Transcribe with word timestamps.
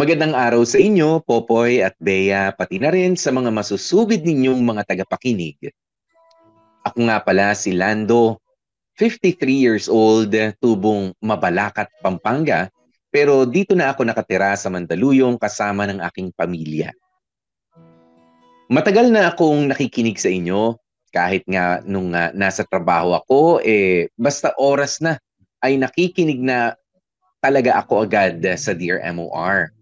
Magandang 0.00 0.32
araw 0.32 0.64
sa 0.64 0.80
inyo, 0.80 1.20
Popoy 1.20 1.84
at 1.84 1.92
Bea, 2.00 2.56
pati 2.56 2.80
na 2.80 2.88
rin 2.88 3.20
sa 3.20 3.28
mga 3.36 3.52
masusubid 3.52 4.24
ninyong 4.24 4.56
mga 4.64 4.88
tagapakinig. 4.88 5.60
Ako 6.88 7.04
nga 7.04 7.20
pala 7.20 7.52
si 7.52 7.76
Lando, 7.76 8.40
53 8.96 9.36
years 9.52 9.92
old, 9.92 10.32
tubong 10.56 11.12
Mabalacat, 11.20 11.92
Pampanga, 12.00 12.72
pero 13.12 13.44
dito 13.44 13.76
na 13.76 13.92
ako 13.92 14.08
nakatira 14.08 14.56
sa 14.56 14.72
Mandaluyong 14.72 15.36
kasama 15.36 15.84
ng 15.84 16.00
aking 16.00 16.32
pamilya. 16.32 16.96
Matagal 18.72 19.12
na 19.12 19.28
akong 19.28 19.68
nakikinig 19.68 20.16
sa 20.16 20.32
inyo, 20.32 20.80
kahit 21.12 21.44
nga 21.44 21.84
nung 21.84 22.16
uh, 22.16 22.32
nasa 22.32 22.64
trabaho 22.64 23.20
ako, 23.20 23.60
eh 23.60 24.08
basta 24.16 24.56
oras 24.56 25.04
na 25.04 25.20
ay 25.60 25.76
nakikinig 25.76 26.40
na 26.40 26.72
talaga 27.44 27.84
ako 27.84 28.08
agad 28.08 28.40
sa 28.56 28.72
Dear 28.72 29.04
MOR. 29.12 29.76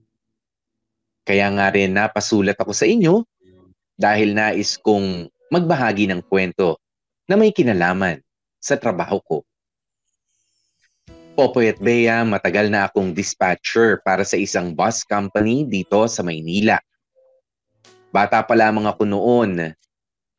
Kaya 1.28 1.52
nga 1.52 1.68
rin 1.68 1.92
napasulat 1.92 2.56
ako 2.56 2.72
sa 2.72 2.88
inyo 2.88 3.20
dahil 4.00 4.32
nais 4.32 4.80
kong 4.80 5.28
magbahagi 5.52 6.08
ng 6.08 6.24
kwento 6.24 6.80
na 7.28 7.36
may 7.36 7.52
kinalaman 7.52 8.24
sa 8.56 8.80
trabaho 8.80 9.20
ko. 9.20 9.38
Popoy 11.36 11.68
at 11.68 11.78
Bea, 11.78 12.24
matagal 12.24 12.72
na 12.72 12.88
akong 12.88 13.12
dispatcher 13.12 14.00
para 14.00 14.24
sa 14.24 14.40
isang 14.40 14.72
bus 14.72 15.04
company 15.04 15.68
dito 15.68 16.08
sa 16.08 16.24
Maynila. 16.24 16.80
Bata 18.08 18.40
pa 18.40 18.56
lamang 18.56 18.88
ako 18.88 19.04
noon 19.04 19.76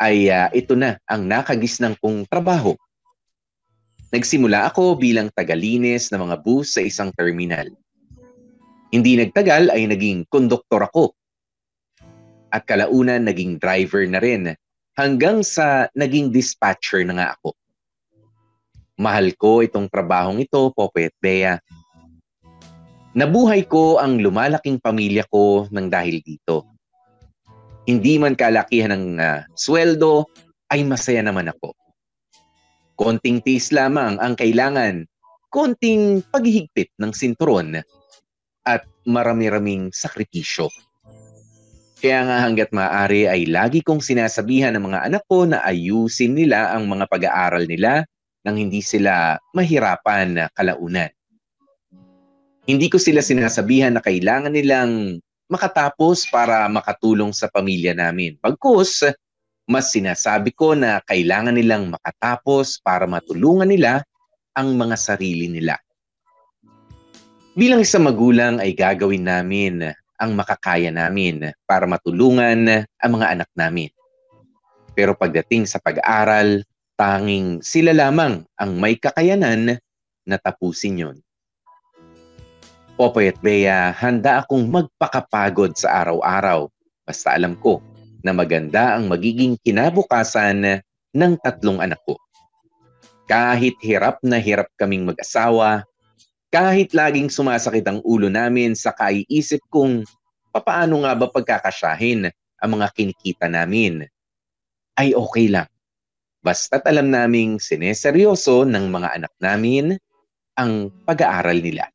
ay 0.01 0.27
uh, 0.33 0.49
ito 0.57 0.73
na 0.73 0.97
ang 1.05 1.21
nakagisnang 1.21 1.93
kong 2.01 2.25
trabaho. 2.25 2.73
Nagsimula 4.09 4.73
ako 4.73 4.97
bilang 4.97 5.29
tagalinis 5.29 6.09
ng 6.09 6.25
mga 6.25 6.35
bus 6.41 6.73
sa 6.73 6.81
isang 6.81 7.13
terminal. 7.13 7.69
Hindi 8.89 9.21
nagtagal 9.21 9.69
ay 9.69 9.85
naging 9.85 10.25
konduktor 10.29 10.89
ako. 10.89 11.13
At 12.49 12.65
kalaunan 12.65 13.29
naging 13.29 13.61
driver 13.61 14.01
na 14.09 14.17
rin 14.17 14.57
hanggang 14.97 15.45
sa 15.45 15.85
naging 15.93 16.33
dispatcher 16.33 17.05
na 17.05 17.13
nga 17.21 17.27
ako. 17.37 17.53
Mahal 18.99 19.31
ko 19.37 19.61
itong 19.61 19.87
trabahong 19.87 20.41
ito, 20.41 20.73
Pope 20.73 21.07
at 21.07 21.15
Bea. 21.21 21.61
Nabuhay 23.13 23.69
ko 23.69 24.01
ang 24.01 24.19
lumalaking 24.19 24.81
pamilya 24.81 25.23
ko 25.29 25.69
ng 25.69 25.87
dahil 25.87 26.19
dito. 26.19 26.67
Hindi 27.87 28.19
man 28.19 28.35
kalakihan 28.35 28.91
ng 28.91 29.05
uh, 29.17 29.39
sweldo, 29.55 30.27
ay 30.69 30.85
masaya 30.85 31.25
naman 31.25 31.49
ako. 31.49 31.73
Konting 32.99 33.41
tiis 33.41 33.73
lamang 33.73 34.21
ang 34.21 34.37
kailangan, 34.37 35.07
konting 35.49 36.21
paghihigpit 36.29 36.93
ng 37.01 37.09
sinturon 37.15 37.81
at 38.69 38.85
marami-raming 39.09 39.89
sakripisyo. 39.89 40.69
Kaya 41.99 42.23
nga 42.23 42.37
hanggat 42.47 42.71
maaari 42.71 43.27
ay 43.27 43.49
lagi 43.49 43.83
kong 43.83 43.99
sinasabihan 43.99 44.71
ng 44.77 44.87
mga 44.87 44.99
anak 45.11 45.23
ko 45.27 45.43
na 45.43 45.59
ayusin 45.67 46.37
nila 46.37 46.71
ang 46.71 46.87
mga 46.87 47.11
pag-aaral 47.11 47.67
nila 47.67 48.07
nang 48.47 48.55
hindi 48.55 48.79
sila 48.79 49.35
mahirapan 49.51 50.27
na 50.31 50.45
kalaunan. 50.55 51.11
Hindi 52.63 52.87
ko 52.87 53.01
sila 53.01 53.19
sinasabihan 53.19 53.97
na 53.97 54.01
kailangan 54.05 54.53
nilang 54.53 55.19
makatapos 55.49 56.29
para 56.29 56.69
makatulong 56.69 57.33
sa 57.35 57.51
pamilya 57.51 57.91
namin. 57.97 58.37
Pagkus, 58.39 59.03
mas 59.67 59.91
sinasabi 59.91 60.53
ko 60.55 60.77
na 60.77 61.01
kailangan 61.03 61.57
nilang 61.57 61.91
makatapos 61.91 62.79
para 62.79 63.09
matulungan 63.09 63.67
nila 63.67 64.05
ang 64.55 64.77
mga 64.77 64.95
sarili 64.95 65.51
nila. 65.51 65.75
Bilang 67.59 67.83
isang 67.83 68.07
magulang 68.07 68.63
ay 68.63 68.71
gagawin 68.71 69.27
namin 69.27 69.91
ang 70.15 70.31
makakaya 70.31 70.95
namin 70.95 71.51
para 71.67 71.83
matulungan 71.83 72.87
ang 72.87 73.11
mga 73.11 73.35
anak 73.35 73.51
namin. 73.51 73.91
Pero 74.95 75.11
pagdating 75.11 75.67
sa 75.67 75.75
pag-aaral, 75.83 76.63
tanging 76.95 77.59
sila 77.59 77.91
lamang 77.91 78.47
ang 78.55 78.79
may 78.79 78.95
kakayanan 78.95 79.75
na 80.23 80.35
tapusin 80.39 81.03
yon. 81.03 81.17
Popoy 82.95 83.27
at 83.27 83.39
Bea, 83.43 83.91
handa 83.91 84.39
akong 84.39 84.63
magpakapagod 84.71 85.75
sa 85.75 85.99
araw-araw. 85.99 86.71
Basta 87.03 87.35
alam 87.35 87.59
ko 87.59 87.83
na 88.23 88.31
maganda 88.31 88.95
ang 88.95 89.11
magiging 89.11 89.59
kinabukasan 89.67 90.79
ng 91.11 91.33
tatlong 91.43 91.83
anak 91.83 91.99
ko. 92.07 92.15
Kahit 93.27 93.75
hirap 93.83 94.23
na 94.23 94.39
hirap 94.39 94.71
kaming 94.79 95.03
mag-asawa, 95.03 95.83
kahit 96.49 96.97
laging 96.97 97.29
sumasakit 97.29 97.85
ang 97.85 98.01
ulo 98.01 98.25
namin 98.25 98.73
sa 98.73 98.89
kaiisip 98.93 99.61
kung 99.69 100.01
papaano 100.49 101.05
nga 101.05 101.13
ba 101.13 101.29
pagkakasyahin 101.29 102.29
ang 102.59 102.69
mga 102.73 102.87
kinikita 102.91 103.45
namin, 103.45 104.03
ay 104.97 105.13
okay 105.15 105.47
lang. 105.47 105.69
Basta't 106.41 106.83
alam 106.89 107.13
naming 107.13 107.61
sineseryoso 107.61 108.65
ng 108.65 108.85
mga 108.89 109.09
anak 109.21 109.33
namin 109.39 109.95
ang 110.57 110.91
pag-aaral 111.05 111.61
nila. 111.61 111.87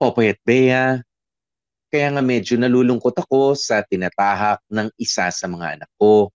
Popoy 0.00 0.34
at 0.34 0.40
Bea, 0.42 0.98
kaya 1.92 2.08
nga 2.10 2.22
medyo 2.24 2.58
nalulungkot 2.58 3.14
ako 3.14 3.54
sa 3.54 3.86
tinatahak 3.86 4.58
ng 4.66 4.90
isa 4.98 5.30
sa 5.30 5.46
mga 5.46 5.78
anak 5.78 5.90
ko. 5.94 6.34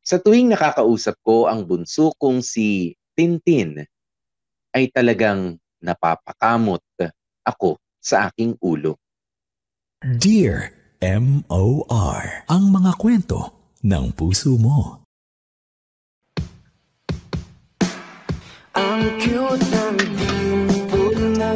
Sa 0.00 0.16
tuwing 0.16 0.48
nakakausap 0.48 1.20
ko 1.20 1.46
ang 1.46 1.68
bunso 1.68 2.16
kong 2.16 2.40
si 2.40 2.96
Tintin, 3.12 3.84
ay 4.72 4.88
talagang 4.88 5.60
napapakamot 5.84 6.80
ako 7.44 7.78
sa 8.02 8.28
aking 8.30 8.58
ulo. 8.58 8.98
Dear 10.02 10.74
M.O.R. 11.02 12.46
Ang 12.46 12.64
mga 12.74 12.94
kwento 12.98 13.54
ng 13.82 14.14
puso 14.14 14.54
mo. 14.54 15.02
Ang 18.78 19.02
cute 19.18 19.66
ng 19.66 19.98
dimple 20.14 21.26
mo. 21.38 21.50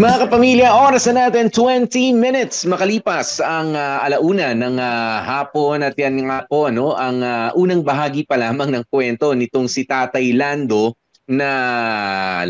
Mga 0.00 0.16
kapamilya, 0.26 0.74
oras 0.74 1.06
na 1.10 1.26
natin 1.26 1.46
20 1.52 2.10
minutes 2.16 2.66
makalipas 2.66 3.38
ang 3.38 3.78
uh, 3.78 4.02
alauna 4.02 4.50
ng 4.56 4.78
uh, 4.78 5.22
hapon 5.22 5.86
at 5.86 5.94
yan 5.94 6.26
nga 6.26 6.42
po 6.50 6.70
ano, 6.70 6.98
ang 6.98 7.22
uh, 7.22 7.54
unang 7.54 7.86
bahagi 7.86 8.26
pa 8.26 8.34
lamang 8.34 8.74
ng 8.74 8.84
kwento 8.90 9.30
nitong 9.30 9.70
si 9.70 9.86
Tatay 9.86 10.34
Lando 10.34 10.98
na 11.30 11.50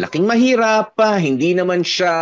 laking 0.00 0.24
mahirap 0.24 0.96
pa, 0.96 1.20
hindi 1.20 1.52
naman 1.52 1.84
siya 1.84 2.16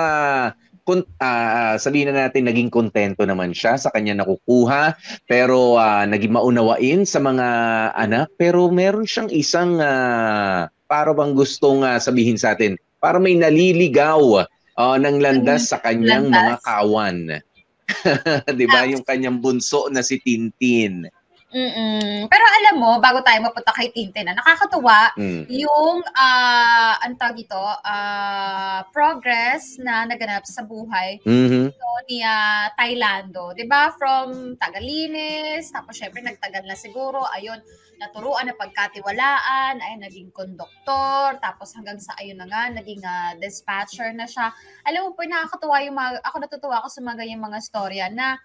uh, 0.88 1.74
sabihin 1.76 2.10
na 2.10 2.26
natin 2.28 2.48
naging 2.48 2.72
kontento 2.72 3.22
naman 3.28 3.52
siya 3.52 3.76
sa 3.76 3.92
kanya 3.92 4.24
nakukuha 4.24 4.96
pero 5.28 5.76
uh, 5.76 6.08
naging 6.08 6.32
maunawain 6.32 7.04
sa 7.04 7.20
mga 7.20 7.48
anak 7.92 8.32
pero 8.41 8.72
meron 8.72 9.04
siyang 9.04 9.28
isang 9.28 9.76
uh, 9.78 10.64
para 10.88 11.10
bang 11.12 11.36
gustong 11.36 11.84
uh, 11.84 12.00
sabihin 12.00 12.41
sa 12.41 12.56
atin 12.56 12.80
para 12.98 13.20
may 13.20 13.36
naliligaw 13.36 14.48
uh, 14.80 14.96
ng 14.96 15.20
landas 15.20 15.69
sa 15.69 15.78
kanyang 15.84 16.32
landas. 16.32 16.40
mga 16.40 16.56
kawan. 16.64 17.19
'Di 18.56 18.66
ba 18.69 18.84
yung 18.88 19.05
kanyang 19.05 19.40
bunso 19.40 19.88
na 19.88 20.05
si 20.05 20.20
Tintin. 20.20 21.08
Mm. 21.48 22.28
Pero 22.28 22.44
alam 22.44 22.76
mo, 22.76 23.00
bago 23.00 23.24
tayo 23.24 23.40
mapunta 23.40 23.72
kay 23.72 23.88
Tintin, 23.88 24.28
na 24.28 24.36
nakakatuwa 24.36 25.16
mm. 25.16 25.48
yung 25.48 26.04
uh, 26.04 26.94
ang 27.00 27.16
tawag 27.16 27.40
ito, 27.40 27.56
uh, 27.56 28.84
progress 28.92 29.80
na 29.80 30.04
naganap 30.04 30.44
sa 30.44 30.60
buhay 30.68 31.16
mm-hmm. 31.24 31.72
ni 32.04 32.20
uh, 32.20 32.68
Thailando. 32.76 33.56
'Di 33.56 33.64
ba? 33.64 33.96
From 33.96 34.60
tagalinis, 34.60 35.72
tapos 35.72 35.96
syempre 35.96 36.20
nagtagal 36.20 36.68
na 36.68 36.76
siguro, 36.76 37.24
ayun, 37.32 37.56
naturuan 37.96 38.44
na 38.44 38.52
pagkatiwalaan, 38.52 39.80
ay 39.80 39.96
naging 40.04 40.28
konduktor, 40.36 41.40
tapos 41.40 41.72
hanggang 41.72 41.96
sa 41.96 42.12
ayun 42.20 42.36
na 42.36 42.46
nga, 42.46 42.68
naging 42.76 43.00
uh, 43.00 43.32
dispatcher 43.40 44.12
na 44.12 44.28
siya. 44.28 44.52
Alam 44.84 45.08
mo 45.08 45.16
po, 45.16 45.24
nakakatuwa 45.24 45.80
yung 45.80 45.96
mga, 45.96 46.10
ako 46.28 46.36
natutuwa 46.44 46.76
ako 46.84 46.88
sa 46.92 47.00
mga 47.00 47.16
ganyang 47.24 47.40
mga 47.40 47.58
storya 47.64 48.06
na 48.12 48.36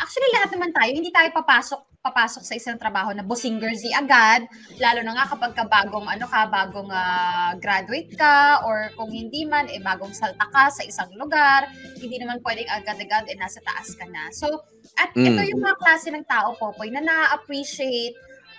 actually 0.00 0.26
lahat 0.34 0.50
naman 0.56 0.72
tayo, 0.72 0.90
hindi 0.90 1.12
tayo 1.12 1.28
papasok 1.30 1.93
papasok 2.04 2.44
sa 2.44 2.52
isang 2.52 2.76
trabaho 2.76 3.16
na 3.16 3.24
bossing 3.24 3.56
girlsy 3.56 3.88
agad, 3.96 4.44
lalo 4.76 5.00
na 5.00 5.16
nga 5.16 5.32
kapag 5.32 5.56
ka 5.56 5.64
bagong 5.64 6.04
ano 6.04 6.28
ka, 6.28 6.44
bagong 6.52 6.92
uh, 6.92 7.56
graduate 7.56 8.12
ka 8.12 8.60
or 8.68 8.92
kung 8.92 9.08
hindi 9.08 9.48
man 9.48 9.64
eh 9.72 9.80
bagong 9.80 10.12
salta 10.12 10.44
ka 10.52 10.68
sa 10.68 10.84
isang 10.84 11.08
lugar, 11.16 11.64
hindi 11.96 12.20
naman 12.20 12.44
pwedeng 12.44 12.68
agad-agad 12.68 13.24
eh 13.32 13.40
nasa 13.40 13.64
taas 13.64 13.96
ka 13.96 14.04
na. 14.12 14.28
So, 14.36 14.52
at 15.00 15.16
mm. 15.16 15.32
ito 15.32 15.40
yung 15.56 15.64
mga 15.64 15.80
klase 15.80 16.12
ng 16.12 16.28
tao, 16.28 16.52
Popoy, 16.60 16.92
na 16.92 17.00
na-appreciate 17.00 18.12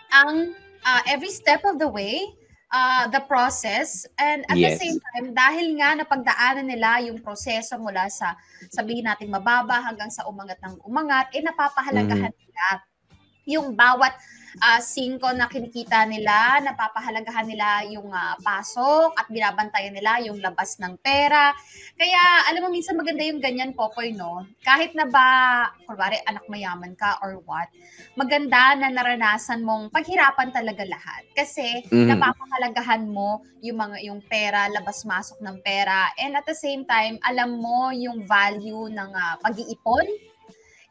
ang 0.09 0.57
uh, 0.81 1.01
every 1.05 1.29
step 1.29 1.61
of 1.69 1.77
the 1.77 1.85
way 1.85 2.25
uh, 2.73 3.05
the 3.13 3.21
process 3.29 4.09
and 4.17 4.41
at 4.49 4.57
yes. 4.57 4.73
the 4.73 4.89
same 4.89 4.97
time 4.97 5.37
dahil 5.37 5.69
nga 5.77 5.93
napagdaanan 5.93 6.65
nila 6.65 6.97
yung 7.05 7.21
proseso 7.21 7.77
mula 7.77 8.09
sa 8.09 8.33
sabihin 8.73 9.05
natin 9.05 9.29
mababa 9.29 9.85
hanggang 9.85 10.09
sa 10.09 10.25
umangat 10.25 10.57
ng 10.65 10.81
umangat 10.81 11.29
eh 11.37 11.45
napapahalagahan 11.45 12.33
mm. 12.33 12.41
nila 12.41 12.65
yung 13.45 13.77
bawat 13.77 14.13
uh, 14.61 14.79
singko 14.79 15.31
na 15.35 15.51
kinikita 15.51 16.05
nila, 16.07 16.63
napapahalagahan 16.63 17.47
nila 17.47 17.83
yung 17.91 18.11
uh, 18.11 18.35
pasok 18.39 19.15
at 19.15 19.27
binabantayan 19.27 19.95
nila 19.95 20.21
yung 20.23 20.39
labas 20.39 20.79
ng 20.79 20.95
pera. 20.99 21.51
Kaya 21.95 22.51
alam 22.51 22.67
mo 22.67 22.69
minsan 22.71 22.95
maganda 22.95 23.23
yung 23.23 23.41
ganyan 23.41 23.75
Popoy 23.75 24.15
no. 24.15 24.45
Kahit 24.63 24.95
na 24.95 25.07
ba 25.07 25.27
kunwari 25.87 26.19
anak 26.27 26.45
mayaman 26.47 26.95
ka 26.95 27.19
or 27.23 27.39
what, 27.43 27.67
maganda 28.15 28.75
na 28.79 28.91
naranasan 28.91 29.63
mong 29.63 29.91
paghirapan 29.91 30.51
talaga 30.51 30.83
lahat 30.87 31.23
kasi 31.35 31.83
mm. 31.91 32.15
napapahalagahan 32.15 33.07
mo 33.07 33.43
yung 33.63 33.79
mga 33.79 33.97
yung 34.07 34.21
pera, 34.23 34.67
labas-masok 34.71 35.41
ng 35.41 35.57
pera 35.65 36.11
and 36.19 36.37
at 36.37 36.45
the 36.47 36.55
same 36.55 36.83
time 36.87 37.17
alam 37.25 37.57
mo 37.57 37.89
yung 37.91 38.23
value 38.23 38.87
ng 38.91 39.11
uh, 39.11 39.35
pag-iipon 39.41 40.34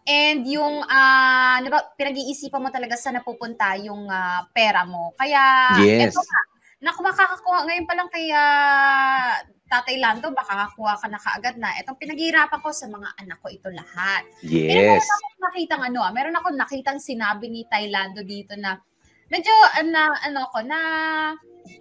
And 0.04 0.44
yung 0.44 0.84
uh, 0.84 1.56
diba, 1.64 1.80
pinag-iisipan 1.96 2.60
mo 2.60 2.68
talaga 2.68 2.92
sa 2.92 3.08
napupunta 3.08 3.72
yung 3.80 4.04
uh, 4.04 4.44
pera 4.52 4.84
mo. 4.84 5.16
Kaya, 5.16 5.72
yes. 5.80 6.12
eto 6.12 6.20
nga, 6.20 6.40
naku, 6.84 7.00
makakakuha 7.00 7.58
ngayon 7.64 7.86
pa 7.88 7.94
lang 7.96 8.08
kay 8.12 8.28
uh, 8.28 9.32
Tatay 9.64 9.96
Lando, 9.96 10.28
baka 10.36 10.68
kakuha 10.68 11.00
ka 11.00 11.06
na 11.08 11.16
kaagad 11.16 11.56
na. 11.56 11.72
Itong 11.80 11.96
pinaghihirapan 11.96 12.60
ko 12.60 12.68
sa 12.68 12.84
mga 12.84 13.16
anak 13.16 13.40
ko 13.40 13.48
ito 13.48 13.72
lahat. 13.72 14.28
Yes. 14.44 14.68
Pero 14.68 14.80
meron 14.92 15.08
akong 15.08 15.40
nakitang 15.40 15.82
ano, 15.88 16.00
meron 16.12 16.36
akong 16.36 16.58
nakitang 16.60 17.00
sinabi 17.00 17.48
ni 17.48 17.64
Taylando 17.64 18.20
dito 18.20 18.52
na 18.60 18.76
medyo 19.32 19.50
na 19.88 20.12
ano 20.20 20.52
ko 20.52 20.60
na 20.60 20.78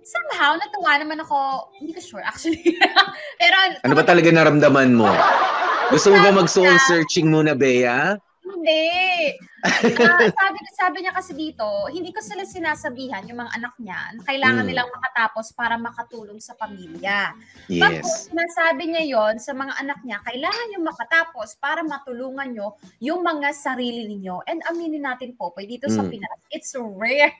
somehow 0.03 0.55
natuwa 0.55 0.99
naman 0.99 1.19
ako, 1.23 1.69
hindi 1.79 1.91
ko 1.95 2.01
sure 2.01 2.23
actually. 2.23 2.59
Pero 3.41 3.55
ano 3.83 3.93
ba 3.93 4.03
talaga 4.05 4.29
naramdaman 4.31 4.95
mo? 4.95 5.09
Gusto 5.93 6.15
mo 6.15 6.17
ba 6.23 6.31
mag-soul 6.33 6.73
searching 6.89 7.29
muna, 7.29 7.53
Bea? 7.53 8.17
Hindi. 8.41 9.35
Uh, 9.63 10.27
sabi, 10.43 10.59
sabi 10.75 10.97
niya 10.99 11.15
kasi 11.15 11.31
dito, 11.31 11.87
hindi 11.87 12.11
ko 12.11 12.19
sila 12.19 12.43
sinasabihan, 12.43 13.23
yung 13.23 13.39
mga 13.39 13.55
anak 13.55 13.73
niya, 13.79 13.99
na 14.19 14.21
kailangan 14.27 14.63
mm. 14.67 14.69
nilang 14.69 14.89
makatapos 14.91 15.55
para 15.55 15.79
makatulong 15.79 16.43
sa 16.43 16.51
pamilya. 16.59 17.31
Yes. 17.71 17.79
Pag 17.79 17.93
sinasabi 18.03 18.83
niya 18.91 19.03
yon 19.07 19.35
sa 19.39 19.55
mga 19.55 19.79
anak 19.79 19.99
niya, 20.03 20.19
kailangan 20.27 20.65
niyo 20.67 20.79
makatapos 20.83 21.55
para 21.63 21.79
matulungan 21.79 22.51
niyo 22.51 22.75
yung 22.99 23.23
mga 23.23 23.55
sarili 23.55 24.03
ninyo. 24.11 24.43
And 24.51 24.59
aminin 24.67 25.07
natin 25.07 25.39
po, 25.39 25.55
po 25.55 25.63
dito 25.63 25.87
mm. 25.87 25.95
sa 25.95 26.03
Pinas, 26.03 26.39
it's 26.51 26.75
rare. 26.75 27.31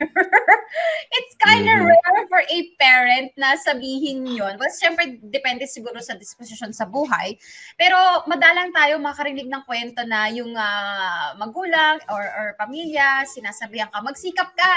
it's 1.18 1.34
kind 1.44 1.68
of 1.68 1.84
mm. 1.84 1.92
rare 1.92 2.24
for 2.32 2.40
a 2.40 2.60
parent 2.80 3.36
na 3.36 3.60
sabihin 3.60 4.24
yon. 4.24 4.56
Well, 4.56 4.72
syempre, 4.72 5.20
depende 5.20 5.68
siguro 5.68 6.00
sa 6.00 6.16
disposition 6.16 6.72
sa 6.72 6.88
buhay. 6.88 7.36
Pero 7.76 8.24
madalang 8.32 8.72
tayo 8.72 9.02
makarinig 9.02 9.52
ng 9.52 9.64
kwento 9.68 10.08
na 10.08 10.32
yung 10.32 10.56
uh, 10.56 11.36
magulang 11.36 12.00
or, 12.14 12.24
or 12.24 12.48
pamilya, 12.62 13.26
sinasabihan 13.26 13.90
ka, 13.90 14.00
magsikap 14.06 14.54
ka. 14.54 14.76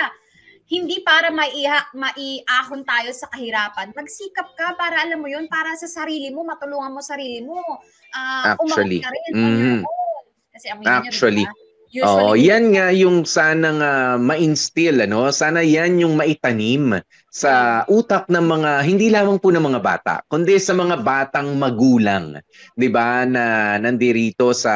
Hindi 0.67 0.99
para 1.07 1.31
maiha, 1.31 1.95
maiahon 1.95 2.83
tayo 2.83 3.15
sa 3.15 3.31
kahirapan. 3.31 3.95
Magsikap 3.95 4.51
ka 4.59 4.75
para 4.75 5.05
alam 5.07 5.23
mo 5.23 5.31
yun, 5.31 5.47
para 5.47 5.77
sa 5.79 5.87
sarili 5.87 6.35
mo, 6.35 6.43
matulungan 6.43 6.91
mo 6.91 6.99
sarili 6.99 7.39
mo. 7.45 7.63
Uh, 8.11 8.59
Actually. 8.59 8.99
Ka 8.99 9.13
rin 9.15 9.31
mm-hmm. 9.31 9.79
Kasi 10.51 10.67
Actually. 10.73 11.47
Nyo, 11.47 11.53
diba? 11.55 11.65
Usually, 11.97 12.27
oh, 12.29 12.35
yan 12.35 12.75
nga 12.75 12.91
yung 12.91 13.23
sana 13.23 13.69
nga 13.79 13.93
ma-instill 14.19 15.07
ano, 15.07 15.31
sana 15.31 15.63
yan 15.63 16.03
yung 16.03 16.19
maitanim 16.19 16.99
sa 17.31 17.87
utak 17.87 18.27
ng 18.27 18.43
mga 18.43 18.71
hindi 18.83 19.07
lamang 19.07 19.39
po 19.39 19.55
ng 19.55 19.63
mga 19.63 19.81
bata, 19.81 20.15
kundi 20.27 20.59
sa 20.59 20.75
mga 20.75 20.99
batang 21.01 21.55
magulang, 21.55 22.43
'di 22.75 22.89
ba, 22.91 23.23
na 23.23 23.79
nandirito 23.79 24.51
sa 24.51 24.75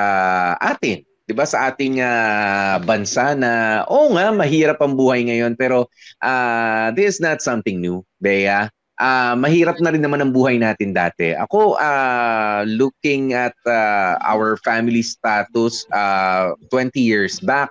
atin 0.54 1.02
'di 1.30 1.38
ba 1.38 1.46
sa 1.46 1.70
ating 1.70 2.02
uh, 2.02 2.82
bansa 2.82 3.38
na 3.38 3.86
oh 3.86 4.10
nga 4.18 4.34
mahirap 4.34 4.82
ang 4.82 4.98
buhay 4.98 5.22
ngayon 5.30 5.54
pero 5.54 5.86
uh, 6.26 6.90
this 6.98 7.14
is 7.14 7.18
not 7.22 7.38
something 7.38 7.78
new, 7.78 8.02
Bea. 8.18 8.66
Uh, 8.98 9.38
mahirap 9.38 9.78
na 9.78 9.94
rin 9.94 10.02
naman 10.02 10.18
ang 10.18 10.34
buhay 10.34 10.58
natin 10.58 10.90
dati. 10.90 11.32
Ako 11.32 11.78
uh, 11.78 12.66
looking 12.66 13.32
at 13.32 13.54
uh, 13.64 14.18
our 14.26 14.58
family 14.60 15.06
status 15.06 15.86
uh, 15.94 16.52
20 16.68 16.98
years 16.98 17.38
back, 17.40 17.70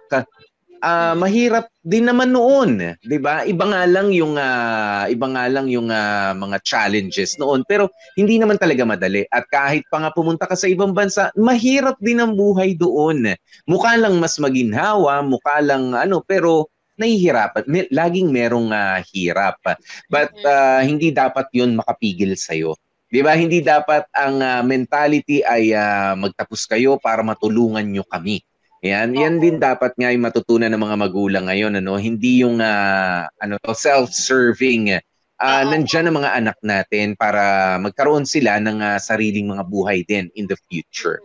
uh, 0.83 1.15
mahirap 1.15 1.67
din 1.83 2.07
naman 2.07 2.31
noon, 2.35 2.95
'di 3.03 3.17
ba? 3.19 3.43
Iba 3.47 3.65
nga 3.71 3.83
lang 3.87 4.11
yung 4.11 4.35
uh, 4.35 5.05
iba 5.07 5.27
nga 5.31 5.45
lang 5.47 5.67
yung 5.71 5.91
uh, 5.91 6.31
mga 6.35 6.57
challenges 6.63 7.35
noon, 7.39 7.63
pero 7.67 7.87
hindi 8.19 8.39
naman 8.39 8.59
talaga 8.59 8.83
madali. 8.83 9.23
At 9.31 9.47
kahit 9.47 9.87
pa 9.87 10.03
nga 10.03 10.11
pumunta 10.11 10.47
ka 10.47 10.55
sa 10.55 10.67
ibang 10.67 10.91
bansa, 10.91 11.31
mahirap 11.35 11.95
din 12.03 12.19
ang 12.23 12.35
buhay 12.35 12.75
doon. 12.75 13.35
Mukha 13.67 13.95
lang 13.95 14.17
mas 14.19 14.35
maginhawa, 14.39 15.23
mukha 15.23 15.59
lang 15.63 15.95
ano, 15.95 16.23
pero 16.23 16.67
nahihirapan. 16.99 17.63
May, 17.67 17.87
laging 17.87 18.27
merong 18.29 18.75
uh, 18.75 18.99
hirap. 19.15 19.63
But 20.11 20.35
uh, 20.43 20.83
hindi 20.83 21.15
dapat 21.15 21.47
'yun 21.55 21.79
makapigil 21.79 22.35
sa 22.35 22.51
iyo. 22.55 22.75
'Di 23.09 23.23
ba? 23.25 23.33
Hindi 23.33 23.63
dapat 23.63 24.05
ang 24.13 24.43
uh, 24.43 24.61
mentality 24.61 25.41
ay 25.41 25.73
uh, 25.73 26.13
magtapos 26.19 26.67
kayo 26.69 26.99
para 27.01 27.23
matulungan 27.25 27.87
nyo 27.87 28.05
kami. 28.05 28.43
Yan, 28.79 29.11
yan 29.11 29.43
din 29.43 29.59
dapat 29.59 29.91
nga 29.99 30.07
yung 30.07 30.23
matutunan 30.23 30.71
ng 30.71 30.79
mga 30.79 30.95
magulang 30.95 31.45
ngayon 31.51 31.83
ano, 31.83 31.99
hindi 31.99 32.47
yung 32.47 32.63
uh, 32.63 33.27
ano 33.27 33.59
self-serving. 33.59 34.95
Uh, 35.39 35.63
nandiyan 35.67 36.07
ang 36.07 36.15
mga 36.23 36.31
anak 36.35 36.57
natin 36.63 37.15
para 37.19 37.75
magkaroon 37.79 38.23
sila 38.23 38.59
ng 38.59 38.79
uh, 38.79 38.95
sariling 38.99 39.51
mga 39.51 39.67
buhay 39.67 40.03
din 40.07 40.31
in 40.35 40.47
the 40.47 40.55
future. 40.71 41.19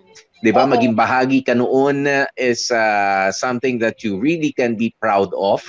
'Di 0.44 0.52
ba? 0.52 0.68
Maging 0.68 0.92
bahagi 0.92 1.40
ka 1.40 1.56
noon 1.56 2.04
is 2.36 2.68
uh, 2.68 3.32
something 3.32 3.80
that 3.80 4.04
you 4.04 4.20
really 4.20 4.52
can 4.52 4.76
be 4.76 4.92
proud 5.00 5.32
of, 5.32 5.64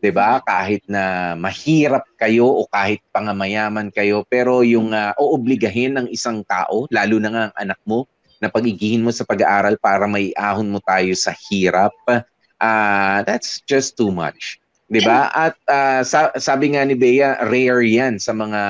'di 0.00 0.08
ba? 0.08 0.40
Kahit 0.40 0.86
na 0.88 1.36
mahirap 1.36 2.08
kayo 2.16 2.48
o 2.48 2.64
kahit 2.70 3.04
pangamayaman 3.12 3.92
kayo, 3.92 4.24
pero 4.24 4.64
yung 4.64 4.96
uh, 4.96 5.12
oobligahin 5.20 6.00
ng 6.00 6.06
isang 6.08 6.40
tao, 6.48 6.88
lalo 6.88 7.20
na 7.20 7.28
nga 7.28 7.42
ang 7.50 7.54
anak 7.60 7.80
mo, 7.84 8.08
na 8.40 8.52
pagigihin 8.52 9.04
mo 9.04 9.10
sa 9.12 9.24
pag-aaral 9.24 9.80
para 9.80 10.04
may 10.04 10.32
ahon 10.36 10.68
mo 10.68 10.80
tayo 10.84 11.12
sa 11.16 11.32
hirap, 11.48 11.92
uh, 12.08 13.18
that's 13.24 13.60
just 13.64 13.96
too 13.96 14.12
much. 14.12 14.60
'Di 14.86 15.02
ba? 15.02 15.30
At 15.34 15.54
uh, 15.66 16.02
sa- 16.06 16.34
sabi 16.38 16.74
nga 16.74 16.86
ni 16.86 16.94
Bea, 16.94 17.42
rare 17.42 17.82
'yan 17.82 18.22
sa 18.22 18.30
mga 18.30 18.60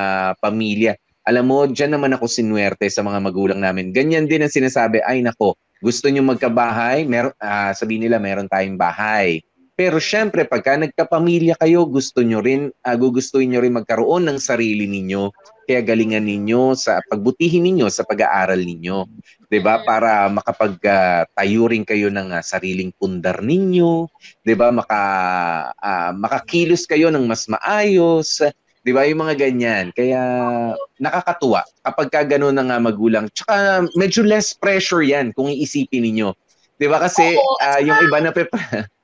pamilya. 0.40 0.96
Alam 1.26 1.44
mo, 1.50 1.58
diyan 1.66 1.98
naman 1.98 2.14
ako 2.14 2.30
sinuwerte 2.30 2.86
sa 2.86 3.02
mga 3.02 3.18
magulang 3.18 3.58
namin. 3.58 3.90
Ganyan 3.90 4.30
din 4.30 4.46
ang 4.46 4.52
sinasabi, 4.52 5.02
ay 5.02 5.26
nako, 5.26 5.58
gusto 5.82 6.06
niyo 6.06 6.22
magkabahay, 6.22 7.02
mer 7.02 7.34
uh, 7.42 7.74
sabi 7.74 7.98
nila 7.98 8.22
meron 8.22 8.46
tayong 8.46 8.78
bahay. 8.78 9.42
Pero 9.76 10.00
syempre, 10.00 10.48
pagka 10.48 10.78
nagkapamilya 10.80 11.60
kayo, 11.60 11.84
gusto 11.84 12.24
nyo 12.24 12.40
rin, 12.40 12.72
uh, 12.72 12.96
gugustuhin 12.96 13.52
nyo 13.52 13.60
rin 13.60 13.76
magkaroon 13.76 14.24
ng 14.24 14.38
sarili 14.40 14.88
ninyo. 14.88 15.28
Kaya 15.66 15.82
galingan 15.82 16.22
ninyo 16.22 16.78
sa 16.78 17.02
pagbutihin 17.10 17.66
ninyo 17.66 17.90
sa 17.90 18.06
pag-aaral 18.06 18.62
ninyo. 18.62 19.04
'Di 19.50 19.58
ba? 19.58 19.82
Para 19.82 20.30
makapagtayo 20.30 21.62
uh, 21.66 21.70
rin 21.70 21.82
kayo 21.82 22.06
ng 22.08 22.30
uh, 22.30 22.42
sariling 22.42 22.94
pundar 22.94 23.42
ninyo, 23.42 24.06
'di 24.46 24.54
ba? 24.54 24.70
Maka 24.70 25.00
uh, 25.74 26.10
makakilos 26.14 26.86
kayo 26.86 27.10
ng 27.10 27.26
mas 27.26 27.50
maayos, 27.50 28.46
'di 28.86 28.90
ba? 28.94 29.04
Yung 29.10 29.26
mga 29.26 29.34
ganyan. 29.34 29.90
Kaya 29.90 30.22
nakakatuwa 31.02 31.66
kapag 31.82 32.08
ka 32.14 32.22
gano'n 32.22 32.54
na 32.54 32.64
nga 32.70 32.78
magulang. 32.78 33.26
Tsaka 33.34 33.84
medyo 33.98 34.22
less 34.22 34.54
pressure 34.54 35.02
'yan 35.02 35.34
kung 35.34 35.50
iisipin 35.50 36.06
ninyo 36.06 36.30
'Di 36.76 36.86
ba 36.86 37.00
kasi 37.00 37.24
Oo, 37.36 37.56
uh, 37.60 37.80
yung 37.80 37.98
iba 38.04 38.18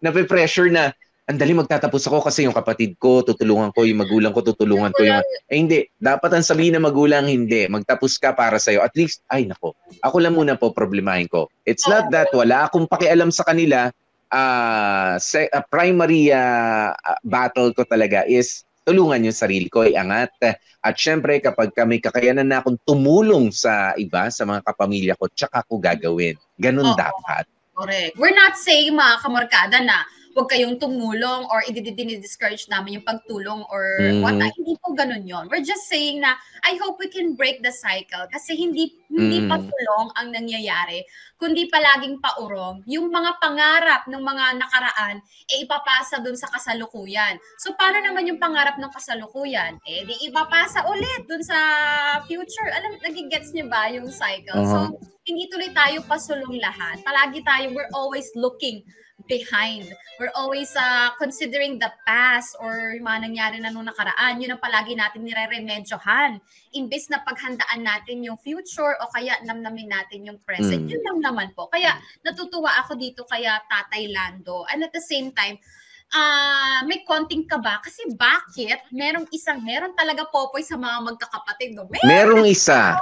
na 0.02 0.12
pe 0.12 0.22
pressure 0.28 0.68
na 0.68 0.92
ang 1.22 1.38
dali 1.38 1.54
magtatapos 1.54 2.02
ako 2.10 2.18
kasi 2.26 2.42
yung 2.50 2.56
kapatid 2.56 2.98
ko 2.98 3.22
tutulungan 3.22 3.70
ko, 3.70 3.86
yung 3.86 4.02
magulang 4.02 4.34
ko 4.34 4.42
tutulungan 4.42 4.90
ko 4.90 5.06
yung 5.06 5.22
eh 5.22 5.54
hindi, 5.54 5.86
dapat 5.94 6.34
ang 6.34 6.42
sabihin 6.42 6.74
ng 6.74 6.84
magulang 6.90 7.30
hindi, 7.30 7.70
magtapos 7.70 8.18
ka 8.18 8.34
para 8.34 8.58
sa 8.58 8.74
iyo. 8.74 8.82
At 8.82 8.90
least 8.98 9.22
ay 9.30 9.46
nako, 9.46 9.78
ako 10.02 10.16
lang 10.18 10.34
muna 10.34 10.58
po 10.58 10.74
problemahin 10.74 11.30
ko. 11.30 11.46
It's 11.62 11.86
not 11.86 12.10
that 12.10 12.34
wala 12.34 12.66
akong 12.66 12.90
pakialam 12.90 13.30
sa 13.30 13.46
kanila. 13.46 13.94
Uh, 14.32 15.14
se- 15.22 15.52
uh, 15.52 15.62
primary 15.70 16.32
uh, 16.34 16.90
battle 17.22 17.70
ko 17.70 17.86
talaga 17.86 18.26
is 18.26 18.66
tulungan 18.82 19.22
yung 19.22 19.36
sarili 19.36 19.70
ko, 19.70 19.86
iangat. 19.86 20.34
At 20.82 20.98
syempre, 20.98 21.38
kapag 21.38 21.70
kami 21.70 22.02
kakayanan 22.02 22.50
na 22.50 22.58
akong 22.58 22.80
tumulong 22.82 23.54
sa 23.54 23.94
iba, 23.94 24.26
sa 24.34 24.42
mga 24.42 24.66
kapamilya 24.66 25.14
ko, 25.14 25.30
tsaka 25.30 25.62
ko 25.70 25.78
gagawin. 25.78 26.34
Ganun 26.58 26.90
Oo. 26.90 26.98
dapat. 26.98 27.46
Correct. 27.78 28.18
We're 28.18 28.34
not 28.34 28.58
saying 28.58 28.98
mga 28.98 29.22
kamarkada 29.22 29.78
na 29.80 30.02
huwag 30.32 30.48
kayong 30.48 30.80
tumulong 30.80 31.44
or 31.52 31.60
i-discourage 31.68 32.64
namin 32.72 33.00
yung 33.00 33.06
pagtulong 33.06 33.64
or 33.68 34.00
mm-hmm. 34.00 34.24
what. 34.24 34.36
Hindi 34.36 34.74
po 34.80 34.96
ganun 34.96 35.28
yon. 35.28 35.48
We're 35.52 35.64
just 35.64 35.88
saying 35.88 36.24
na, 36.24 36.36
I 36.64 36.80
hope 36.80 36.96
we 36.96 37.12
can 37.12 37.36
break 37.36 37.60
the 37.60 37.72
cycle 37.72 38.24
kasi 38.32 38.56
hindi 38.56 38.96
hindi 39.12 39.44
mm-hmm. 39.44 39.52
pa 39.52 39.60
tulong 39.60 40.06
ang 40.16 40.28
nangyayari, 40.32 41.04
kundi 41.36 41.68
palaging 41.68 42.16
paurong. 42.24 42.80
Yung 42.88 43.12
mga 43.12 43.36
pangarap 43.44 44.02
ng 44.08 44.22
mga 44.24 44.44
nakaraan, 44.56 45.20
eh 45.52 45.60
ipapasa 45.60 46.24
dun 46.24 46.36
sa 46.36 46.48
kasalukuyan. 46.48 47.36
So, 47.60 47.76
paano 47.76 48.00
naman 48.00 48.24
yung 48.24 48.40
pangarap 48.40 48.80
ng 48.80 48.88
kasalukuyan? 48.88 49.76
Eh, 49.84 50.08
di 50.08 50.16
ipapasa 50.32 50.88
ulit 50.88 51.28
dun 51.28 51.44
sa 51.44 51.58
future. 52.24 52.72
Alam, 52.72 52.96
nagigets 53.04 53.52
niyo 53.52 53.68
ba 53.68 53.92
yung 53.92 54.08
cycle? 54.08 54.64
Uh-huh. 54.64 54.88
So, 54.96 55.12
hindi 55.28 55.46
tuloy 55.52 55.70
tayo 55.76 56.02
pasulong 56.08 56.56
lahat. 56.58 57.04
Palagi 57.04 57.44
tayo, 57.44 57.70
we're 57.76 57.92
always 57.92 58.26
looking 58.34 58.82
behind. 59.26 59.90
We're 60.20 60.34
always 60.34 60.70
uh, 60.76 61.10
considering 61.18 61.78
the 61.78 61.90
past 62.06 62.54
or 62.60 62.94
yung 62.94 63.06
mga 63.06 63.20
nangyari 63.28 63.58
na 63.60 63.70
nung 63.70 63.88
nakaraan. 63.88 64.38
Yun 64.38 64.56
ang 64.56 64.62
palagi 64.62 64.94
natin 64.94 65.26
nire-remedyohan. 65.26 66.38
Imbes 66.76 67.10
na 67.10 67.20
paghandaan 67.26 67.82
natin 67.82 68.22
yung 68.22 68.38
future 68.38 68.94
o 69.02 69.10
kaya 69.10 69.38
namnamin 69.42 69.90
natin 69.90 70.26
yung 70.26 70.38
present. 70.46 70.86
Mm. 70.86 70.92
Yun 70.92 71.02
lang 71.02 71.18
naman 71.32 71.48
po. 71.52 71.66
Kaya 71.68 71.98
natutuwa 72.22 72.70
ako 72.86 72.96
dito 72.96 73.26
kaya 73.26 73.58
Tatay 73.66 74.12
Lando. 74.12 74.64
And 74.70 74.86
at 74.86 74.94
the 74.94 75.02
same 75.02 75.34
time, 75.34 75.58
uh, 76.12 76.78
may 76.86 77.02
konting 77.08 77.48
kaba 77.48 77.80
kasi 77.80 78.04
bakit 78.14 78.78
merong 78.92 79.26
isang 79.32 79.64
meron 79.64 79.96
talaga 79.96 80.28
popoy 80.28 80.62
sa 80.62 80.76
mga 80.76 81.12
magkakapatid 81.12 81.74
no? 81.74 81.88
Meron, 81.88 82.08
merong 82.08 82.44
isa. 82.46 82.96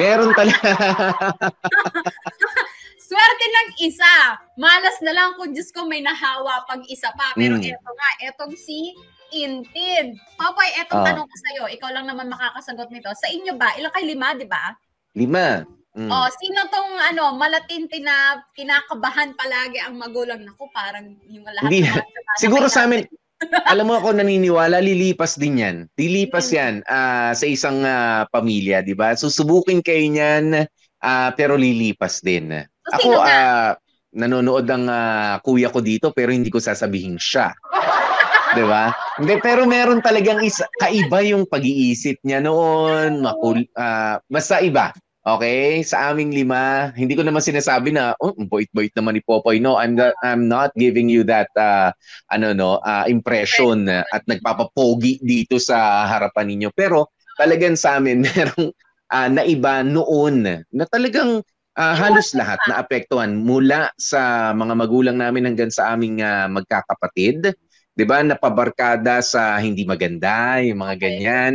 meron 0.00 0.30
talaga. 0.36 0.68
Swerte 3.02 3.46
ng 3.50 3.68
isa. 3.82 4.38
Malas 4.54 4.96
na 5.02 5.12
lang 5.12 5.34
kung 5.34 5.50
Diyos 5.50 5.74
ko 5.74 5.84
may 5.90 5.98
nahawa 5.98 6.62
pag 6.70 6.86
isa 6.86 7.10
pa. 7.18 7.34
Pero 7.34 7.58
mm. 7.58 7.66
eto 7.66 7.90
nga, 7.90 8.10
etong 8.30 8.54
si 8.54 8.94
Intin. 9.34 10.14
Popoy, 10.38 10.70
etong 10.78 11.02
oh. 11.02 11.06
tanong 11.06 11.26
ko 11.26 11.36
sa'yo. 11.36 11.64
Ikaw 11.74 11.90
lang 11.90 12.06
naman 12.06 12.30
makakasagot 12.30 12.94
nito. 12.94 13.10
Sa 13.18 13.26
inyo 13.26 13.58
ba? 13.58 13.74
Ilang 13.74 13.92
kay 13.92 14.06
lima, 14.06 14.38
di 14.38 14.46
ba? 14.46 14.70
Lima. 15.18 15.66
Mm. 15.92 16.08
Oh, 16.08 16.28
sino 16.40 16.60
tong 16.72 16.94
ano, 16.96 17.36
malatinti 17.36 18.00
na 18.00 18.40
kinakabahan 18.56 19.36
palagi 19.36 19.76
ang 19.82 20.00
magulang 20.00 20.40
nako, 20.40 20.70
parang 20.72 21.12
yung 21.28 21.44
lahat 21.44 21.68
Hindi. 21.68 21.84
Siguro 22.42 22.70
sa 22.70 22.88
amin 22.88 23.04
alam 23.72 23.90
mo 23.90 23.98
ako 23.98 24.14
naniniwala 24.14 24.78
lilipas 24.78 25.34
din 25.34 25.62
'yan. 25.62 25.76
Lilipas 25.98 26.50
mm. 26.50 26.54
'yan 26.54 26.74
uh, 26.86 27.32
sa 27.34 27.46
isang 27.46 27.82
uh, 27.82 28.24
pamilya, 28.30 28.80
'di 28.80 28.94
ba? 28.94 29.14
Susubukin 29.18 29.82
kayo 29.82 30.02
niyan 30.06 30.66
uh, 31.02 31.28
pero 31.34 31.58
lilipas 31.58 32.22
din. 32.22 32.64
Ako 32.92 33.08
uh, 33.16 33.72
nanonood 34.12 34.68
ng 34.68 34.84
uh, 34.88 35.40
kuya 35.40 35.72
ko 35.72 35.80
dito 35.80 36.12
pero 36.12 36.30
hindi 36.30 36.52
ko 36.52 36.60
sasabihin 36.60 37.16
siya. 37.16 37.52
'Di 38.54 38.64
ba? 38.68 38.92
Hindi 39.16 39.40
pero 39.40 39.64
meron 39.64 40.04
talagang 40.04 40.44
isa, 40.44 40.68
kaiba 40.76 41.24
yung 41.24 41.48
pag-iisip 41.48 42.20
niya 42.20 42.44
noon, 42.44 43.24
makul 43.24 43.64
uh, 43.76 44.20
basta 44.28 44.60
iba. 44.60 44.92
Okay, 45.22 45.86
sa 45.86 46.10
aming 46.10 46.34
lima, 46.34 46.90
hindi 46.98 47.14
ko 47.14 47.22
naman 47.22 47.38
sinasabi 47.38 47.94
na 47.94 48.10
oh, 48.18 48.34
boit-boit 48.34 48.90
naman 48.98 49.14
ni 49.14 49.22
Popoy. 49.22 49.62
No, 49.62 49.78
I'm 49.78 49.94
not, 49.94 50.18
I'm 50.18 50.50
not 50.50 50.74
giving 50.74 51.06
you 51.06 51.22
that 51.30 51.46
uh, 51.54 51.94
ano 52.34 52.50
no, 52.50 52.82
uh, 52.82 53.06
impression 53.06 53.86
at 53.86 54.26
nagpapapogi 54.26 55.22
dito 55.22 55.62
sa 55.62 56.10
harapan 56.10 56.50
ninyo. 56.50 56.74
Pero 56.74 57.14
talagang 57.38 57.78
sa 57.78 58.02
amin 58.02 58.18
merong 58.26 58.74
uh, 59.14 59.28
naiba 59.30 59.86
noon 59.86 60.66
na 60.74 60.84
talagang 60.90 61.46
uh, 61.76 61.94
halos 61.96 62.32
lahat 62.36 62.58
na 62.68 62.80
apektuhan 62.80 63.36
mula 63.36 63.92
sa 64.00 64.52
mga 64.56 64.74
magulang 64.74 65.16
namin 65.18 65.52
hanggang 65.52 65.70
sa 65.72 65.92
aming 65.92 66.20
uh, 66.20 66.48
magkakapatid. 66.48 67.54
'Di 67.92 68.04
ba? 68.08 68.24
Napabarkada 68.24 69.20
sa 69.20 69.60
hindi 69.60 69.84
maganda, 69.84 70.60
yung 70.64 70.80
mga 70.80 70.96
ganyan 70.96 71.54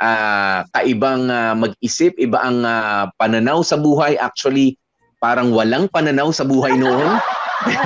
uh, 0.00 0.64
kaibang 0.72 1.28
uh, 1.28 1.54
mag-isip, 1.54 2.16
iba 2.16 2.40
ang 2.40 2.64
uh, 2.64 3.12
pananaw 3.20 3.60
sa 3.60 3.76
buhay. 3.76 4.16
Actually, 4.16 4.80
parang 5.20 5.52
walang 5.52 5.86
pananaw 5.92 6.32
sa 6.32 6.48
buhay 6.48 6.74
noon. 6.74 7.20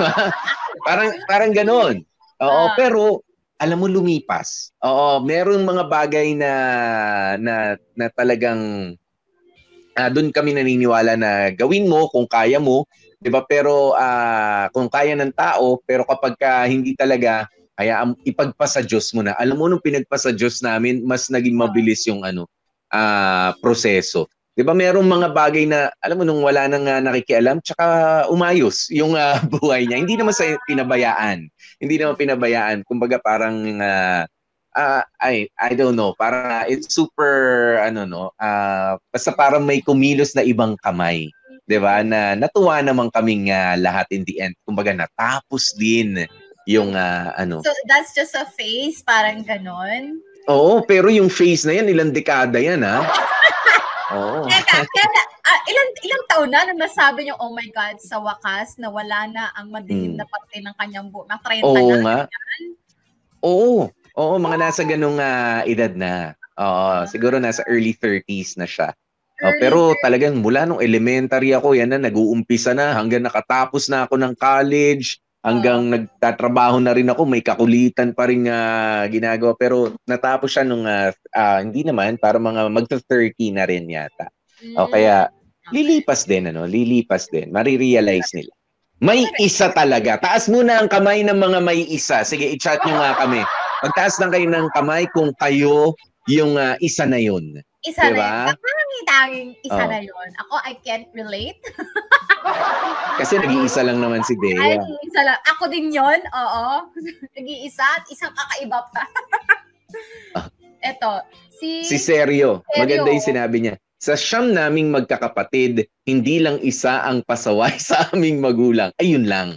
parang 0.87 1.11
parang 1.26 1.52
ganoon. 1.52 1.97
Oo, 2.40 2.62
uh, 2.71 2.73
pero 2.78 3.26
alam 3.59 3.83
mo 3.83 3.90
lumipas. 3.90 4.71
Oo, 4.83 5.23
meron 5.26 5.66
mga 5.66 5.85
bagay 5.90 6.38
na 6.38 6.52
na 7.38 7.54
na 7.99 8.07
talagang 8.14 8.95
uh, 9.96 10.10
doon 10.10 10.34
kami 10.34 10.54
naniniwala 10.54 11.14
na 11.18 11.30
gawin 11.54 11.86
mo 11.86 12.10
kung 12.10 12.26
kaya 12.26 12.58
mo, 12.58 12.86
'di 13.22 13.30
ba? 13.30 13.42
Pero 13.46 13.94
uh, 13.94 14.66
kung 14.74 14.90
kaya 14.90 15.14
ng 15.16 15.32
tao, 15.32 15.80
pero 15.82 16.04
kapag 16.04 16.34
ka 16.36 16.66
hindi 16.68 16.92
talaga 16.98 17.48
kaya 17.74 18.06
um, 18.06 18.14
ipagpasa 18.22 18.86
Diyos 18.86 19.10
mo 19.10 19.26
na. 19.26 19.34
Alam 19.34 19.58
mo 19.58 19.66
nung 19.66 19.82
pinagpasa 19.82 20.30
Diyos 20.30 20.62
namin, 20.62 21.02
mas 21.02 21.26
naging 21.26 21.58
mabilis 21.58 22.06
yung 22.06 22.22
ano, 22.22 22.46
uh, 22.94 23.50
proseso. 23.58 24.30
'Di 24.54 24.62
ba 24.62 24.70
merong 24.70 25.06
mga 25.06 25.28
bagay 25.34 25.66
na 25.66 25.90
alam 25.98 26.22
mo 26.22 26.24
nung 26.24 26.38
wala 26.46 26.70
nang 26.70 26.86
uh, 26.86 27.02
nakikialam 27.02 27.58
tsaka 27.58 27.84
umayos 28.30 28.86
yung 28.94 29.18
uh, 29.18 29.42
buhay 29.58 29.90
niya. 29.90 29.98
Hindi 29.98 30.14
naman 30.14 30.34
sa 30.34 30.46
pinabayaan. 30.70 31.50
Hindi 31.82 31.94
naman 31.98 32.14
pinabayaan. 32.14 32.86
Kumbaga 32.86 33.18
parang 33.18 33.58
uh, 33.82 34.22
uh, 34.76 35.02
I 35.23 35.49
I 35.59 35.73
don't 35.75 35.97
know, 35.97 36.14
para 36.19 36.66
it's 36.69 36.93
super 36.93 37.78
ano 37.81 38.04
no, 38.04 38.25
uh, 38.38 38.99
basta 39.11 39.33
parang 39.35 39.64
may 39.64 39.81
kumilos 39.81 40.35
na 40.35 40.43
ibang 40.43 40.76
kamay. 40.83 41.31
'Di 41.64 41.78
ba? 41.81 42.04
Na 42.04 42.37
natuwa 42.37 42.83
naman 42.85 43.09
kaming 43.11 43.49
uh, 43.49 43.78
lahat 43.81 44.07
in 44.12 44.23
the 44.28 44.43
end. 44.43 44.54
Kumbaga 44.66 44.93
natapos 44.93 45.73
din 45.78 46.28
yung 46.69 46.93
uh, 46.97 47.33
ano. 47.37 47.61
So 47.64 47.73
that's 47.88 48.12
just 48.12 48.37
a 48.37 48.45
phase, 48.45 49.00
parang 49.04 49.45
ganon? 49.45 50.21
Oo, 50.49 50.85
pero 50.85 51.09
yung 51.09 51.33
phase 51.33 51.64
na 51.64 51.81
yan, 51.81 51.88
ilang 51.88 52.12
dekada 52.12 52.61
yan 52.61 52.85
ha. 52.85 53.00
Oo. 54.16 54.45
Teka, 54.45 54.85
kaya, 54.85 55.07
uh, 55.25 55.61
ilang, 55.64 55.90
ilang 56.04 56.25
taon 56.28 56.50
na 56.52 56.61
nang 56.69 56.81
nasabi 56.81 57.25
niyo, 57.25 57.40
oh 57.40 57.57
my 57.57 57.64
God, 57.73 57.97
sa 57.97 58.21
wakas, 58.21 58.76
na 58.76 58.93
wala 58.93 59.25
na 59.33 59.49
ang 59.57 59.73
madilim 59.73 60.14
hmm. 60.14 60.21
na 60.21 60.28
parte 60.28 60.61
ng 60.61 60.76
kanyang 60.76 61.09
buhok. 61.09 61.26
Na 61.33 61.40
30 61.40 61.64
Oo 61.64 61.97
na 61.97 61.97
nga. 62.04 62.19
Yan. 62.28 62.62
Oo. 63.40 63.88
Oo, 64.14 64.38
mga 64.38 64.56
nasa 64.62 64.83
ganung 64.87 65.18
uh, 65.18 65.66
edad 65.66 65.90
na. 65.99 66.38
Oo, 66.54 67.02
uh, 67.02 67.02
siguro 67.11 67.42
nasa 67.42 67.66
early 67.66 67.99
30s 67.99 68.54
na 68.54 68.66
siya. 68.66 68.94
Oh, 69.42 69.50
pero 69.59 69.90
talagang 69.99 70.38
mula 70.38 70.62
nung 70.62 70.78
elementary 70.78 71.50
ako, 71.50 71.75
yan 71.75 71.90
na, 71.90 71.99
nag-uumpisa 71.99 72.71
na 72.71 72.94
hanggang 72.94 73.26
nakatapos 73.26 73.90
na 73.90 74.06
ako 74.06 74.14
ng 74.23 74.35
college 74.38 75.18
hanggang 75.42 75.90
uh, 75.90 75.99
nagtatrabaho 75.99 76.78
na 76.78 76.94
rin 76.94 77.11
ako, 77.11 77.26
may 77.26 77.42
kakulitan 77.42 78.14
pa 78.14 78.30
rin 78.30 78.47
uh, 78.47 79.02
ginagawa. 79.11 79.59
Pero 79.59 79.99
natapos 80.06 80.54
siya 80.54 80.62
nung, 80.62 80.87
uh, 80.87 81.11
uh, 81.35 81.59
hindi 81.59 81.83
naman, 81.83 82.14
para 82.14 82.38
mga 82.38 82.71
magta-30 82.71 83.35
na 83.50 83.66
rin 83.66 83.90
yata. 83.90 84.30
O 84.78 84.87
kaya, 84.87 85.26
lilipas 85.75 86.23
din, 86.23 86.54
ano, 86.54 86.71
lilipas 86.71 87.26
din. 87.35 87.50
Marirealize 87.50 88.30
nila. 88.30 88.54
May 89.02 89.26
isa 89.42 89.75
talaga. 89.75 90.23
Taas 90.23 90.47
muna 90.47 90.78
ang 90.78 90.87
kamay 90.87 91.26
ng 91.26 91.37
mga 91.37 91.59
may 91.61 91.83
isa. 91.90 92.23
Sige, 92.23 92.47
i-chat 92.47 92.78
nyo 92.87 93.02
nga 93.02 93.18
kami. 93.18 93.42
Magtaas 93.85 94.17
lang 94.17 94.33
kayo 94.33 94.49
ng 94.49 94.73
kamay 94.73 95.05
kung 95.12 95.29
kayo 95.37 95.93
yung 96.25 96.57
uh, 96.57 96.73
isa 96.81 97.05
na 97.05 97.21
yun. 97.21 97.61
Isa 97.85 98.09
diba? 98.09 98.49
na 98.49 98.57
yun. 98.57 99.05
Tanging 99.05 99.53
isa 99.61 99.83
oh. 99.85 99.88
na 99.93 100.00
yun. 100.00 100.29
Ako, 100.41 100.55
I 100.64 100.75
can't 100.81 101.05
relate. 101.12 101.61
Kasi 103.21 103.37
nag-iisa 103.37 103.85
lang 103.85 104.00
naman 104.00 104.25
si 104.25 104.33
Dea. 104.41 104.57
Ay, 104.57 104.81
nag-iisa 104.81 105.21
lang. 105.21 105.38
Ako 105.53 105.69
din 105.69 105.93
yon 105.93 106.21
oo. 106.33 106.64
nag-iisa 107.37 107.85
at 108.00 108.09
isang 108.09 108.33
kakaiba 108.33 108.81
pa. 108.88 109.05
Ah. 110.35 110.50
Eto, 110.83 111.23
si... 111.55 111.87
Si 111.87 112.03
Sergio. 112.03 112.67
Sergio. 112.67 112.83
Maganda 112.83 113.14
yung 113.14 113.23
sinabi 113.23 113.57
niya. 113.62 113.75
Sa 114.03 114.19
siyam 114.19 114.50
naming 114.50 114.91
magkakapatid, 114.91 115.87
hindi 116.03 116.37
lang 116.43 116.59
isa 116.67 117.07
ang 117.07 117.23
pasaway 117.23 117.79
sa 117.79 118.11
aming 118.11 118.43
magulang. 118.43 118.91
Ayun 118.99 119.31
lang. 119.31 119.55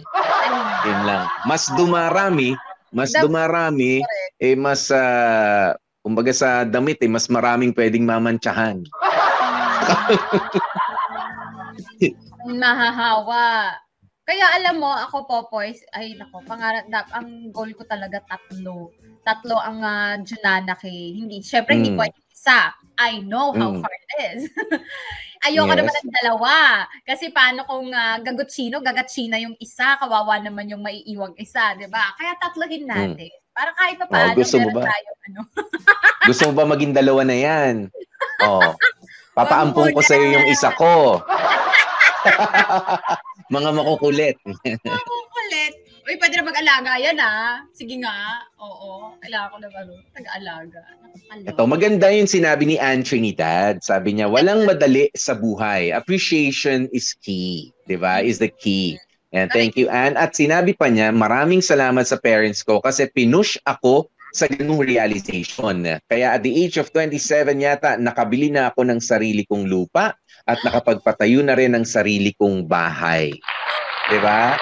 Ayun 0.86 1.02
lang. 1.02 1.26
Mas 1.42 1.66
dumarami, 1.74 2.54
mas 2.92 3.12
dumarami, 3.12 4.00
eh 4.40 4.54
mas 4.56 4.88
uh, 4.88 5.76
kumbaga 6.00 6.32
sa 6.32 6.64
damit 6.64 6.98
eh, 7.04 7.10
mas 7.10 7.28
maraming 7.28 7.72
pwedeng 7.76 8.08
mamantsahan. 8.08 8.80
Mahahawa. 12.48 13.76
Kaya 14.28 14.44
alam 14.60 14.76
mo, 14.76 14.92
ako 14.92 15.24
Popoy, 15.24 15.72
ay 15.96 16.12
nako, 16.20 16.44
pangarap, 16.44 16.84
ang 17.16 17.48
goal 17.48 17.72
ko 17.72 17.88
talaga 17.88 18.20
tatlo. 18.28 18.92
Tatlo 19.24 19.56
ang 19.56 19.80
uh, 19.80 20.20
Junanaki. 20.20 21.16
Hindi, 21.16 21.40
syempre 21.40 21.72
mm. 21.72 21.78
hindi 21.80 21.96
ko 21.96 22.04
isa. 22.28 22.76
I 23.00 23.24
know 23.24 23.56
how 23.56 23.72
mm. 23.72 23.80
hard 23.80 24.02
it 24.04 24.12
is. 24.20 24.40
Ayoko 25.46 25.72
yes. 25.72 25.78
naman 25.78 25.94
ng 25.94 26.16
dalawa. 26.22 26.52
Kasi 27.06 27.30
paano 27.30 27.62
kung 27.68 27.88
uh, 27.90 28.16
gagutsino, 28.22 28.82
gagatsina 28.82 29.38
yung 29.38 29.54
isa, 29.62 29.94
kawawa 29.98 30.42
naman 30.42 30.70
yung 30.70 30.82
maiiwang 30.82 31.34
isa, 31.38 31.78
di 31.78 31.86
ba? 31.86 32.14
Kaya 32.18 32.34
tatlohin 32.42 32.86
mm. 32.86 32.90
natin. 32.90 33.30
Mm. 33.30 33.46
Para 33.54 33.70
kahit 33.74 33.96
pa 33.98 34.06
paano, 34.06 34.34
oh, 34.34 34.38
gusto 34.38 34.56
mo 34.62 34.68
ba? 34.70 34.82
Tayo, 34.86 35.10
ano. 35.26 35.40
gusto 36.30 36.42
mo 36.46 36.52
ba 36.54 36.64
maging 36.66 36.92
dalawa 36.94 37.22
na 37.26 37.36
yan? 37.36 37.74
Oh. 38.46 38.74
Papaampong 39.38 39.94
ko 39.94 40.00
sa 40.02 40.18
iyo 40.18 40.34
yung 40.34 40.46
isa 40.50 40.74
ko. 40.74 41.22
Mga 43.54 43.70
makukulit. 43.70 44.36
makukulit. 44.82 45.74
Uy, 46.08 46.16
pwede 46.16 46.40
na 46.40 46.48
mag-alaga 46.48 46.96
yan 46.96 47.20
ah. 47.20 47.60
Sige 47.76 48.00
nga. 48.00 48.40
Oo. 48.56 49.12
Kailangan 49.20 49.48
ko 49.52 49.56
na 49.60 49.68
ano, 49.76 49.92
tag-alaga. 50.16 50.80
Ito, 51.44 51.68
maganda 51.68 52.08
yung 52.08 52.24
sinabi 52.24 52.64
ni 52.64 52.80
Anne 52.80 53.04
Trinidad. 53.04 53.84
Sabi 53.84 54.16
niya, 54.16 54.32
walang 54.32 54.64
madali 54.64 55.12
sa 55.12 55.36
buhay. 55.36 55.92
Appreciation 55.92 56.88
is 56.96 57.12
key. 57.20 57.76
Di 57.84 58.00
ba? 58.00 58.24
Is 58.24 58.40
the 58.40 58.48
key. 58.48 58.96
And 59.36 59.52
thank 59.52 59.76
you, 59.76 59.92
Anne. 59.92 60.16
At 60.16 60.32
sinabi 60.32 60.80
pa 60.80 60.88
niya, 60.88 61.12
maraming 61.12 61.60
salamat 61.60 62.08
sa 62.08 62.16
parents 62.16 62.64
ko 62.64 62.80
kasi 62.80 63.04
pinush 63.12 63.60
ako 63.68 64.08
sa 64.32 64.48
ganung 64.48 64.80
realization. 64.80 65.84
Kaya 66.08 66.32
at 66.32 66.40
the 66.40 66.56
age 66.56 66.80
of 66.80 66.88
27 66.88 67.52
yata, 67.60 68.00
nakabili 68.00 68.48
na 68.48 68.72
ako 68.72 68.88
ng 68.88 69.00
sarili 69.04 69.44
kong 69.44 69.68
lupa 69.68 70.16
at 70.48 70.56
nakapagpatayo 70.64 71.44
na 71.44 71.52
rin 71.52 71.76
ng 71.76 71.84
sarili 71.84 72.32
kong 72.32 72.64
bahay. 72.64 73.36
Di 74.08 74.18
ba? 74.24 74.56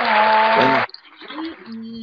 Kaya, 0.00 0.78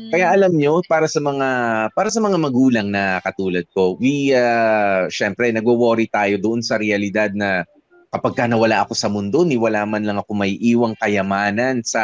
kaya 0.07 0.25
alam 0.31 0.53
nyo, 0.55 0.79
para 0.87 1.09
sa 1.09 1.19
mga 1.19 1.47
para 1.91 2.09
sa 2.13 2.21
mga 2.23 2.37
magulang 2.39 2.87
na 2.87 3.19
katulad 3.19 3.65
ko, 3.73 3.97
we 3.99 4.31
uh, 4.31 5.09
syempre 5.11 5.51
nagwo-worry 5.51 6.07
tayo 6.07 6.39
doon 6.39 6.63
sa 6.63 6.79
realidad 6.79 7.33
na 7.35 7.67
kapag 8.13 8.33
ka 8.39 8.45
nawala 8.47 8.87
ako 8.87 8.93
sa 8.95 9.11
mundo, 9.11 9.43
ni 9.43 9.59
wala 9.59 9.83
man 9.83 10.07
lang 10.07 10.17
ako 10.17 10.31
may 10.31 10.55
iwang 10.63 10.95
kayamanan 10.95 11.83
sa 11.83 12.03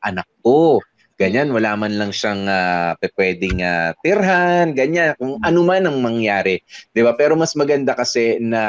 anak 0.00 0.26
ko. 0.40 0.80
Ganyan, 1.16 1.48
wala 1.48 1.72
man 1.80 1.96
lang 1.96 2.12
siyang 2.12 2.44
uh, 2.44 2.92
pwedeng 3.16 3.64
uh, 3.64 3.96
tirhan, 4.04 4.76
ganyan, 4.76 5.16
kung 5.16 5.40
ano 5.40 5.64
man 5.64 5.88
ang 5.88 5.96
mangyari. 6.04 6.60
'Di 6.92 7.00
ba? 7.00 7.16
Pero 7.16 7.32
mas 7.40 7.56
maganda 7.56 7.96
kasi 7.96 8.36
na 8.36 8.60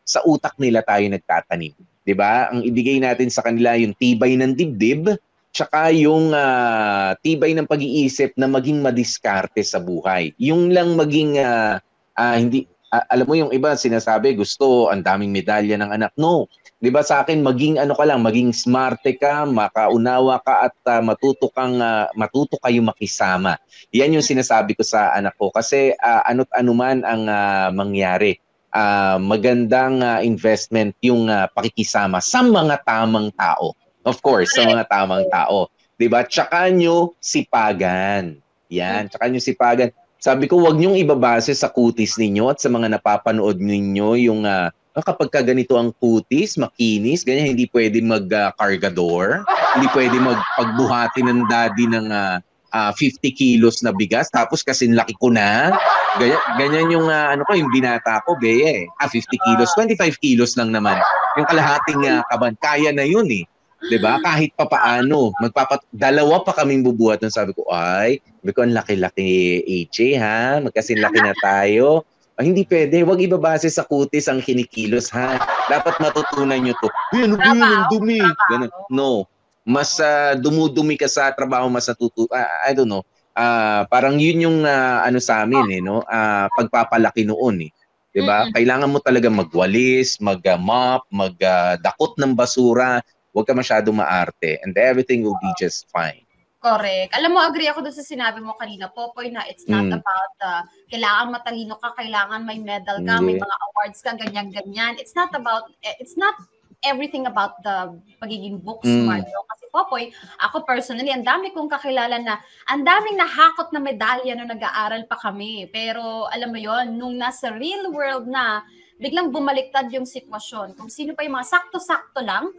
sa 0.00 0.24
utak 0.24 0.56
nila 0.56 0.80
tayo 0.80 1.04
nagtatanim. 1.12 1.76
'Di 1.76 2.14
ba? 2.16 2.48
Ang 2.48 2.64
ibigay 2.64 3.04
natin 3.04 3.28
sa 3.28 3.44
kanila 3.44 3.76
yung 3.76 3.92
tibay 4.00 4.32
ng 4.32 4.56
dibdib, 4.56 5.12
tsaka 5.50 5.90
yung 5.94 6.30
uh, 6.30 7.14
tibay 7.20 7.54
ng 7.54 7.66
pag-iisip 7.66 8.34
na 8.38 8.46
maging 8.46 8.82
madiskarte 8.82 9.60
sa 9.66 9.82
buhay. 9.82 10.30
Yung 10.38 10.70
lang 10.70 10.94
maging 10.94 11.42
uh, 11.42 11.82
uh, 12.14 12.36
hindi 12.38 12.66
uh, 12.90 13.04
alam 13.10 13.26
mo 13.26 13.34
yung 13.38 13.52
iba 13.54 13.74
sinasabi 13.74 14.34
gusto 14.34 14.90
ang 14.90 15.02
daming 15.02 15.30
medalya 15.30 15.78
ng 15.78 15.90
anak. 15.90 16.12
No. 16.18 16.46
'Di 16.80 16.88
ba 16.88 17.04
sa 17.04 17.20
akin 17.20 17.44
maging 17.44 17.76
ano 17.76 17.92
ka 17.92 18.08
lang, 18.08 18.24
maging 18.24 18.56
smarte 18.56 19.20
ka, 19.20 19.44
makaunawa 19.44 20.40
ka 20.40 20.70
at 20.70 20.76
uh, 20.88 21.02
matuto 21.04 21.52
kang 21.52 21.76
uh, 21.76 22.08
matuto 22.16 22.56
kayo 22.62 22.80
makisama. 22.80 23.60
Yan 23.92 24.16
yung 24.16 24.24
sinasabi 24.24 24.72
ko 24.72 24.82
sa 24.86 25.12
anak 25.12 25.36
ko 25.36 25.52
kasi 25.52 25.92
uh, 26.00 26.22
ano't 26.24 26.48
anuman 26.56 27.04
ang 27.04 27.28
uh, 27.28 27.68
mangyari. 27.74 28.40
Uh, 28.70 29.18
magandang 29.18 29.98
uh, 29.98 30.22
investment 30.22 30.94
yung 31.02 31.26
uh, 31.26 31.50
pakikisama 31.50 32.22
sa 32.22 32.38
mga 32.38 32.86
tamang 32.86 33.34
tao. 33.34 33.74
Of 34.04 34.24
course, 34.24 34.56
sa 34.56 34.64
mga 34.64 34.88
tamang 34.88 35.28
tao. 35.28 35.68
'Di 36.00 36.08
ba? 36.08 36.24
Tsaka 36.24 36.72
nyo 36.72 37.12
sipagan. 37.20 38.40
Yan, 38.72 39.10
tsaka 39.12 39.28
nyo 39.28 39.40
sipagan. 39.42 39.90
Sabi 40.20 40.48
ko, 40.48 40.60
wag 40.60 40.76
niyong 40.76 41.00
ibabase 41.00 41.52
sa 41.56 41.72
kutis 41.72 42.20
ninyo 42.20 42.52
at 42.52 42.60
sa 42.60 42.68
mga 42.68 42.92
napapanood 42.92 43.56
ninyo 43.56 44.08
yung 44.20 44.44
uh, 44.44 44.68
kapag 45.00 45.32
ka 45.32 45.40
ganito 45.40 45.80
ang 45.80 45.96
kutis, 45.96 46.60
makinis, 46.60 47.24
ganyan, 47.24 47.56
hindi 47.56 47.64
pwede 47.72 48.04
mag-cargador, 48.04 49.46
uh, 49.48 49.70
hindi 49.78 49.88
pwede 49.96 50.16
magpagbuhati 50.20 51.24
ng 51.24 51.40
daddy 51.48 51.84
ng 51.88 52.06
uh, 52.12 52.36
uh, 52.74 52.92
50 52.92 53.32
kilos 53.32 53.80
na 53.80 53.96
bigas, 53.96 54.28
tapos 54.28 54.60
kasi 54.60 54.90
laki 54.90 55.14
ko 55.16 55.32
na. 55.32 55.72
Ganyan, 56.18 56.42
ganyan 56.58 56.86
yung 56.90 57.06
uh, 57.06 57.32
ano 57.32 57.46
ko, 57.46 57.54
yung 57.54 57.70
binata 57.70 58.18
ko, 58.26 58.34
beye 58.36 58.84
eh. 58.84 58.84
Ah, 58.98 59.08
50 59.08 59.24
kilos, 59.30 59.70
25 59.78 60.18
kilos 60.18 60.58
lang 60.58 60.74
naman. 60.74 60.98
Yung 61.38 61.46
kalahating 61.46 62.02
uh, 62.04 62.26
kaban, 62.28 62.58
kaya 62.58 62.90
na 62.90 63.06
yun 63.06 63.26
eh. 63.30 63.46
'Di 63.88 63.98
ba? 64.02 64.20
Kahit 64.20 64.52
pa 64.58 64.68
paano, 64.68 65.32
magpapat 65.40 65.86
dalawa 65.92 66.44
pa 66.44 66.52
kaming 66.52 66.84
bubuhat 66.84 67.24
ng 67.24 67.32
sabi 67.32 67.56
ko, 67.56 67.64
ay, 67.72 68.20
sabi 68.40 68.50
ko 68.52 68.60
ang 68.64 68.76
laki-laki 68.76 69.64
AJ 69.64 69.96
ha, 70.20 70.60
magkasin 70.60 71.00
laki 71.00 71.20
na 71.24 71.34
tayo. 71.40 72.04
Ah, 72.40 72.44
hindi 72.44 72.64
pwede, 72.64 73.04
wag 73.04 73.20
ibabase 73.20 73.68
sa 73.68 73.84
kutis 73.84 74.24
ang 74.24 74.40
kinikilos 74.40 75.12
ha. 75.12 75.36
Dapat 75.68 76.00
matutunan 76.00 76.56
nyo 76.56 76.72
to. 76.80 76.88
Uy, 77.12 77.28
ano 77.28 77.36
ba 77.36 77.52
yun? 77.52 77.60
Ang 77.60 77.88
dumi. 77.92 78.20
Ganun. 78.48 78.70
No. 78.88 79.28
Mas 79.68 80.00
uh, 80.00 80.32
dumudumi 80.40 80.96
ka 80.96 81.04
sa 81.04 81.36
trabaho, 81.36 81.68
mas 81.68 81.84
natutu... 81.84 82.24
Uh, 82.32 82.48
I 82.64 82.72
don't 82.72 82.88
know. 82.88 83.04
Uh, 83.36 83.84
parang 83.92 84.16
yun 84.16 84.40
yung 84.40 84.58
uh, 84.64 85.04
ano 85.04 85.20
sa 85.20 85.44
amin 85.44 85.68
eh, 85.68 85.80
no? 85.84 86.00
Uh, 86.08 86.48
pagpapalaki 86.56 87.28
noon 87.28 87.68
eh. 87.68 87.70
'di 88.10 88.26
ba? 88.26 88.46
Mm-hmm. 88.46 88.54
Kailangan 88.58 88.90
mo 88.90 88.98
talaga 88.98 89.28
magwalis, 89.30 90.18
mag-mop, 90.18 91.06
magdakot 91.12 92.18
ng 92.18 92.34
basura, 92.34 92.98
Huwag 93.30 93.46
ka 93.46 93.54
masyado 93.54 93.94
maarte 93.94 94.58
and 94.66 94.74
everything 94.74 95.22
will 95.22 95.38
be 95.38 95.52
just 95.58 95.86
fine. 95.90 96.26
Correct. 96.60 97.16
Alam 97.16 97.32
mo, 97.32 97.40
agree 97.40 97.72
ako 97.72 97.80
doon 97.80 97.96
sa 97.96 98.04
sinabi 98.04 98.44
mo 98.44 98.52
kanina, 98.52 98.92
Popoy, 98.92 99.32
na 99.32 99.48
it's 99.48 99.64
not 99.64 99.88
mm. 99.88 99.96
about 99.96 100.34
uh, 100.44 100.60
kailangan 100.92 101.32
matalino 101.32 101.80
ka, 101.80 101.96
kailangan 101.96 102.44
may 102.44 102.60
medal 102.60 103.00
ka, 103.00 103.16
yeah. 103.16 103.24
may 103.24 103.40
mga 103.40 103.56
awards 103.72 103.98
ka, 104.04 104.12
ganyan-ganyan. 104.12 105.00
It's 105.00 105.16
not 105.16 105.32
about, 105.32 105.72
eh, 105.80 105.96
it's 105.96 106.20
not 106.20 106.36
everything 106.84 107.24
about 107.24 107.64
the 107.64 107.96
pagiging 108.20 108.60
book 108.60 108.84
mm. 108.84 108.92
smart. 108.92 109.24
No? 109.24 109.48
Kasi 109.48 109.64
Popoy, 109.72 110.04
ako 110.44 110.68
personally, 110.68 111.08
ang 111.08 111.24
dami 111.24 111.48
kong 111.56 111.72
kakilala 111.72 112.20
na, 112.20 112.36
ang 112.68 112.84
daming 112.84 113.16
nahakot 113.16 113.72
na 113.72 113.80
medalya 113.80 114.36
nung 114.36 114.52
nag-aaral 114.52 115.08
pa 115.08 115.16
kami. 115.16 115.64
Pero 115.72 116.28
alam 116.28 116.52
mo 116.52 116.60
yon 116.60 116.92
nung 117.00 117.16
nasa 117.16 117.56
real 117.56 117.88
world 117.88 118.28
na, 118.28 118.60
biglang 119.00 119.32
bumaliktad 119.32 119.88
yung 119.96 120.04
sitwasyon. 120.04 120.76
Kung 120.76 120.92
sino 120.92 121.16
pa 121.16 121.24
yung 121.24 121.40
mga 121.40 121.48
sakto-sakto 121.48 122.20
lang, 122.20 122.52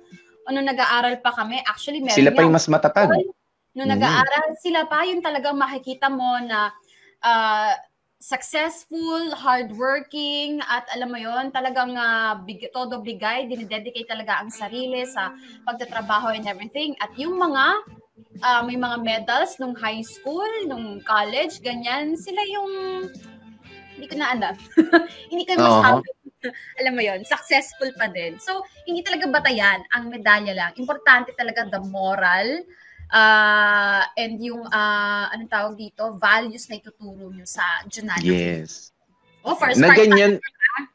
o 0.46 0.52
nung 0.54 0.68
nag-aaral 0.68 1.22
pa 1.22 1.32
kami, 1.34 1.62
actually 1.66 2.02
meron 2.02 2.18
Sila 2.18 2.34
pa 2.34 2.42
yung 2.42 2.56
mas 2.56 2.68
matatag. 2.68 3.10
Nung 3.72 3.88
mm. 3.88 3.96
nag-aaral, 3.96 4.48
sila 4.60 4.82
pa 4.90 5.08
yung 5.08 5.24
talagang 5.24 5.56
makikita 5.56 6.12
mo 6.12 6.40
na 6.44 6.74
uh, 7.24 7.74
successful, 8.22 9.34
hardworking, 9.34 10.62
at 10.70 10.86
alam 10.94 11.10
mo 11.10 11.18
yon 11.18 11.50
talagang 11.50 11.98
uh, 11.98 12.38
big, 12.46 12.70
todo 12.70 13.02
bigay, 13.02 13.50
dinidedicate 13.50 14.06
talaga 14.06 14.44
ang 14.44 14.54
sarili 14.54 15.02
sa 15.10 15.34
pagtatrabaho 15.66 16.30
and 16.30 16.46
everything. 16.46 16.94
At 17.02 17.10
yung 17.18 17.42
mga 17.42 17.82
uh, 18.46 18.62
may 18.62 18.78
mga 18.78 18.98
medals 19.02 19.58
nung 19.58 19.74
high 19.74 20.06
school, 20.06 20.48
nung 20.70 21.02
college, 21.02 21.66
ganyan, 21.66 22.14
sila 22.14 22.42
yung 22.46 22.72
hindi 23.98 24.06
ko 24.06 24.16
na 24.22 24.28
alam. 24.34 24.56
hindi 25.34 25.44
ko 25.46 25.58
masabi. 25.58 26.06
Uh-huh. 26.06 26.21
alam 26.80 26.94
mo 26.98 27.02
yon 27.02 27.22
successful 27.24 27.90
pa 27.96 28.10
din. 28.10 28.38
So, 28.42 28.66
hindi 28.88 29.06
talaga 29.06 29.30
batayan 29.30 29.86
ang 29.94 30.10
medalya 30.10 30.54
lang. 30.56 30.72
Importante 30.78 31.34
talaga 31.38 31.68
the 31.70 31.82
moral 31.88 32.66
uh, 33.12 34.04
and 34.18 34.40
yung, 34.42 34.66
uh, 34.66 35.26
anong 35.36 35.52
tawag 35.52 35.76
dito, 35.78 36.16
values 36.18 36.66
na 36.72 36.80
ituturo 36.80 37.30
nyo 37.30 37.46
sa 37.46 37.84
journalism. 37.86 38.32
Yes. 38.32 38.92
Oh, 39.42 39.58
first 39.58 39.82
na 39.82 39.90
ganyan, 39.98 40.38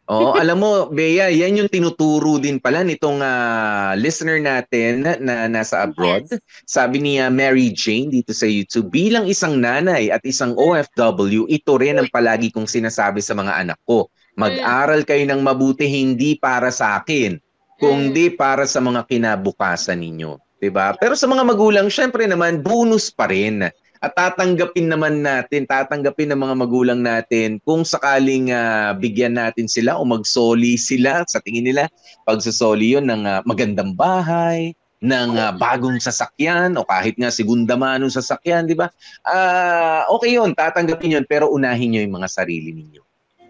oh, 0.06 0.38
alam 0.38 0.62
mo, 0.62 0.86
Bea, 0.86 1.34
yan 1.34 1.58
yung 1.58 1.66
tinuturo 1.66 2.38
din 2.38 2.62
pala 2.62 2.86
nitong 2.86 3.18
uh, 3.18 3.98
listener 3.98 4.38
natin 4.38 5.02
na, 5.02 5.18
na 5.18 5.34
nasa 5.50 5.82
abroad. 5.82 6.30
Yes. 6.30 6.38
Sabi 6.62 7.02
niya 7.02 7.26
Mary 7.26 7.74
Jane 7.74 8.06
dito 8.06 8.30
sa 8.30 8.46
YouTube, 8.46 8.94
bilang 8.94 9.26
isang 9.26 9.58
nanay 9.58 10.14
at 10.14 10.22
isang 10.22 10.54
OFW, 10.54 11.50
ito 11.50 11.72
rin 11.74 11.98
ang 11.98 12.06
palagi 12.06 12.54
kong 12.54 12.70
sinasabi 12.70 13.18
sa 13.18 13.34
mga 13.34 13.66
anak 13.66 13.82
ko. 13.82 14.06
Mag-aral 14.36 15.02
kayo 15.08 15.24
ng 15.24 15.40
mabuti 15.40 15.88
hindi 15.88 16.36
para 16.36 16.68
sa 16.68 17.00
akin, 17.00 17.40
kundi 17.80 18.32
mm. 18.32 18.36
para 18.36 18.68
sa 18.68 18.84
mga 18.84 19.08
kinabukasan 19.08 20.00
ninyo. 20.00 20.36
'Di 20.60 20.68
ba? 20.72 20.92
Pero 20.96 21.16
sa 21.16 21.24
mga 21.28 21.44
magulang, 21.44 21.88
syempre 21.88 22.28
naman 22.28 22.60
bonus 22.60 23.08
pa 23.08 23.28
rin. 23.28 23.68
At 23.96 24.12
tatanggapin 24.12 24.92
naman 24.92 25.24
natin, 25.24 25.64
tatanggapin 25.64 26.28
ng 26.32 26.40
mga 26.40 26.54
magulang 26.60 27.00
natin 27.00 27.56
kung 27.64 27.80
sakaling 27.80 28.52
uh, 28.52 28.92
bigyan 28.92 29.40
natin 29.40 29.64
sila 29.64 29.96
o 29.96 30.04
magsoli 30.04 30.76
sila 30.76 31.24
sa 31.24 31.40
tingin 31.40 31.64
nila, 31.72 31.88
pagsasoli 32.28 32.92
yun 32.92 33.08
ng 33.08 33.24
uh, 33.24 33.40
magandang 33.48 33.96
bahay, 33.96 34.76
ng 35.00 35.30
uh, 35.40 35.52
bagong 35.56 35.96
sasakyan 35.96 36.76
o 36.76 36.84
kahit 36.84 37.16
nga 37.16 37.32
segunda 37.32 37.72
manong 37.72 38.12
sasakyan, 38.12 38.68
di 38.68 38.76
ba? 38.76 38.92
Uh, 39.24 40.04
okay 40.12 40.36
yun, 40.36 40.52
tatanggapin 40.52 41.16
yun, 41.16 41.24
pero 41.24 41.48
unahin 41.48 41.96
nyo 41.96 42.00
yung 42.04 42.16
mga 42.20 42.28
sarili 42.28 42.76
ninyo. 42.76 43.05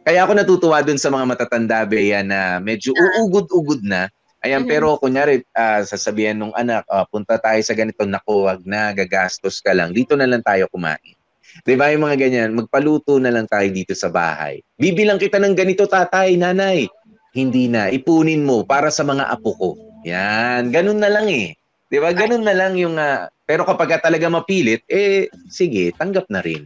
Kaya 0.07 0.23
ako 0.23 0.39
natutuwa 0.39 0.87
dun 0.87 1.03
sa 1.03 1.11
mga 1.11 1.27
matatanda, 1.27 1.83
Bea, 1.83 2.23
na 2.23 2.63
medyo 2.63 2.95
uugod-ugod 2.95 3.83
na. 3.83 4.07
Ayan, 4.47 4.63
mm-hmm. 4.63 4.71
pero 4.71 4.95
kunyari, 5.03 5.43
uh, 5.51 5.83
sasabihan 5.83 6.39
nung 6.39 6.55
anak, 6.55 6.87
uh, 6.87 7.03
punta 7.11 7.35
tayo 7.43 7.59
sa 7.67 7.75
ganito, 7.75 8.07
naku, 8.07 8.47
wag 8.47 8.63
na, 8.63 8.95
gagastos 8.95 9.59
ka 9.59 9.75
lang. 9.75 9.91
Dito 9.91 10.15
na 10.15 10.31
lang 10.31 10.47
tayo 10.47 10.71
kumain. 10.71 11.19
Di 11.67 11.75
ba 11.75 11.91
yung 11.91 12.07
mga 12.07 12.23
ganyan, 12.23 12.55
magpaluto 12.55 13.19
na 13.19 13.35
lang 13.35 13.51
tayo 13.51 13.67
dito 13.67 13.99
sa 13.99 14.07
bahay. 14.07 14.63
Bibilang 14.79 15.19
kita 15.19 15.43
ng 15.43 15.59
ganito, 15.59 15.91
tatay, 15.91 16.39
nanay. 16.39 16.87
Hindi 17.35 17.67
na, 17.67 17.91
ipunin 17.91 18.47
mo 18.47 18.63
para 18.63 18.95
sa 18.95 19.03
mga 19.03 19.27
apo 19.27 19.59
ko. 19.59 19.71
Yan, 20.07 20.71
ganun 20.71 21.03
na 21.03 21.11
lang 21.11 21.27
eh. 21.27 21.59
Di 21.91 21.99
ba? 21.99 22.15
Ganun 22.15 22.47
na 22.47 22.55
lang 22.55 22.79
yung... 22.79 22.95
Uh, 22.95 23.27
pero 23.43 23.67
kapag 23.67 23.99
talaga 23.99 24.31
mapilit, 24.31 24.87
eh, 24.87 25.27
sige, 25.51 25.91
tanggap 25.99 26.31
na 26.31 26.47
rin. 26.47 26.63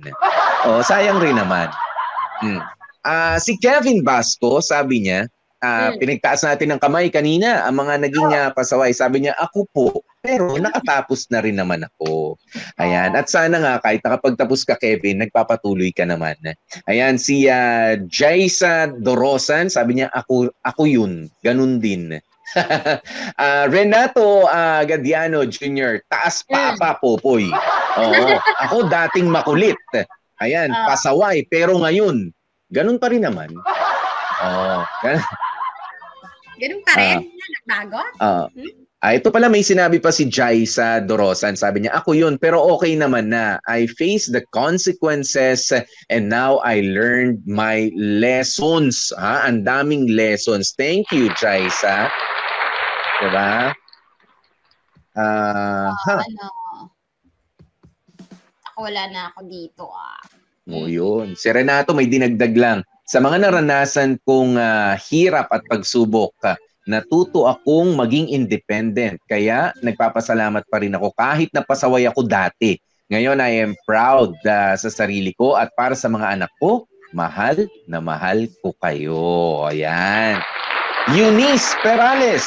O, 0.69 0.81
oh, 0.81 0.83
sayang 0.85 1.25
rin 1.25 1.41
naman. 1.41 1.73
Hmm. 2.45 2.61
Uh, 3.01 3.37
si 3.41 3.57
Kevin 3.57 4.05
Basco, 4.05 4.61
sabi 4.61 5.09
niya, 5.09 5.29
uh, 5.65 5.93
hmm. 5.93 6.01
pinagtaas 6.01 6.45
natin 6.45 6.77
ng 6.77 6.81
kamay 6.81 7.09
kanina, 7.09 7.65
ang 7.65 7.81
mga 7.81 7.95
naging 8.09 8.31
uh, 8.33 8.51
pasaway. 8.53 8.93
Sabi 8.93 9.25
niya, 9.25 9.37
ako 9.41 9.61
po, 9.73 9.89
Pero 10.21 10.53
nakatapos 10.61 11.33
na 11.33 11.41
rin 11.41 11.57
naman 11.57 11.81
ako. 11.81 12.37
Ayan. 12.77 13.17
At 13.17 13.33
sana 13.33 13.57
nga 13.57 13.81
kahit 13.81 14.05
nakapagtapos 14.05 14.69
ka 14.69 14.77
Kevin, 14.77 15.25
nagpapatuloy 15.25 15.97
ka 15.97 16.05
naman. 16.05 16.37
Ayan 16.85 17.17
si 17.17 17.49
uh, 17.49 17.97
Jaisa 18.05 18.93
Dorosan, 18.93 19.73
sabi 19.73 19.97
niya 19.97 20.13
ako 20.13 20.53
ako 20.61 20.83
yun. 20.85 21.33
Ganun 21.41 21.81
din. 21.81 22.21
uh, 22.21 23.65
Renato 23.73 24.45
uh, 24.45 24.85
Gadiano 24.85 25.49
Jr., 25.49 26.05
taas 26.13 26.45
pa 26.45 26.77
pa 26.77 27.01
popoy. 27.01 27.49
Oo. 28.05 28.37
Ako 28.69 28.93
dating 28.93 29.33
makulit. 29.33 29.81
Ayan, 30.45 30.69
pasaway. 30.85 31.49
Pero 31.49 31.81
ngayon, 31.81 32.29
ganun 32.71 32.99
pa 32.99 33.11
rin 33.11 33.27
naman. 33.27 33.51
Oo. 34.47 34.79
Ganun, 35.05 35.23
ganun 36.57 36.83
pa 36.87 36.93
rin? 36.97 37.19
Uh, 37.21 37.51
Nagbago? 37.51 38.03
Uh, 38.19 38.47
hmm? 38.57 38.81
Ah, 39.01 39.17
ito 39.17 39.33
pala 39.33 39.49
may 39.49 39.65
sinabi 39.65 39.97
pa 39.97 40.13
si 40.13 40.29
Jai 40.29 40.69
sa 40.69 41.01
Dorosan. 41.01 41.57
Sabi 41.57 41.81
niya, 41.81 41.97
ako 41.97 42.13
yun, 42.13 42.37
pero 42.37 42.61
okay 42.77 42.93
naman 42.93 43.33
na. 43.33 43.57
I 43.65 43.89
faced 43.89 44.37
the 44.37 44.45
consequences 44.53 45.73
and 46.13 46.29
now 46.29 46.61
I 46.61 46.85
learned 46.85 47.41
my 47.49 47.89
lessons. 47.97 49.09
Ha? 49.17 49.49
Ang 49.49 49.65
daming 49.65 50.13
lessons. 50.13 50.77
Thank 50.77 51.09
you, 51.17 51.33
Jaisa. 51.33 52.13
Diba? 53.25 53.73
Uh, 55.17 55.97
uh, 55.97 56.21
ano? 56.21 56.47
Ako 58.69 58.85
wala 58.85 59.09
na 59.09 59.33
ako 59.33 59.41
dito 59.49 59.89
ah. 59.89 60.21
O 60.71 60.87
yun. 60.87 61.35
Si 61.35 61.51
Renato 61.51 61.93
may 61.93 62.07
dinagdag 62.07 62.55
lang. 62.55 62.81
Sa 63.11 63.19
mga 63.19 63.43
naranasan 63.43 64.23
kong 64.23 64.55
uh, 64.55 64.95
hirap 65.11 65.51
at 65.51 65.67
pagsubok, 65.67 66.31
uh, 66.47 66.55
natuto 66.87 67.51
akong 67.51 67.99
maging 67.99 68.31
independent. 68.31 69.19
Kaya 69.27 69.75
nagpapasalamat 69.83 70.63
pa 70.71 70.79
rin 70.79 70.95
ako 70.95 71.11
kahit 71.19 71.51
napasaway 71.51 72.07
ako 72.07 72.23
dati. 72.23 72.79
Ngayon 73.11 73.43
I 73.43 73.67
am 73.67 73.75
proud 73.83 74.39
uh, 74.47 74.79
sa 74.79 74.91
sarili 74.91 75.35
ko 75.35 75.59
at 75.59 75.75
para 75.75 75.99
sa 75.99 76.07
mga 76.07 76.39
anak 76.39 76.53
ko, 76.63 76.87
mahal 77.11 77.67
na 77.91 77.99
mahal 77.99 78.47
ko 78.63 78.71
kayo. 78.79 79.67
Ayan. 79.67 80.39
Eunice 81.11 81.75
Perales. 81.83 82.47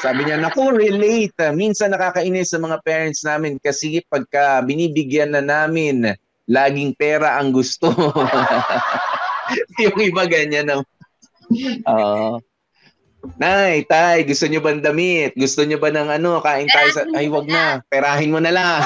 Sabi 0.00 0.24
niya, 0.26 0.40
naku, 0.40 0.72
relate. 0.72 1.52
Minsan 1.52 1.92
nakakainis 1.92 2.50
sa 2.50 2.58
mga 2.58 2.80
parents 2.82 3.22
namin 3.22 3.60
kasi 3.60 4.00
pagka 4.08 4.64
binibigyan 4.64 5.36
na 5.36 5.44
namin, 5.44 6.16
laging 6.48 6.94
pera 6.98 7.38
ang 7.38 7.54
gusto. 7.54 7.90
yung 9.82 9.98
iba 10.00 10.22
ganyan. 10.26 10.70
No? 10.70 10.80
Uh, 11.86 12.38
Nay, 13.38 13.86
tay, 13.86 14.26
gusto 14.26 14.50
nyo 14.50 14.58
ba 14.58 14.74
ng 14.74 14.82
damit? 14.82 15.38
Gusto 15.38 15.62
nyo 15.62 15.78
ba 15.78 15.94
ng 15.94 16.10
ano, 16.10 16.42
kain 16.42 16.66
tayo 16.66 16.90
sa... 16.90 17.06
Ay, 17.14 17.30
wag 17.30 17.46
na. 17.46 17.78
Perahin 17.86 18.34
mo 18.34 18.42
na 18.42 18.50
lang. 18.50 18.82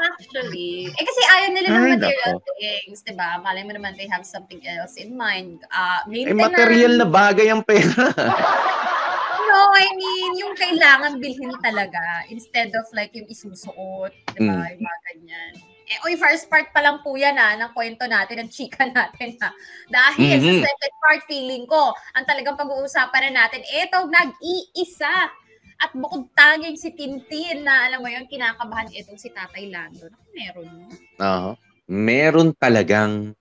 Actually. 0.00 0.92
Eh 0.92 1.04
kasi 1.04 1.20
ayaw 1.24 1.48
nila 1.52 1.66
ng 1.72 1.96
material 1.96 2.36
things, 2.60 3.00
di 3.04 3.16
ba? 3.16 3.40
Malay 3.40 3.64
mo 3.64 3.72
naman 3.72 3.96
they 3.96 4.04
have 4.04 4.24
something 4.28 4.60
else 4.68 5.00
in 5.00 5.16
mind. 5.16 5.64
Uh, 5.72 6.04
eh, 6.12 6.36
material 6.36 7.00
na 7.00 7.08
bagay 7.08 7.48
ang 7.48 7.64
pera. 7.64 8.12
no, 9.50 9.74
I 9.74 9.86
mean, 9.98 10.30
yung 10.38 10.54
kailangan 10.54 11.18
bilhin 11.18 11.50
talaga 11.58 12.22
instead 12.30 12.70
of 12.78 12.86
like 12.94 13.10
yung 13.18 13.26
isusuot, 13.26 14.14
di 14.38 14.46
ba? 14.46 14.54
Mm. 14.62 14.70
Yung 14.78 14.82
mga 14.86 15.00
ganyan. 15.10 15.52
Eh, 15.90 15.98
oy, 16.06 16.14
first 16.14 16.46
part 16.46 16.70
pa 16.70 16.78
lang 16.78 17.02
po 17.02 17.18
yan 17.18 17.34
ha, 17.34 17.50
ah, 17.50 17.54
ng 17.58 17.74
kwento 17.74 18.06
natin, 18.06 18.46
ng 18.46 18.50
chika 18.50 18.86
natin 18.94 19.34
ha. 19.42 19.50
Dahil 19.90 20.38
mm-hmm. 20.38 20.62
sa 20.62 20.70
second 20.70 20.94
part, 21.02 21.20
feeling 21.26 21.66
ko, 21.66 21.90
ang 22.14 22.24
talagang 22.30 22.54
pag-uusapan 22.54 23.34
na 23.34 23.44
natin, 23.44 23.66
eto, 23.66 24.06
nag-iisa. 24.06 25.34
At 25.80 25.90
bukod 25.96 26.30
tanging 26.36 26.78
si 26.78 26.94
Tintin 26.94 27.66
na, 27.66 27.90
alam 27.90 28.04
mo 28.04 28.08
yun, 28.12 28.28
kinakabahan 28.30 28.92
itong 28.92 29.18
si 29.18 29.32
Tatay 29.34 29.72
Lando. 29.72 30.06
Meron. 30.30 30.94
Oo. 31.18 31.50
Uh, 31.50 31.52
meron 31.90 32.54
talagang 32.54 33.34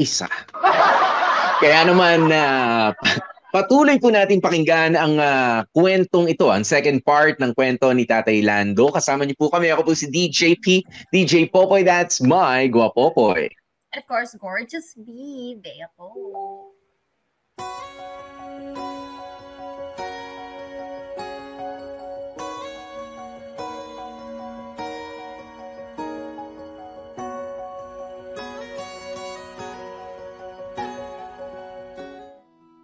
isa. 0.00 0.30
Kaya 1.60 1.84
naman, 1.84 2.32
uh, 2.32 2.96
Patuloy 3.50 3.98
po 3.98 4.14
natin 4.14 4.38
pakinggan 4.38 4.94
ang 4.94 5.18
uh, 5.18 5.66
kwentong 5.74 6.30
ito, 6.30 6.54
ang 6.54 6.62
second 6.62 7.02
part 7.02 7.34
ng 7.42 7.50
kwento 7.50 7.90
ni 7.90 8.06
Tatay 8.06 8.46
Lando. 8.46 8.94
Kasama 8.94 9.26
niyo 9.26 9.34
po 9.34 9.50
kami. 9.50 9.74
Ako 9.74 9.90
po 9.90 9.92
si 9.98 10.06
DJ 10.06 10.54
P, 10.62 10.86
DJ 11.10 11.50
Popoy. 11.50 11.82
That's 11.82 12.22
my 12.22 12.70
Guapopoy. 12.70 13.50
And 13.90 13.98
of 13.98 14.06
course, 14.06 14.38
Gorgeous 14.38 14.94
B, 14.94 15.58
Bea 15.58 15.90
po. 15.98 16.14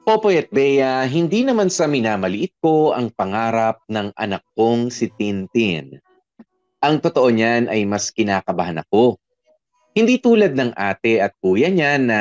Popoy 0.06 0.38
at 0.38 0.54
Bea, 0.54 1.02
hindi 1.10 1.42
naman 1.42 1.66
sa 1.66 1.90
minamaliit 1.90 2.54
ko 2.62 2.94
ang 2.94 3.10
pangarap 3.10 3.82
ng 3.90 4.14
anak 4.14 4.46
kong 4.54 4.86
si 4.86 5.10
Tintin. 5.10 5.98
Ang 6.78 7.02
totoo 7.02 7.26
niyan 7.26 7.66
ay 7.66 7.82
mas 7.90 8.14
kinakabahan 8.14 8.86
ako. 8.86 9.18
Hindi 9.98 10.22
tulad 10.22 10.54
ng 10.54 10.78
ate 10.78 11.18
at 11.18 11.34
kuya 11.42 11.74
niya 11.74 11.98
na 11.98 12.20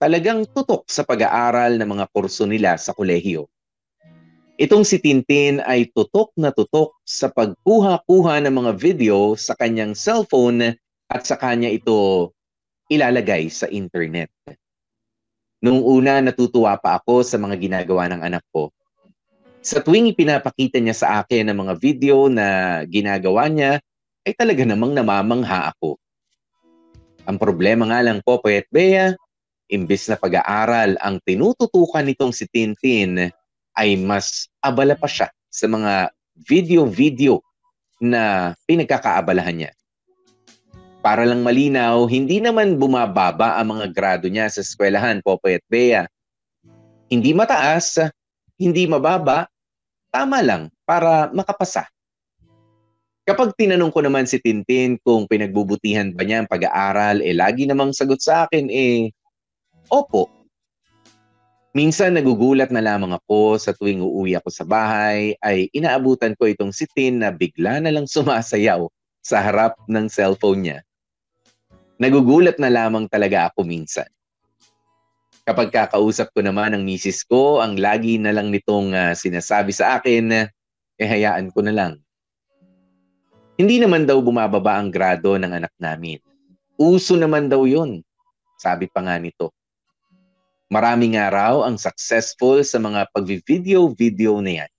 talagang 0.00 0.48
tutok 0.48 0.88
sa 0.88 1.04
pag-aaral 1.04 1.76
ng 1.76 1.84
mga 1.84 2.08
kurso 2.08 2.48
nila 2.48 2.80
sa 2.80 2.96
kolehiyo. 2.96 3.44
Itong 4.56 4.88
si 4.88 4.96
Tintin 4.96 5.60
ay 5.60 5.92
tutok 5.92 6.32
na 6.40 6.56
tutok 6.56 6.96
sa 7.04 7.28
pagkuha-kuha 7.28 8.48
ng 8.48 8.54
mga 8.64 8.72
video 8.80 9.36
sa 9.36 9.52
kanyang 9.52 9.92
cellphone 9.92 10.72
at 11.12 11.22
sa 11.28 11.36
kanya 11.36 11.68
ito 11.68 12.32
ilalagay 12.88 13.52
sa 13.52 13.68
internet. 13.68 14.32
Nung 15.64 15.80
una, 15.80 16.20
natutuwa 16.20 16.76
pa 16.76 17.00
ako 17.00 17.24
sa 17.24 17.40
mga 17.40 17.56
ginagawa 17.56 18.06
ng 18.12 18.20
anak 18.20 18.44
ko. 18.52 18.68
Sa 19.64 19.82
tuwing 19.82 20.12
ipinapakita 20.12 20.78
niya 20.78 20.94
sa 20.94 21.08
akin 21.24 21.50
ang 21.50 21.66
mga 21.66 21.74
video 21.80 22.30
na 22.30 22.80
ginagawa 22.86 23.48
niya, 23.50 23.82
ay 24.26 24.32
talaga 24.36 24.62
namang 24.62 24.94
namamangha 24.94 25.72
ako. 25.74 25.98
Ang 27.26 27.38
problema 27.40 27.88
nga 27.90 28.04
lang 28.06 28.22
po, 28.22 28.38
Poet 28.38 28.70
Bea, 28.70 29.16
imbis 29.66 30.06
na 30.06 30.14
pag-aaral 30.14 30.94
ang 31.02 31.18
tinututukan 31.26 32.06
nitong 32.06 32.30
si 32.30 32.46
Tintin, 32.46 33.32
ay 33.76 33.98
mas 33.98 34.46
abala 34.62 34.94
pa 34.94 35.10
siya 35.10 35.28
sa 35.50 35.66
mga 35.66 36.14
video-video 36.46 37.42
na 37.98 38.52
pinagkakaabalahan 38.68 39.56
niya. 39.66 39.72
Para 41.06 41.22
lang 41.22 41.46
malinaw, 41.46 42.10
hindi 42.10 42.42
naman 42.42 42.82
bumababa 42.82 43.62
ang 43.62 43.78
mga 43.78 43.94
grado 43.94 44.26
niya 44.26 44.50
sa 44.50 44.58
eskwelahan, 44.58 45.22
Popoy 45.22 45.62
at 45.62 45.66
Bea. 45.70 46.02
Hindi 47.06 47.30
mataas, 47.30 48.10
hindi 48.58 48.90
mababa, 48.90 49.46
tama 50.10 50.42
lang 50.42 50.66
para 50.82 51.30
makapasa. 51.30 51.86
Kapag 53.22 53.54
tinanong 53.54 53.94
ko 53.94 54.02
naman 54.02 54.26
si 54.26 54.42
Tintin 54.42 54.98
kung 54.98 55.30
pinagbubutihan 55.30 56.10
ba 56.10 56.26
niya 56.26 56.42
ang 56.42 56.50
pag-aaral, 56.50 57.22
eh 57.22 57.38
lagi 57.38 57.70
namang 57.70 57.94
sagot 57.94 58.18
sa 58.18 58.50
akin 58.50 58.66
eh, 58.66 59.14
opo. 59.86 60.26
Minsan 61.70 62.18
nagugulat 62.18 62.74
na 62.74 62.82
lamang 62.82 63.14
ako 63.14 63.62
sa 63.62 63.70
tuwing 63.78 64.02
uuwi 64.02 64.34
ako 64.42 64.50
sa 64.50 64.66
bahay 64.66 65.38
ay 65.38 65.70
inaabutan 65.70 66.34
ko 66.34 66.50
itong 66.50 66.74
si 66.74 66.82
Tin 66.90 67.22
na 67.22 67.30
bigla 67.30 67.78
na 67.78 67.94
lang 67.94 68.10
sumasayaw 68.10 68.90
sa 69.22 69.38
harap 69.38 69.78
ng 69.86 70.10
cellphone 70.10 70.66
niya 70.66 70.85
nagugulat 71.96 72.60
na 72.60 72.68
lamang 72.68 73.08
talaga 73.08 73.48
ako 73.52 73.64
minsan. 73.64 74.08
Kapag 75.46 75.70
kakausap 75.70 76.34
ko 76.34 76.42
naman 76.42 76.74
ang 76.74 76.82
misis 76.82 77.22
ko, 77.22 77.62
ang 77.62 77.78
lagi 77.78 78.18
na 78.18 78.34
lang 78.34 78.50
nitong 78.50 78.90
uh, 78.92 79.14
sinasabi 79.14 79.70
sa 79.70 79.98
akin, 79.98 80.50
eh 80.98 81.06
hayaan 81.06 81.54
ko 81.54 81.62
na 81.62 81.72
lang. 81.72 81.92
Hindi 83.56 83.80
naman 83.80 84.04
daw 84.04 84.20
bumababa 84.20 84.76
ang 84.76 84.90
grado 84.92 85.38
ng 85.38 85.48
anak 85.48 85.72
namin. 85.80 86.20
Uso 86.76 87.16
naman 87.16 87.48
daw 87.48 87.64
yun. 87.64 88.04
Sabi 88.60 88.90
pa 88.90 89.00
nga 89.00 89.16
nito. 89.16 89.54
Maraming 90.66 91.14
araw 91.14 91.62
ang 91.62 91.78
successful 91.78 92.60
sa 92.66 92.82
mga 92.82 93.06
pag-video-video 93.14 94.42
na 94.42 94.52
yan. 94.64 94.70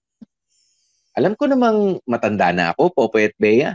Alam 1.16 1.34
ko 1.34 1.50
namang 1.50 2.04
matanda 2.06 2.52
na 2.52 2.76
ako, 2.76 2.92
Popoy 2.92 3.32
at 3.32 3.36
Bea 3.40 3.74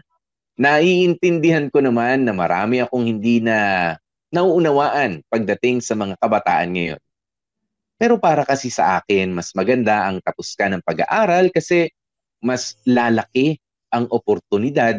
naiintindihan 0.56 1.72
ko 1.72 1.80
naman 1.80 2.28
na 2.28 2.32
marami 2.36 2.84
akong 2.84 3.08
hindi 3.08 3.40
na 3.40 3.92
nauunawaan 4.32 5.24
pagdating 5.28 5.84
sa 5.84 5.92
mga 5.92 6.16
kabataan 6.20 6.72
ngayon. 6.72 7.00
Pero 8.00 8.18
para 8.18 8.42
kasi 8.42 8.66
sa 8.72 8.98
akin, 8.98 9.30
mas 9.30 9.54
maganda 9.54 10.08
ang 10.08 10.18
tapos 10.24 10.56
ka 10.58 10.66
ng 10.66 10.82
pag-aaral 10.82 11.54
kasi 11.54 11.92
mas 12.42 12.74
lalaki 12.82 13.62
ang 13.92 14.10
oportunidad 14.10 14.98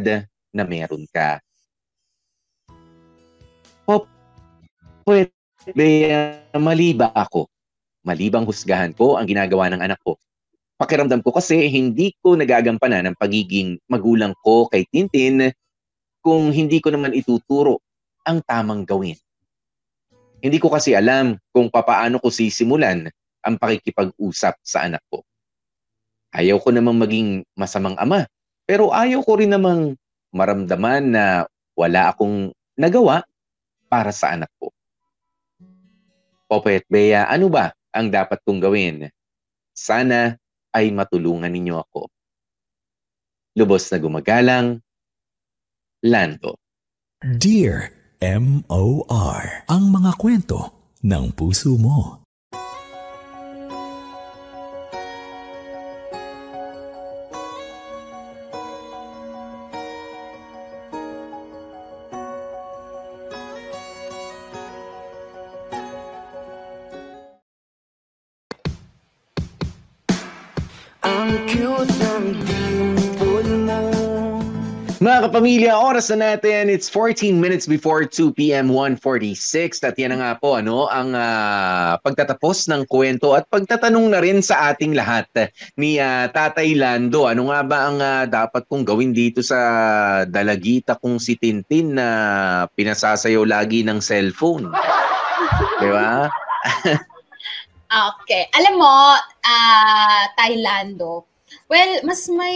na 0.54 0.64
meron 0.64 1.04
ka. 1.12 1.42
O, 3.84 4.08
pwede 5.04 5.84
mali 6.56 6.96
ba 6.96 7.12
ako? 7.12 7.52
Malibang 8.08 8.48
husgahan 8.48 8.96
ko 8.96 9.20
ang 9.20 9.28
ginagawa 9.28 9.68
ng 9.74 9.84
anak 9.84 10.00
ko. 10.00 10.16
Pakiramdam 10.78 11.22
ko 11.22 11.30
kasi 11.32 11.70
hindi 11.70 12.18
ko 12.20 12.34
nagagampanan 12.34 13.08
ang 13.08 13.18
pagiging 13.18 13.78
magulang 13.86 14.34
ko 14.42 14.66
kay 14.68 14.84
Tintin 14.90 15.54
kung 16.24 16.50
hindi 16.50 16.82
ko 16.82 16.90
naman 16.90 17.14
ituturo 17.14 17.84
ang 18.26 18.42
tamang 18.42 18.88
gawin. 18.88 19.16
Hindi 20.44 20.60
ko 20.60 20.68
kasi 20.68 20.92
alam 20.92 21.40
kung 21.56 21.72
papaano 21.72 22.20
ko 22.20 22.28
sisimulan 22.28 23.08
ang 23.44 23.56
pakikipag-usap 23.60 24.56
sa 24.60 24.88
anak 24.88 25.04
ko. 25.08 25.24
Ayaw 26.34 26.58
ko 26.60 26.74
namang 26.74 26.98
maging 26.98 27.46
masamang 27.54 27.96
ama, 27.96 28.26
pero 28.66 28.90
ayaw 28.90 29.22
ko 29.22 29.38
rin 29.38 29.54
namang 29.54 29.94
maramdaman 30.34 31.04
na 31.14 31.26
wala 31.78 32.10
akong 32.10 32.50
nagawa 32.74 33.22
para 33.88 34.10
sa 34.10 34.34
anak 34.34 34.50
ko. 34.58 34.74
Popoy 36.50 36.82
at 36.82 36.88
Bea, 36.90 37.30
ano 37.30 37.48
ba 37.48 37.72
ang 37.94 38.10
dapat 38.10 38.42
kong 38.42 38.60
gawin? 38.60 39.08
Sana 39.78 40.36
ay 40.74 40.90
matulungan 40.90 41.54
ninyo 41.54 41.78
ako. 41.78 42.10
Lubos 43.54 43.86
na 43.94 43.98
gumagalang, 44.02 44.82
Lando. 46.04 46.58
Dear 47.22 47.94
M.O.R. 48.20 49.68
Ang 49.70 49.84
mga 49.94 50.12
kwento 50.20 50.60
ng 51.06 51.32
puso 51.38 51.78
mo. 51.80 52.23
Mga 75.34 75.42
kapamilya, 75.42 75.74
oras 75.74 76.14
na 76.14 76.38
natin. 76.38 76.70
It's 76.70 76.86
14 76.86 77.42
minutes 77.42 77.66
before 77.66 78.06
2 78.06 78.38
p.m. 78.38 78.70
1.46. 78.70 79.82
At 79.82 79.98
yan 79.98 80.14
na 80.14 80.22
nga 80.22 80.32
po, 80.38 80.62
ano, 80.62 80.86
ang 80.86 81.18
uh, 81.18 81.98
pagtatapos 82.06 82.70
ng 82.70 82.86
kwento 82.86 83.34
at 83.34 83.50
pagtatanong 83.50 84.14
na 84.14 84.22
rin 84.22 84.46
sa 84.46 84.70
ating 84.70 84.94
lahat 84.94 85.26
ni 85.74 85.98
uh, 85.98 86.30
Tatay 86.30 86.78
Lando. 86.78 87.26
Ano 87.26 87.50
nga 87.50 87.66
ba 87.66 87.90
ang 87.90 87.98
uh, 87.98 88.30
dapat 88.30 88.70
kong 88.70 88.86
gawin 88.86 89.10
dito 89.10 89.42
sa 89.42 89.58
dalagita 90.30 91.02
kong 91.02 91.18
si 91.18 91.34
Tintin 91.34 91.98
na 91.98 92.08
pinasasayaw 92.78 93.42
lagi 93.42 93.82
ng 93.82 94.06
cellphone? 94.06 94.70
Di 95.82 95.90
ba? 95.90 96.30
okay. 98.22 98.54
Alam 98.54 98.78
mo, 98.78 99.18
uh, 99.18 100.24
Tailando, 100.38 101.26
well, 101.74 102.06
mas 102.06 102.30
may 102.30 102.54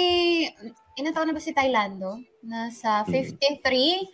ilan 0.98 1.14
na 1.14 1.34
ba 1.34 1.42
si 1.42 1.58
Tailando? 1.58 2.22
Nasa 2.48 3.04
53? 3.04 3.60
Mm. 3.68 4.08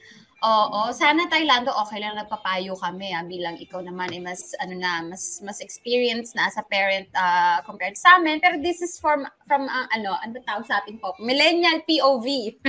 Oo, 0.43 0.91
sana 0.91 1.31
Tailando 1.31 1.71
okay 1.71 2.03
lang 2.03 2.19
nagpapayo 2.19 2.75
kami 2.75 3.15
ah, 3.15 3.23
bilang 3.23 3.55
ikaw 3.55 3.79
naman 3.79 4.11
ay 4.11 4.19
mas 4.19 4.51
ano 4.59 4.75
na 4.75 4.99
mas 4.99 5.39
mas 5.39 5.63
experience 5.63 6.35
na 6.35 6.51
as 6.51 6.59
a 6.59 6.65
parent 6.67 7.07
uh, 7.15 7.63
compared 7.63 7.95
sa 7.95 8.19
amin 8.19 8.43
pero 8.43 8.59
this 8.59 8.83
is 8.83 8.99
from 8.99 9.23
from 9.47 9.71
uh, 9.71 9.87
ano 9.95 10.11
ano 10.19 10.35
tawag 10.43 10.67
sa 10.67 10.83
ating 10.83 10.99
pop 10.99 11.15
millennial 11.23 11.79
POV 11.87 12.59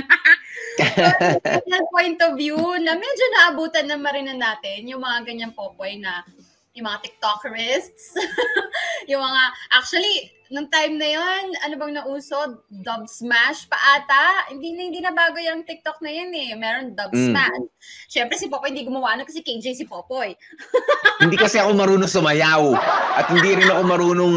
millennial 0.79 1.85
point 1.99 2.15
of 2.23 2.39
view 2.39 2.55
na 2.79 2.95
medyo 2.95 3.25
naabutan 3.35 3.91
na 3.91 3.99
marinan 3.99 4.39
natin 4.39 4.87
yung 4.87 5.03
mga 5.03 5.27
ganyan 5.27 5.51
popoy 5.51 5.99
na 5.99 6.23
yung 6.75 6.85
mga 6.91 7.07
TikTokerists 7.07 8.19
yung 9.11 9.23
mga 9.23 9.41
actually 9.71 10.35
nung 10.53 10.69
time 10.69 11.01
na 11.01 11.09
yon 11.09 11.43
ano 11.65 11.73
bang 11.79 11.93
nauso? 11.97 12.61
Dub 12.69 13.09
Smash 13.09 13.65
pa 13.65 13.79
ata. 13.97 14.53
Hindi 14.53 14.77
na, 14.77 14.81
hindi 14.85 14.99
na 15.01 15.09
bago 15.09 15.41
yung 15.41 15.65
TikTok 15.65 16.05
na 16.05 16.11
yun 16.13 16.29
eh. 16.37 16.53
Meron 16.53 16.93
Dub 16.93 17.09
mm. 17.09 17.33
Smash. 17.33 17.65
Siyempre 18.11 18.37
si 18.37 18.45
Popoy 18.45 18.69
hindi 18.69 18.85
gumawa 18.85 19.17
na 19.17 19.25
kasi 19.25 19.41
KJ 19.41 19.73
si 19.73 19.85
Popoy. 19.89 20.37
hindi 21.23 21.35
kasi 21.39 21.57
ako 21.57 21.73
marunong 21.73 22.11
sumayaw. 22.11 22.77
At 23.17 23.25
hindi 23.33 23.57
rin 23.57 23.71
ako 23.73 23.81
marunong 23.89 24.35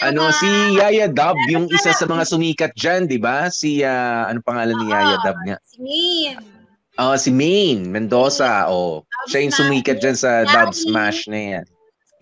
ano 0.00 0.22
si 0.32 0.48
Yaya 0.80 1.06
Dub, 1.06 1.36
yung 1.52 1.68
isa 1.68 1.92
sa 1.92 2.08
mga 2.08 2.24
sumikat 2.24 2.72
diyan, 2.72 3.06
'di 3.06 3.18
ba? 3.20 3.52
Si 3.52 3.84
uh, 3.84 4.24
ano 4.24 4.40
pangalan 4.40 4.72
ni 4.80 4.86
Yaya 4.88 5.20
Dub 5.20 5.36
niya? 5.44 5.56
Si 5.68 5.76
Main. 5.78 6.61
Oh, 7.00 7.16
si 7.16 7.32
Main 7.32 7.88
Mendoza. 7.88 8.68
Oh, 8.68 9.08
siya 9.32 9.48
yung 9.48 9.54
sumikat 9.54 10.00
diyan 10.04 10.16
sa 10.16 10.44
Dub 10.44 10.76
Smash 10.76 11.24
na 11.30 11.40
yan 11.60 11.66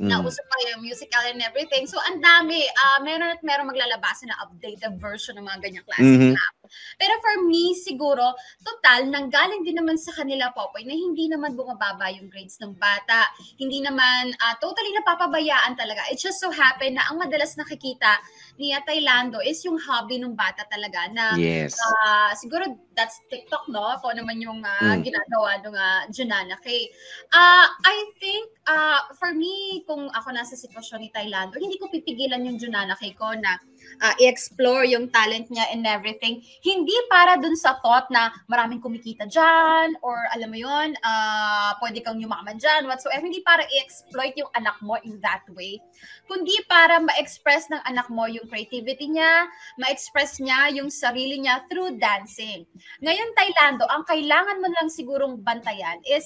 mm. 0.00 0.08
nauso 0.08 0.40
pa 0.48 0.56
yung 0.72 0.80
musical 0.80 1.20
and 1.28 1.44
everything. 1.44 1.84
So, 1.84 2.00
ang 2.08 2.24
dami. 2.24 2.64
Uh, 2.64 2.98
meron 3.04 3.36
at 3.36 3.44
meron 3.44 3.68
maglalabas 3.68 4.24
na 4.24 4.34
updated 4.40 4.96
version 4.96 5.36
ng 5.36 5.44
mga 5.44 5.58
ganyang 5.60 5.84
classic 5.84 6.08
mm-hmm. 6.08 6.34
rap. 6.34 6.54
Pero 6.96 7.14
for 7.20 7.46
me, 7.46 7.72
siguro, 7.76 8.34
total, 8.62 9.08
nanggaling 9.08 9.62
din 9.66 9.78
naman 9.78 9.96
sa 9.96 10.12
kanila, 10.14 10.52
Popoy, 10.52 10.86
na 10.86 10.94
hindi 10.94 11.26
naman 11.30 11.54
bumababa 11.54 12.10
yung 12.14 12.30
grades 12.30 12.58
ng 12.60 12.76
bata. 12.76 13.28
Hindi 13.58 13.82
naman 13.82 14.34
uh, 14.36 14.54
totally 14.58 14.92
napapabayaan 14.96 15.74
talaga. 15.76 16.06
It 16.10 16.18
just 16.20 16.42
so 16.42 16.52
happen 16.52 16.96
na 16.96 17.06
ang 17.10 17.18
madalas 17.20 17.56
nakikita 17.56 18.20
ni 18.60 18.74
Tailando 18.84 19.40
is 19.40 19.60
yung 19.64 19.80
hobby 19.80 20.20
ng 20.20 20.36
bata 20.36 20.64
talaga 20.68 21.08
na 21.12 21.36
yes. 21.36 21.76
uh, 21.80 22.32
siguro 22.36 22.68
that's 22.92 23.24
TikTok, 23.32 23.72
no? 23.72 23.96
Kung 24.04 24.20
naman 24.20 24.42
yung 24.44 24.60
uh, 24.60 24.94
mm. 24.96 25.00
ginagawa 25.00 25.56
ng 25.64 25.72
uh, 25.72 26.02
Junana 26.12 26.60
kay. 26.60 26.92
Uh, 27.32 27.64
I 27.64 27.96
think, 28.20 28.52
uh, 28.68 29.08
for 29.16 29.32
me, 29.32 29.82
kung 29.88 30.12
ako 30.12 30.28
nasa 30.36 30.52
sitwasyon 30.58 31.00
ni 31.00 31.08
Tailando, 31.08 31.56
hindi 31.56 31.80
ko 31.80 31.88
pipigilan 31.88 32.44
yung 32.44 32.60
Junana 32.60 32.92
kay 33.00 33.16
ko 33.16 33.32
na 33.32 33.56
uh, 34.00 34.14
i-explore 34.18 34.88
yung 34.88 35.12
talent 35.12 35.48
niya 35.52 35.68
and 35.70 35.84
everything. 35.84 36.40
Hindi 36.64 36.94
para 37.12 37.36
dun 37.36 37.54
sa 37.54 37.78
thought 37.80 38.08
na 38.08 38.32
maraming 38.48 38.80
kumikita 38.80 39.28
dyan 39.28 39.94
or 40.00 40.16
alam 40.32 40.50
mo 40.50 40.58
yun, 40.58 40.96
uh, 41.04 41.70
pwede 41.78 42.00
kang 42.02 42.18
yumaman 42.18 42.56
dyan, 42.56 42.88
whatsoever. 42.88 43.22
Hindi 43.22 43.44
para 43.44 43.62
i-exploit 43.68 44.34
yung 44.40 44.50
anak 44.56 44.80
mo 44.80 44.96
in 45.04 45.20
that 45.20 45.44
way. 45.52 45.78
Kundi 46.26 46.54
para 46.66 46.98
ma-express 47.02 47.68
ng 47.68 47.82
anak 47.84 48.08
mo 48.08 48.24
yung 48.26 48.48
creativity 48.48 49.12
niya, 49.12 49.46
ma-express 49.76 50.40
niya 50.40 50.72
yung 50.72 50.88
sarili 50.88 51.42
niya 51.42 51.66
through 51.68 51.98
dancing. 52.00 52.64
Ngayon, 53.04 53.28
Tailando, 53.36 53.84
ang 53.90 54.06
kailangan 54.08 54.58
mo 54.58 54.68
lang 54.72 54.88
sigurong 54.88 55.42
bantayan 55.44 56.00
is, 56.08 56.24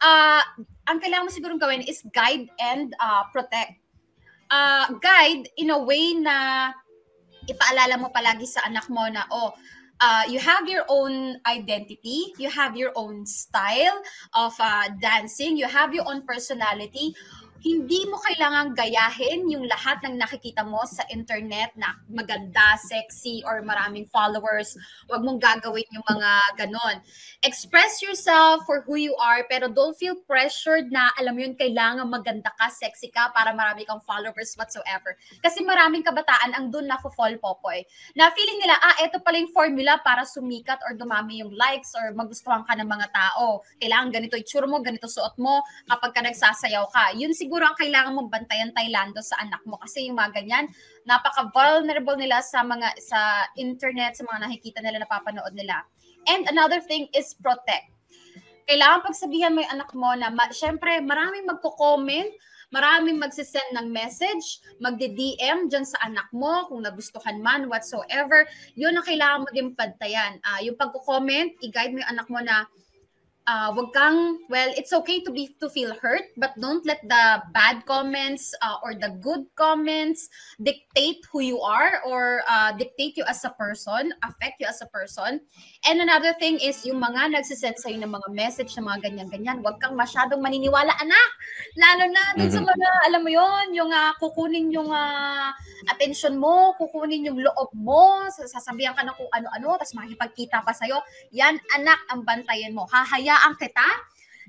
uh, 0.00 0.42
ang 0.86 0.98
kailangan 1.02 1.26
mo 1.26 1.32
sigurong 1.32 1.60
gawin 1.60 1.82
is 1.82 2.04
guide 2.14 2.46
and 2.62 2.94
uh, 3.02 3.26
protect. 3.34 3.80
Uh, 4.46 4.86
guide 5.02 5.50
in 5.58 5.74
a 5.74 5.80
way 5.82 6.14
na 6.14 6.70
ipaalala 7.46 7.98
mo 7.98 8.10
palagi 8.10 8.46
sa 8.46 8.66
anak 8.66 8.86
mo 8.90 9.06
na, 9.08 9.24
oh, 9.30 9.54
uh, 10.00 10.24
you 10.28 10.38
have 10.38 10.68
your 10.68 10.84
own 10.88 11.40
identity, 11.46 12.34
you 12.38 12.50
have 12.50 12.76
your 12.76 12.92
own 12.96 13.24
style 13.24 14.02
of 14.34 14.52
uh, 14.60 14.88
dancing, 15.00 15.56
you 15.56 15.66
have 15.66 15.94
your 15.94 16.04
own 16.08 16.22
personality 16.26 17.14
hindi 17.64 18.04
mo 18.08 18.20
kailangan 18.20 18.76
gayahin 18.76 19.48
yung 19.48 19.64
lahat 19.64 20.00
ng 20.04 20.20
nakikita 20.20 20.62
mo 20.62 20.84
sa 20.84 21.02
internet 21.08 21.72
na 21.76 21.96
maganda, 22.08 22.76
sexy, 22.80 23.40
or 23.44 23.64
maraming 23.64 24.08
followers. 24.08 24.76
Huwag 25.08 25.24
mong 25.24 25.40
gagawin 25.40 25.86
yung 25.92 26.06
mga 26.06 26.30
ganon. 26.66 27.00
Express 27.44 28.00
yourself 28.00 28.64
for 28.68 28.84
who 28.84 28.96
you 28.96 29.16
are, 29.16 29.44
pero 29.48 29.68
don't 29.70 29.96
feel 29.96 30.16
pressured 30.26 30.92
na, 30.92 31.12
alam 31.16 31.36
mo 31.36 31.44
yun, 31.44 31.56
kailangan 31.56 32.06
maganda 32.08 32.50
ka, 32.56 32.68
sexy 32.68 33.08
ka, 33.08 33.32
para 33.32 33.52
marami 33.56 33.86
kang 33.86 34.02
followers 34.02 34.52
whatsoever. 34.56 35.16
Kasi 35.40 35.62
maraming 35.62 36.02
kabataan 36.02 36.56
ang 36.56 36.68
dun 36.68 36.86
na 36.86 36.98
fall 37.02 37.38
popoy. 37.38 37.86
Na 38.18 38.34
feeling 38.34 38.58
nila, 38.62 38.76
ah, 38.82 38.98
eto 39.00 39.22
pala 39.22 39.38
yung 39.38 39.54
formula 39.54 39.98
para 40.02 40.26
sumikat 40.26 40.82
or 40.82 40.98
dumami 40.98 41.40
yung 41.40 41.54
likes 41.54 41.94
or 41.94 42.10
magustuhan 42.12 42.66
ka 42.66 42.74
ng 42.74 42.88
mga 42.88 43.06
tao. 43.14 43.62
Kailangan 43.78 44.10
ganito 44.10 44.34
itsura 44.34 44.66
mo, 44.66 44.82
ganito 44.82 45.06
suot 45.06 45.38
mo 45.38 45.62
kapag 45.86 46.12
ka 46.12 46.20
nagsasayaw 46.26 46.90
ka. 46.90 47.14
Yun 47.14 47.30
siguro 47.30 47.45
siguro 47.46 47.62
ang 47.62 47.78
kailangan 47.78 48.10
mong 48.18 48.26
bantayan 48.26 48.74
Tailando 48.74 49.22
sa 49.22 49.38
anak 49.38 49.62
mo 49.62 49.78
kasi 49.78 50.10
yung 50.10 50.18
mga 50.18 50.42
ganyan, 50.42 50.66
napaka-vulnerable 51.06 52.18
nila 52.18 52.42
sa 52.42 52.66
mga 52.66 52.98
sa 52.98 53.46
internet, 53.54 54.18
sa 54.18 54.26
mga 54.26 54.50
nakikita 54.50 54.82
nila, 54.82 55.06
napapanood 55.06 55.54
nila. 55.54 55.86
And 56.26 56.42
another 56.50 56.82
thing 56.82 57.06
is 57.14 57.38
protect. 57.38 57.94
Kailangan 58.66 59.06
pagsabihan 59.06 59.54
mo 59.54 59.62
yung 59.62 59.74
anak 59.78 59.90
mo 59.94 60.10
na 60.18 60.26
ma- 60.34 60.50
syempre 60.50 60.98
maraming 60.98 61.46
magko-comment, 61.46 62.34
maraming 62.74 63.14
magsisend 63.14 63.78
ng 63.78 63.94
message, 63.94 64.58
magde-DM 64.82 65.70
dyan 65.70 65.86
sa 65.86 66.02
anak 66.02 66.26
mo 66.34 66.66
kung 66.66 66.82
nagustuhan 66.82 67.38
man, 67.38 67.70
whatsoever. 67.70 68.42
Yun 68.74 68.98
ang 68.98 69.06
kailangan 69.06 69.46
mo 69.46 69.48
din 69.54 69.70
pantayan. 69.78 70.42
Uh, 70.42 70.66
yung 70.66 70.74
pagko-comment, 70.74 71.54
i-guide 71.62 71.94
mo 71.94 72.02
yung 72.02 72.10
anak 72.10 72.26
mo 72.26 72.42
na 72.42 72.66
uh, 73.46 73.70
wag 73.74 73.90
kang, 73.94 74.38
well, 74.50 74.70
it's 74.76 74.92
okay 74.92 75.22
to 75.22 75.30
be 75.30 75.54
to 75.62 75.70
feel 75.70 75.94
hurt, 76.02 76.34
but 76.36 76.52
don't 76.60 76.84
let 76.84 77.00
the 77.06 77.42
bad 77.54 77.86
comments 77.86 78.54
uh, 78.60 78.76
or 78.82 78.94
the 78.94 79.14
good 79.22 79.46
comments 79.54 80.28
dictate 80.58 81.22
who 81.30 81.40
you 81.40 81.62
are 81.62 82.02
or 82.06 82.42
uh, 82.50 82.74
dictate 82.74 83.16
you 83.16 83.24
as 83.30 83.42
a 83.46 83.50
person, 83.54 84.12
affect 84.26 84.58
you 84.60 84.66
as 84.66 84.82
a 84.82 84.88
person. 84.90 85.40
And 85.86 86.02
another 86.02 86.34
thing 86.38 86.58
is 86.58 86.82
yung 86.84 86.98
mga 86.98 87.38
nagsisend 87.38 87.78
sa'yo 87.78 88.02
ng 88.02 88.10
mga 88.10 88.28
message 88.34 88.74
na 88.74 88.82
mga 88.82 89.10
ganyan-ganyan, 89.10 89.62
wag 89.62 89.78
kang 89.78 89.94
masyadong 89.94 90.42
maniniwala, 90.42 90.90
anak! 90.98 91.30
Lalo 91.78 92.04
na 92.10 92.22
dun 92.34 92.50
sa 92.50 92.60
mga, 92.60 92.88
alam 93.06 93.22
mo 93.22 93.30
yon 93.30 93.66
yung 93.72 93.90
uh, 93.94 94.12
kukunin 94.18 94.74
yung 94.74 94.90
uh, 94.90 95.54
attention 95.94 96.34
mo, 96.34 96.74
kukunin 96.74 97.30
yung 97.30 97.38
loob 97.38 97.70
mo, 97.78 98.26
sasabihan 98.34 98.92
ka 98.98 99.06
ng 99.06 99.14
kung 99.14 99.30
ano-ano, 99.30 99.78
tapos 99.78 99.94
makikipagkita 99.94 100.66
pa 100.66 100.74
sa'yo. 100.74 100.98
Yan, 101.30 101.54
anak, 101.78 102.02
ang 102.10 102.26
bantayan 102.26 102.74
mo. 102.74 102.90
Hahaya 102.90 103.35
hayaan 103.36 103.54
kita 103.60 103.88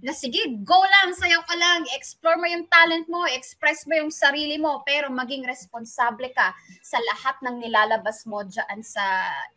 na 0.06 0.14
sige, 0.14 0.38
go 0.62 0.78
lang, 0.78 1.10
sayaw 1.10 1.42
ka 1.50 1.56
lang, 1.58 1.82
explore 1.98 2.38
mo 2.38 2.46
yung 2.46 2.70
talent 2.70 3.10
mo, 3.10 3.26
express 3.34 3.82
mo 3.90 3.98
yung 3.98 4.14
sarili 4.14 4.62
mo, 4.62 4.86
pero 4.86 5.10
maging 5.10 5.42
responsable 5.42 6.30
ka 6.38 6.54
sa 6.86 7.02
lahat 7.02 7.36
ng 7.42 7.58
nilalabas 7.58 8.30
mo 8.30 8.46
dyan 8.46 8.86
sa 8.86 9.02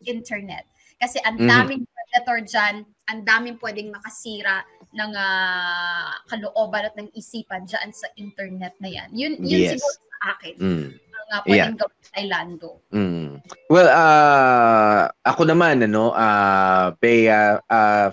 internet. 0.01 0.65
Kasi 0.97 1.21
ang 1.21 1.37
mhm. 1.37 1.45
daming 1.45 1.81
mm-hmm. 1.85 1.97
predator 1.97 2.39
dyan, 2.41 2.75
ang 3.09 3.19
daming 3.21 3.57
pwedeng 3.61 3.93
makasira 3.93 4.65
ng 4.91 5.11
uh, 5.13 6.09
kalooban 6.25 6.89
at 6.89 6.95
ng 6.97 7.09
isipan 7.13 7.69
dyan 7.69 7.89
sa 7.93 8.09
internet 8.17 8.73
na 8.81 8.89
yan. 8.89 9.09
Yun, 9.13 9.33
yun 9.45 9.61
yes. 9.61 9.71
siguro 9.77 9.97
sa 9.97 10.25
akin. 10.35 10.55
Mm. 10.59 10.87
Ang 10.91 11.29
uh, 11.31 11.41
pwedeng 11.47 11.75
yeah. 11.75 11.79
gawin 11.79 12.01
sa 12.03 12.15
Ilando. 12.19 12.71
Mm. 12.91 13.31
Well, 13.71 13.87
uh, 13.87 15.07
ako 15.23 15.41
naman, 15.47 15.85
ano, 15.87 16.11
uh, 16.11 16.91
Bea, 16.99 17.63
uh, 17.71 18.11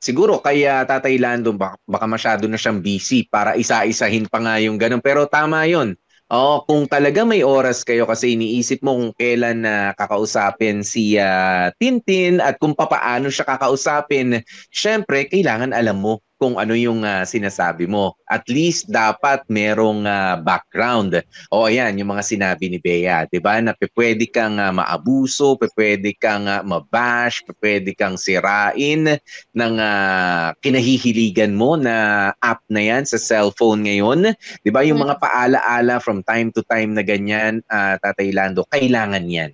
siguro 0.00 0.40
kaya 0.40 0.82
Tatay 0.88 1.20
Lando 1.20 1.52
baka, 1.52 1.76
baka 1.84 2.06
masyado 2.08 2.48
na 2.48 2.56
siyang 2.56 2.80
busy 2.80 3.28
para 3.28 3.54
isa-isahin 3.54 4.26
pa 4.26 4.40
nga 4.40 4.56
yung 4.58 4.80
ganun. 4.80 5.04
Pero 5.04 5.28
tama 5.28 5.68
yun. 5.68 5.94
Oo, 6.30 6.62
kung 6.62 6.86
talaga 6.86 7.26
may 7.26 7.42
oras 7.42 7.82
kayo 7.82 8.06
kasi 8.06 8.38
iniisip 8.38 8.86
mo 8.86 8.94
kung 8.94 9.10
kailan 9.18 9.66
na 9.66 9.90
uh, 9.90 9.98
kakausapin 9.98 10.86
si 10.86 11.18
uh, 11.18 11.74
Tintin 11.74 12.38
at 12.38 12.54
kung 12.62 12.70
papaano 12.70 13.26
siya 13.34 13.42
kakausapin, 13.42 14.38
syempre 14.70 15.26
kailangan 15.26 15.74
alam 15.74 15.98
mo 15.98 16.22
kung 16.40 16.56
ano 16.56 16.72
yung 16.72 17.04
uh, 17.04 17.28
sinasabi 17.28 17.84
mo. 17.84 18.16
At 18.24 18.48
least 18.48 18.88
dapat 18.88 19.44
merong 19.52 20.08
uh, 20.08 20.40
background. 20.40 21.20
O 21.52 21.68
ayan, 21.68 22.00
yung 22.00 22.16
mga 22.16 22.24
sinabi 22.24 22.72
ni 22.72 22.80
Bea, 22.80 23.28
'di 23.28 23.44
ba? 23.44 23.60
Na 23.60 23.76
pwede 23.76 24.24
kang 24.24 24.56
uh, 24.56 24.72
maabuso, 24.72 25.60
pwede 25.76 26.16
kang 26.16 26.48
uh, 26.48 26.64
mabash, 26.64 27.44
pwede 27.60 27.92
kang 27.92 28.16
sirain 28.16 29.20
ng 29.52 29.74
uh, 29.76 30.56
kinahihiligan 30.64 31.52
mo 31.52 31.76
na 31.76 32.30
app 32.40 32.64
na 32.72 32.80
'yan 32.80 33.04
sa 33.04 33.20
cellphone 33.20 33.84
ngayon. 33.84 34.32
'Di 34.64 34.72
ba? 34.72 34.80
Yung 34.80 35.04
mga 35.04 35.20
paalaala 35.20 36.00
from 36.00 36.24
time 36.24 36.48
to 36.56 36.64
time 36.64 36.96
na 36.96 37.04
ganyan, 37.04 37.60
uh, 37.68 38.00
Tatay 38.00 38.32
Lando, 38.32 38.64
kailangan 38.72 39.28
'yan. 39.28 39.52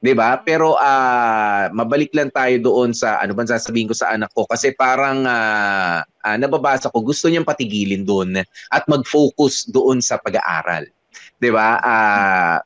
'Di 0.00 0.12
ba? 0.16 0.40
Pero 0.40 0.76
uh, 0.76 1.64
mabalik 1.72 2.12
lang 2.16 2.32
tayo 2.32 2.56
doon 2.60 2.96
sa 2.96 3.20
ano 3.20 3.32
bang 3.36 3.48
sasabihin 3.48 3.88
ko 3.88 3.94
sa 3.96 4.12
anak 4.12 4.32
ko 4.32 4.48
kasi 4.48 4.72
parang 4.72 5.24
uh, 5.24 6.00
uh, 6.02 6.36
nababasa 6.36 6.92
ko, 6.92 7.00
gusto 7.04 7.28
niyang 7.28 7.46
patigilin 7.46 8.04
doon 8.04 8.40
at 8.72 8.84
mag-focus 8.88 9.68
doon 9.68 10.00
sa 10.00 10.16
pag-aaral. 10.20 10.88
'Di 11.40 11.50
ba? 11.52 11.80
Uh, 11.80 12.56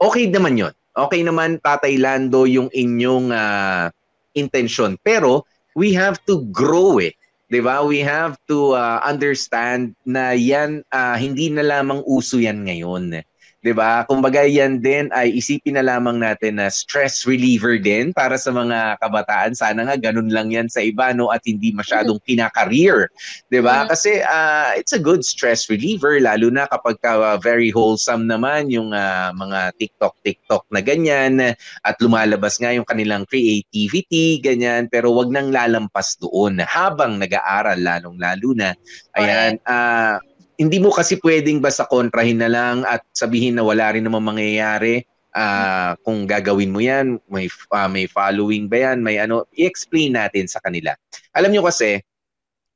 okay 0.00 0.28
naman 0.28 0.56
'yon. 0.56 0.74
Okay 0.92 1.24
naman 1.24 1.56
Tatay 1.64 1.96
Lando 1.96 2.44
yung 2.44 2.68
inyong 2.68 3.32
uh, 3.32 3.88
intention. 4.36 5.00
Pero 5.00 5.48
we 5.72 5.96
have 5.96 6.20
to 6.28 6.44
grow 6.52 7.00
it. 7.00 7.16
'di 7.48 7.60
ba? 7.64 7.80
We 7.84 8.04
have 8.04 8.36
to 8.48 8.76
uh, 8.76 9.00
understand 9.04 9.96
na 10.04 10.36
'yan 10.36 10.84
uh, 10.92 11.16
hindi 11.16 11.48
na 11.48 11.64
lamang 11.64 12.04
uso 12.04 12.40
'yan 12.40 12.64
ngayon. 12.64 13.24
'Di 13.62 13.72
ba? 13.72 14.02
Kumbaga 14.10 14.42
yan 14.42 14.82
din 14.82 15.08
ay 15.14 15.38
isipin 15.38 15.78
na 15.78 15.86
lamang 15.86 16.18
natin 16.18 16.58
na 16.58 16.68
stress 16.68 17.22
reliever 17.22 17.78
din 17.78 18.10
para 18.10 18.34
sa 18.34 18.50
mga 18.50 18.98
kabataan. 18.98 19.54
Sana 19.54 19.86
nga 19.86 19.96
ganun 19.96 20.28
lang 20.28 20.50
yan 20.50 20.66
sa 20.66 20.82
iba 20.82 21.14
no 21.14 21.30
at 21.30 21.40
hindi 21.46 21.70
masyadong 21.70 22.18
kina-career, 22.26 23.08
'di 23.48 23.62
ba? 23.62 23.86
Kasi 23.86 24.20
uh, 24.20 24.74
it's 24.74 24.92
a 24.92 25.00
good 25.00 25.22
stress 25.22 25.70
reliever 25.70 26.18
lalo 26.18 26.50
na 26.50 26.66
kapag 26.66 26.98
uh, 27.06 27.38
very 27.38 27.70
wholesome 27.70 28.26
naman 28.26 28.68
yung 28.68 28.90
uh, 28.90 29.30
mga 29.32 29.78
TikTok 29.78 30.14
TikTok 30.26 30.66
na 30.74 30.82
ganyan 30.82 31.54
at 31.86 31.96
lumalabas 32.02 32.58
nga 32.58 32.74
yung 32.74 32.84
kanilang 32.84 33.24
creativity 33.30 34.42
ganyan 34.42 34.90
pero 34.90 35.14
wag 35.14 35.30
nang 35.30 35.54
lalampas 35.54 36.18
doon 36.18 36.58
habang 36.66 37.22
nag-aaral 37.22 37.78
lalong 37.78 38.18
lalo 38.18 38.50
na. 38.58 38.74
Ayan, 39.14 39.60
uh, 39.62 40.18
hindi 40.62 40.78
mo 40.78 40.94
kasi 40.94 41.18
pwedeng 41.18 41.58
basta 41.58 41.82
kontrahin 41.90 42.38
na 42.38 42.46
lang 42.46 42.86
at 42.86 43.02
sabihin 43.10 43.58
na 43.58 43.66
wala 43.66 43.90
rin 43.90 44.06
naman 44.06 44.22
mangyayari. 44.22 45.02
Uh, 45.32 45.96
kung 46.04 46.28
gagawin 46.28 46.70
mo 46.70 46.78
yan, 46.78 47.16
may, 47.26 47.48
uh, 47.48 47.88
may 47.88 48.04
following 48.04 48.68
ba 48.68 48.92
yan, 48.92 49.00
may 49.00 49.16
ano, 49.16 49.48
i-explain 49.56 50.12
natin 50.12 50.44
sa 50.44 50.60
kanila. 50.60 50.92
Alam 51.32 51.56
nyo 51.56 51.64
kasi, 51.64 52.04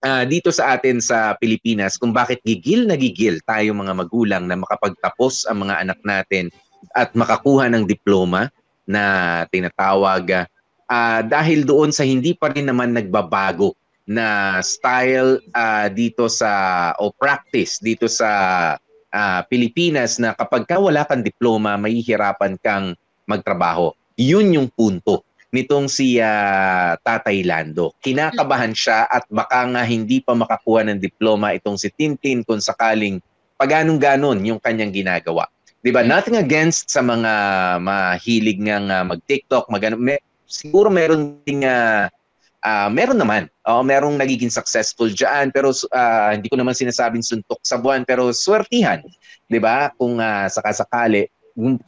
uh, 0.01 0.25
dito 0.25 0.49
sa 0.49 0.73
atin 0.73 0.99
sa 0.99 1.37
Pilipinas, 1.37 2.01
kung 2.01 2.17
bakit 2.17 2.41
gigil 2.49 2.89
na 2.89 2.97
gigil 2.97 3.45
tayo 3.45 3.77
mga 3.77 3.93
magulang 3.93 4.49
na 4.49 4.57
makapagtapos 4.57 5.45
ang 5.53 5.69
mga 5.69 5.85
anak 5.85 5.99
natin 6.01 6.49
at 6.97 7.13
makakuha 7.13 7.69
ng 7.69 7.85
diploma 7.85 8.49
na 8.89 9.45
tinatawag 9.53 10.49
uh, 10.89 11.21
dahil 11.27 11.67
doon 11.67 11.91
sa 11.93 12.09
hindi 12.09 12.33
pa 12.33 12.51
rin 12.51 12.71
naman 12.71 12.95
nagbabago 12.97 13.77
na 14.07 14.59
style 14.63 15.43
uh, 15.51 15.91
dito 15.91 16.31
sa 16.31 16.95
o 17.03 17.11
practice 17.11 17.83
dito 17.83 18.07
sa 18.07 18.31
uh, 19.11 19.41
Pilipinas 19.51 20.23
na 20.23 20.33
kapag 20.33 20.65
ka 20.65 20.79
wala 20.79 21.03
kang 21.05 21.27
diploma, 21.27 21.75
mahihirapan 21.75 22.55
kang 22.63 22.95
magtrabaho. 23.27 23.91
Yun 24.17 24.55
yung 24.55 24.69
punto 24.71 25.27
nitong 25.51 25.91
si 25.91 26.23
uh, 26.23 26.95
Tatay 27.03 27.43
Lando. 27.43 27.95
Kinakabahan 28.03 28.73
siya 28.73 29.11
at 29.11 29.27
baka 29.27 29.67
nga 29.75 29.83
hindi 29.83 30.23
pa 30.23 30.39
makakuha 30.39 30.87
ng 30.87 31.03
diploma 31.03 31.55
itong 31.59 31.79
si 31.79 31.91
Tintin 31.91 32.47
kung 32.47 32.63
sakaling 32.63 33.19
paganong-ganon 33.59 34.39
yung 34.47 34.61
kanyang 34.63 34.95
ginagawa. 34.95 35.51
'Di 35.81 35.91
ba? 35.95 36.03
Nothing 36.03 36.39
against 36.39 36.91
sa 36.93 37.01
mga 37.01 37.33
mahilig 37.83 38.59
uh, 38.63 39.05
mag-TikTok, 39.07 39.71
mag 39.71 39.83
siguro 40.47 40.91
meron 40.91 41.43
ding 41.43 41.67
uh, 41.67 42.07
uh, 42.67 42.91
meron 42.91 43.23
naman. 43.23 43.47
Oo, 43.71 43.87
merong 43.87 44.19
nagiging 44.19 44.51
successful 44.51 45.07
diyan 45.07 45.55
pero 45.55 45.71
uh, 45.71 46.31
hindi 46.35 46.51
ko 46.51 46.59
naman 46.59 46.75
sinasabing 46.75 47.23
suntok 47.23 47.63
sa 47.63 47.79
buwan 47.79 48.03
pero 48.03 48.35
swertihan, 48.35 48.99
'di 49.47 49.59
ba? 49.63 49.95
Kung 49.95 50.19
uh, 50.19 50.51
sakasakali 50.51 51.31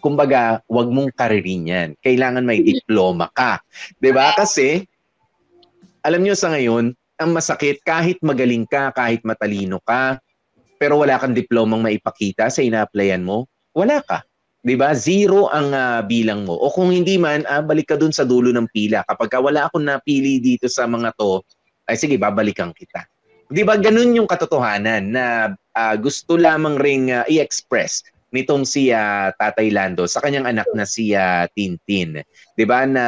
kumbaga, 0.01 0.65
wag 0.65 0.89
mong 0.89 1.13
karirin 1.13 1.69
yan. 1.69 1.89
Kailangan 2.01 2.41
may 2.47 2.63
diploma 2.65 3.29
ka. 3.35 3.61
'Di 3.99 4.11
ba? 4.15 4.33
Kasi 4.33 4.87
alam 6.01 6.25
niyo 6.25 6.39
sa 6.39 6.55
ngayon, 6.55 6.95
ang 7.19 7.31
masakit 7.35 7.83
kahit 7.83 8.23
magaling 8.23 8.65
ka, 8.65 8.95
kahit 8.95 9.21
matalino 9.27 9.83
ka, 9.83 10.23
pero 10.79 11.03
wala 11.03 11.19
kang 11.19 11.35
diplomang 11.35 11.83
maipakita 11.83 12.47
sa 12.49 12.63
ina-applyan 12.63 13.21
mo, 13.21 13.51
wala 13.75 13.99
ka. 14.01 14.23
'Di 14.63 14.75
ba? 14.75 14.95
Zero 14.95 15.51
ang 15.51 15.71
uh, 15.71 16.01
bilang 16.03 16.47
mo. 16.47 16.55
O 16.59 16.71
kung 16.73 16.91
hindi 16.91 17.17
man, 17.21 17.47
uh, 17.47 17.63
balik 17.63 17.95
ka 17.95 17.97
dun 17.99 18.15
sa 18.15 18.27
dulo 18.27 18.51
ng 18.51 18.69
pila. 18.71 19.07
Kapag 19.07 19.29
ka 19.31 19.39
wala 19.39 19.71
akong 19.71 19.87
napili 19.87 20.43
dito 20.43 20.67
sa 20.67 20.89
mga 20.89 21.15
to, 21.15 21.43
ay 21.89 21.97
sige, 21.97 22.19
babalikan 22.21 22.75
kita. 22.75 23.07
'Di 23.49 23.63
ba? 23.65 23.81
Ganun 23.81 24.17
yung 24.19 24.29
katotohanan 24.29 25.09
na 25.09 25.25
uh, 25.55 25.95
gusto 25.97 26.37
lamang 26.37 26.77
ring 26.77 27.09
uh, 27.09 27.25
i-express 27.31 28.05
nitong 28.29 28.69
si 28.69 28.93
uh, 28.93 29.33
Tatay 29.41 29.73
Lando 29.73 30.05
sa 30.05 30.21
kanyang 30.21 30.45
anak 30.45 30.69
na 30.77 30.85
si 30.85 31.17
uh, 31.17 31.49
Tintin. 31.57 32.21
'Di 32.55 32.65
ba 32.69 32.85
na 32.85 33.05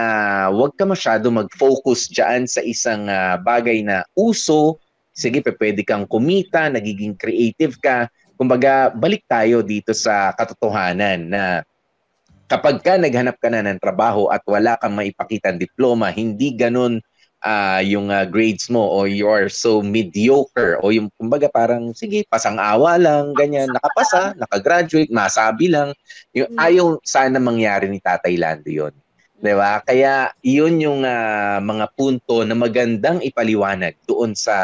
wag 0.48 0.72
ka 0.80 0.88
masyado 0.88 1.28
mag-focus 1.28 2.08
diyan 2.08 2.48
sa 2.48 2.64
isang 2.64 3.04
uh, 3.10 3.36
bagay 3.36 3.84
na 3.84 4.06
uso. 4.16 4.80
Sige, 5.10 5.44
pwede 5.44 5.84
kang 5.84 6.08
kumita, 6.08 6.72
nagiging 6.72 7.18
creative 7.18 7.76
ka, 7.82 8.08
kumbaga, 8.40 8.88
balik 8.96 9.28
tayo 9.28 9.60
dito 9.60 9.92
sa 9.92 10.32
katotohanan 10.32 11.28
na 11.28 11.60
kapag 12.48 12.80
ka 12.80 12.96
naghanap 12.96 13.36
ka 13.36 13.52
na 13.52 13.60
ng 13.60 13.76
trabaho 13.76 14.32
at 14.32 14.40
wala 14.48 14.80
kang 14.80 14.96
maipakitang 14.96 15.60
diploma, 15.60 16.08
hindi 16.08 16.56
ganun 16.56 17.04
uh, 17.44 17.84
yung 17.84 18.08
uh, 18.08 18.24
grades 18.24 18.72
mo 18.72 18.80
o 18.80 19.04
you 19.04 19.28
are 19.28 19.52
so 19.52 19.84
mediocre 19.84 20.80
o 20.80 20.88
yung 20.88 21.12
kumbaga 21.20 21.52
parang 21.52 21.92
sige 21.92 22.24
pasang-awa 22.32 22.96
lang 22.96 23.36
ganyan. 23.36 23.68
Nakapasa 23.68 24.32
nakagraduate 24.40 25.12
masabi 25.12 25.68
lang. 25.68 25.92
Yung 26.32 26.48
mm. 26.48 26.64
ayaw 26.64 26.86
sana 27.04 27.36
mangyari 27.36 27.92
ni 27.92 28.00
Tatay 28.00 28.40
Lando 28.40 28.72
yon 28.72 28.96
'di 29.36 29.52
ba? 29.52 29.84
Kaya 29.84 30.32
iyon 30.40 30.80
yung 30.80 31.00
uh, 31.04 31.60
mga 31.60 31.92
punto 31.92 32.40
na 32.48 32.56
magandang 32.56 33.20
ipaliwanag 33.20 34.00
doon 34.08 34.32
sa 34.32 34.56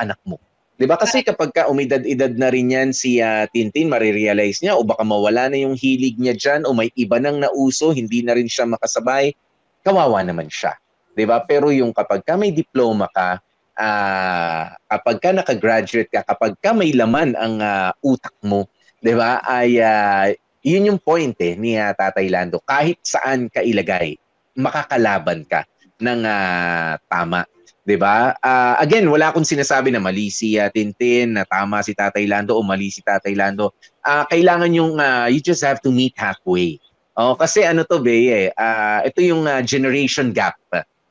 anak 0.00 0.16
mo 0.24 0.40
'Di 0.80 0.88
ba 0.88 0.96
kasi 0.96 1.20
kapag 1.20 1.52
ka 1.52 1.68
umidad-edad 1.68 2.40
na 2.40 2.48
rin 2.48 2.72
yan 2.72 2.96
si 2.96 3.20
uh, 3.20 3.44
Tintin, 3.52 3.92
marirealize 3.92 4.64
niya 4.64 4.80
o 4.80 4.80
baka 4.80 5.04
mawala 5.04 5.52
na 5.52 5.60
yung 5.60 5.76
hilig 5.76 6.16
niya 6.16 6.32
diyan 6.32 6.64
o 6.64 6.72
may 6.72 6.88
iba 6.96 7.20
nang 7.20 7.36
nauso, 7.36 7.92
hindi 7.92 8.24
na 8.24 8.32
rin 8.32 8.48
siya 8.48 8.64
makasabay, 8.64 9.36
kawawa 9.84 10.24
naman 10.24 10.48
siya. 10.48 10.72
'Di 11.12 11.28
ba? 11.28 11.44
Pero 11.44 11.68
yung 11.68 11.92
kapag 11.92 12.24
ka 12.24 12.40
may 12.40 12.48
diploma 12.48 13.12
ka, 13.12 13.44
uh, 13.76 14.72
kapag 14.88 15.16
ka 15.20 15.30
nakagraduate 15.36 16.08
ka, 16.08 16.24
kapag 16.24 16.56
ka 16.56 16.72
may 16.72 16.96
laman 16.96 17.36
ang 17.36 17.60
uh, 17.60 17.92
utak 18.00 18.32
mo, 18.40 18.64
'di 19.04 19.12
ba? 19.12 19.44
Ay 19.44 19.84
uh, 19.84 20.32
yun 20.64 20.96
yung 20.96 21.00
point 21.00 21.36
eh 21.44 21.60
ni 21.60 21.76
uh, 21.76 21.92
Tatay 21.92 22.32
Lando. 22.32 22.56
Kahit 22.64 23.04
saan 23.04 23.52
ka 23.52 23.60
ilagay, 23.60 24.16
makakalaban 24.56 25.44
ka 25.44 25.68
ng 26.00 26.24
uh, 26.24 26.96
tama. 27.04 27.44
'Di 27.84 27.96
ba? 27.96 28.36
Uh, 28.40 28.76
again, 28.80 29.08
wala 29.08 29.32
akong 29.32 29.46
sinasabi 29.46 29.92
na 29.92 30.02
mali 30.02 30.28
si 30.28 30.56
uh, 30.60 30.68
Tintin, 30.68 31.36
na 31.36 31.44
tama 31.48 31.80
si 31.80 31.96
Tatay 31.96 32.28
Lando 32.28 32.56
o 32.56 32.64
mali 32.64 32.92
si 32.92 33.00
Tatay 33.00 33.32
Lando. 33.36 33.72
Uh, 34.04 34.24
kailangan 34.28 34.70
yung 34.72 34.96
uh, 35.00 35.28
you 35.28 35.40
just 35.40 35.64
have 35.64 35.80
to 35.80 35.92
meet 35.92 36.14
halfway. 36.16 36.80
Oh, 37.20 37.36
kasi 37.36 37.66
ano 37.66 37.84
to, 37.84 38.00
Bey, 38.00 38.32
eh, 38.32 38.48
uh, 38.56 39.04
ito 39.04 39.20
yung 39.20 39.44
uh, 39.44 39.60
generation 39.60 40.32
gap. 40.32 40.56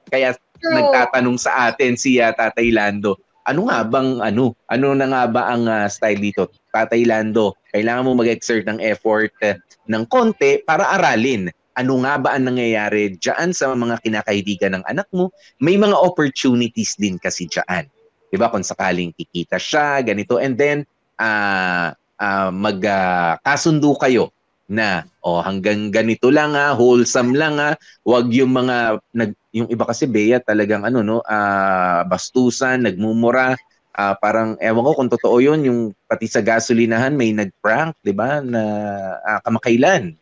Kaya 0.09 0.34
True. 0.34 0.74
nagtatanong 0.74 1.38
sa 1.38 1.70
atin 1.70 1.93
si 1.93 2.17
uh, 2.17 2.34
Tatay 2.34 2.74
Lando, 2.74 3.20
ano 3.45 3.70
nga 3.70 3.86
bang 3.86 4.17
ano? 4.22 4.57
Ano 4.70 4.97
na 4.97 5.05
nga 5.05 5.24
ba 5.30 5.41
ang 5.53 5.70
uh, 5.70 5.86
style 5.86 6.17
dito? 6.17 6.49
Tatay 6.74 7.05
Lando, 7.05 7.57
kailangan 7.74 8.05
mo 8.09 8.17
mag-exert 8.17 8.65
ng 8.65 8.82
effort 8.82 9.30
uh, 9.45 9.53
ng 9.89 10.05
konti 10.09 10.61
para 10.65 10.86
aralin 10.97 11.49
ano 11.80 12.03
nga 12.03 12.19
ba 12.19 12.30
ang 12.36 12.51
nangyayari 12.51 13.15
diyan 13.15 13.55
sa 13.55 13.71
mga 13.71 14.03
kinakaibigan 14.03 14.75
ng 14.75 14.84
anak 14.84 15.07
mo. 15.15 15.32
May 15.63 15.80
mga 15.80 15.95
opportunities 15.95 16.99
din 16.99 17.15
kasi 17.15 17.47
diyan. 17.47 17.88
'Di 18.30 18.36
ba? 18.36 18.51
Kung 18.51 18.67
sakaling 18.67 19.15
kikita 19.15 19.55
siya, 19.55 20.03
ganito 20.03 20.36
and 20.36 20.59
then 20.59 20.84
uh, 21.15 21.95
uh, 22.19 22.51
magkasundo 22.51 23.95
uh, 23.95 23.99
kayo 24.03 24.25
na 24.69 25.01
oh 25.25 25.41
hanggang 25.41 25.89
ganito 25.89 26.30
lang 26.30 26.53
ha, 26.53 26.75
wholesome 26.77 27.34
lang 27.34 27.57
ha. 27.57 27.73
Huwag 28.05 28.30
yung 28.36 28.53
mga 28.53 29.01
nag 29.15 29.32
yung 29.49 29.65
iba 29.71 29.82
kasi 29.88 30.05
Bea 30.05 30.38
talagang 30.38 30.86
ano 30.86 31.01
no, 31.01 31.17
uh, 31.25 32.05
bastusan, 32.05 32.86
nagmumura, 32.86 33.57
uh, 33.97 34.13
parang 34.21 34.59
ewan 34.61 34.86
ko 34.86 34.91
kung 34.93 35.09
totoo 35.09 35.41
'yun, 35.41 35.59
yung 35.65 35.80
pati 36.05 36.30
sa 36.30 36.45
gasolinahan 36.45 37.17
may 37.17 37.34
nag-prank, 37.34 37.97
'di 38.05 38.13
ba, 38.13 38.43
na 38.45 38.61
uh, 39.25 39.39
kamakailan. 39.41 40.18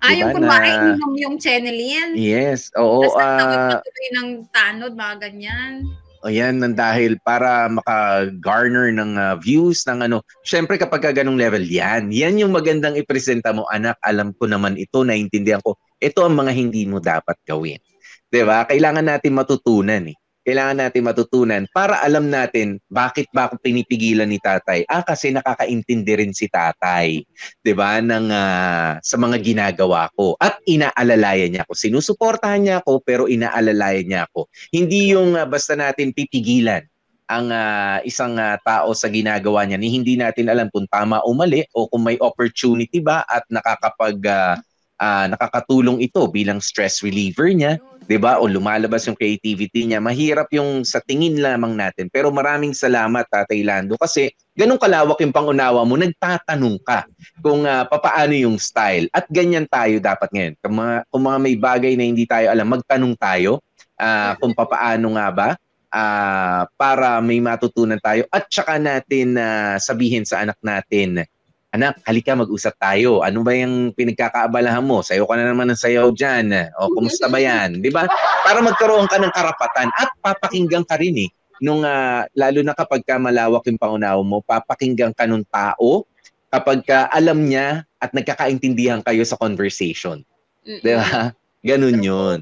Ah, 0.00 0.16
diba, 0.16 0.20
yung 0.24 0.32
kunwari, 0.32 0.70
na, 0.72 0.96
inom 0.96 1.14
yung 1.20 1.36
Chenelin. 1.36 2.16
Yes, 2.16 2.72
oo. 2.76 3.04
Tapos 3.04 3.20
uh, 3.20 3.76
ng 4.16 4.28
tanod, 4.48 4.96
mga 4.96 5.14
ganyan. 5.28 5.84
Ayan, 6.20 6.60
nang 6.60 6.76
dahil 6.76 7.16
para 7.24 7.68
maka-garner 7.68 8.92
ng 8.92 9.16
uh, 9.16 9.36
views 9.40 9.84
ng 9.88 10.04
ano. 10.04 10.20
Syempre 10.44 10.76
kapag 10.76 11.00
ka 11.04 11.12
ganong 11.16 11.40
level, 11.40 11.64
yan. 11.64 12.12
Yan 12.12 12.36
yung 12.36 12.52
magandang 12.52 12.96
ipresenta 12.96 13.56
mo, 13.56 13.64
anak. 13.72 13.96
Alam 14.04 14.36
ko 14.36 14.44
naman 14.44 14.76
ito, 14.76 15.00
naintindihan 15.00 15.64
ko. 15.64 15.80
Ito 15.96 16.28
ang 16.28 16.36
mga 16.36 16.52
hindi 16.52 16.84
mo 16.84 17.00
dapat 17.00 17.36
gawin. 17.44 17.80
'Di 18.28 18.42
ba? 18.44 18.68
Kailangan 18.68 19.04
natin 19.04 19.36
matutunan 19.36 20.04
eh 20.12 20.16
kailangan 20.44 20.88
natin 20.88 21.02
matutunan 21.04 21.62
para 21.70 22.00
alam 22.00 22.32
natin 22.32 22.80
bakit 22.88 23.28
ba 23.30 23.48
ako 23.48 23.60
pinipigilan 23.60 24.28
ni 24.28 24.40
tatay. 24.40 24.88
Ah, 24.88 25.04
kasi 25.04 25.30
nakakaintindi 25.30 26.12
rin 26.16 26.32
si 26.32 26.48
tatay, 26.48 27.22
'di 27.60 27.72
ba, 27.76 28.00
ng 28.00 28.28
uh, 28.32 28.90
sa 29.04 29.16
mga 29.20 29.36
ginagawa 29.40 30.08
ko 30.16 30.34
at 30.40 30.56
inaalalayan 30.64 31.52
niya 31.52 31.62
ako. 31.68 31.74
Sinusuportahan 31.76 32.60
niya 32.64 32.76
ako 32.80 33.04
pero 33.04 33.28
inaalalayan 33.28 34.06
niya 34.08 34.20
ako. 34.32 34.48
Hindi 34.72 35.12
yung 35.12 35.36
uh, 35.36 35.44
basta 35.44 35.76
natin 35.76 36.16
pipigilan 36.16 36.84
ang 37.30 37.46
uh, 37.54 38.02
isang 38.02 38.34
uh, 38.34 38.58
tao 38.66 38.90
sa 38.90 39.06
ginagawa 39.06 39.62
niya 39.62 39.78
ni 39.78 39.86
hindi 39.94 40.18
natin 40.18 40.50
alam 40.50 40.66
kung 40.66 40.90
tama 40.90 41.22
o 41.22 41.30
mali 41.30 41.62
o 41.70 41.86
kung 41.86 42.02
may 42.02 42.18
opportunity 42.18 42.98
ba 42.98 43.22
at 43.22 43.46
nakakapag 43.46 44.18
uh, 44.26 44.58
uh, 45.00 45.26
nakakatulong 45.32 46.04
ito 46.04 46.20
bilang 46.28 46.60
stress 46.60 47.00
reliever 47.00 47.48
niya 47.50 47.80
'di 48.10 48.18
ba? 48.18 48.42
O 48.42 48.50
lumalabas 48.50 49.06
yung 49.06 49.14
creativity 49.14 49.86
niya. 49.86 50.02
Mahirap 50.02 50.50
yung 50.50 50.82
sa 50.82 50.98
tingin 50.98 51.38
lamang 51.38 51.78
natin. 51.78 52.10
Pero 52.10 52.34
maraming 52.34 52.74
salamat 52.74 53.22
Tatay 53.30 53.62
Lando 53.62 53.94
kasi 53.94 54.34
ganun 54.58 54.82
kalawak 54.82 55.22
yung 55.22 55.30
pangunawa 55.30 55.86
mo, 55.86 55.94
nagtatanong 55.94 56.82
ka 56.82 57.06
kung 57.38 57.62
uh, 57.62 57.86
papaano 57.86 58.34
yung 58.34 58.58
style. 58.58 59.06
At 59.14 59.30
ganyan 59.30 59.70
tayo 59.70 60.02
dapat 60.02 60.26
ngayon. 60.34 60.54
Kung 60.58 60.74
mga, 60.74 60.94
kung 61.06 61.22
mga 61.22 61.38
may 61.38 61.54
bagay 61.54 61.92
na 61.94 62.04
hindi 62.10 62.26
tayo 62.26 62.50
alam, 62.50 62.66
magtanong 62.66 63.14
tayo 63.14 63.62
uh, 63.94 64.34
kung 64.42 64.58
papaano 64.58 65.06
nga 65.14 65.28
ba 65.30 65.48
uh, 65.94 66.62
para 66.74 67.22
may 67.22 67.38
matutunan 67.38 68.02
tayo 68.02 68.26
at 68.34 68.50
saka 68.50 68.82
natin 68.82 69.38
uh, 69.38 69.78
sabihin 69.78 70.26
sa 70.26 70.42
anak 70.42 70.58
natin 70.66 71.22
anak, 71.70 72.02
halika 72.02 72.34
mag-usap 72.34 72.74
tayo. 72.78 73.22
Ano 73.22 73.46
ba 73.46 73.54
yung 73.54 73.94
pinagkakaabalahan 73.94 74.82
mo? 74.82 75.02
Sayo 75.06 75.26
ka 75.26 75.38
na 75.38 75.50
naman 75.50 75.70
ng 75.70 75.78
sayaw 75.78 76.10
dyan. 76.10 76.50
O, 76.78 76.90
kumusta 76.94 77.30
ba 77.30 77.38
yan? 77.38 77.78
Di 77.78 77.90
ba? 77.94 78.10
Para 78.42 78.58
magkaroon 78.58 79.06
ka 79.06 79.22
ng 79.22 79.30
karapatan 79.30 79.88
at 79.94 80.10
papakinggan 80.18 80.82
ka 80.82 80.98
rin 80.98 81.26
eh. 81.26 81.30
Nung, 81.62 81.86
uh, 81.86 82.26
lalo 82.34 82.60
na 82.66 82.74
kapag 82.74 83.06
ka 83.06 83.20
malawak 83.20 83.62
yung 83.70 83.78
pangunawa 83.78 84.22
mo, 84.24 84.42
papakinggan 84.42 85.14
ka 85.14 85.28
ng 85.30 85.46
tao 85.46 86.08
kapag 86.50 86.82
ka 86.82 87.06
alam 87.14 87.46
niya 87.46 87.86
at 88.02 88.10
nagkakaintindihan 88.10 89.04
kayo 89.06 89.22
sa 89.22 89.38
conversation. 89.38 90.26
Di 90.66 90.92
ba? 90.98 91.30
Ganun 91.62 92.02
yun. 92.02 92.38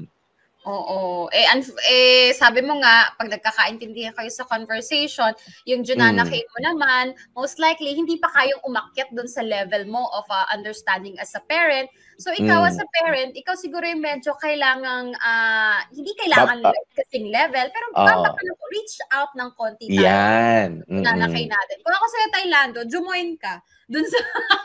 Oo. 0.69 1.25
Eh, 1.33 1.49
unf- 1.49 1.81
eh, 1.89 2.29
sabi 2.37 2.61
mo 2.61 2.77
nga, 2.77 3.09
pag 3.17 3.25
nagkakaintindihan 3.25 4.13
kayo 4.13 4.29
sa 4.29 4.45
conversation, 4.45 5.33
yung 5.65 5.81
Junanakay 5.81 6.45
mm. 6.45 6.49
mo 6.53 6.57
naman, 6.61 7.05
most 7.33 7.57
likely, 7.57 7.97
hindi 7.97 8.21
pa 8.21 8.29
kayong 8.29 8.61
umakyat 8.61 9.09
dun 9.09 9.25
sa 9.25 9.41
level 9.41 9.89
mo 9.89 10.05
of 10.13 10.29
uh, 10.29 10.45
understanding 10.53 11.17
as 11.17 11.33
a 11.33 11.41
parent. 11.49 11.89
So, 12.21 12.29
ikaw 12.29 12.61
mm. 12.61 12.69
as 12.69 12.77
a 12.77 12.87
parent, 13.01 13.33
ikaw 13.33 13.57
siguro 13.57 13.81
yung 13.89 14.05
medyo 14.05 14.37
kailangang, 14.37 15.17
uh, 15.17 15.79
hindi 15.89 16.13
kailangan 16.21 16.61
Papa. 16.61 17.01
kasing 17.01 17.33
level, 17.33 17.65
pero 17.73 17.85
oh. 17.97 18.05
dapat 18.05 18.31
ka 18.37 18.65
reach 18.69 18.95
out 19.09 19.31
ng 19.33 19.49
konti 19.57 19.85
tayo. 19.89 20.05
Yan. 20.05 20.69
Junanakay 20.85 21.49
natin. 21.49 21.77
Kung 21.81 21.95
ako 21.97 22.05
sa'yo, 22.13 22.27
Thailand, 22.29 22.71
jumoin 22.85 23.33
ka 23.41 23.65
dun 23.89 24.05
sa 24.05 24.19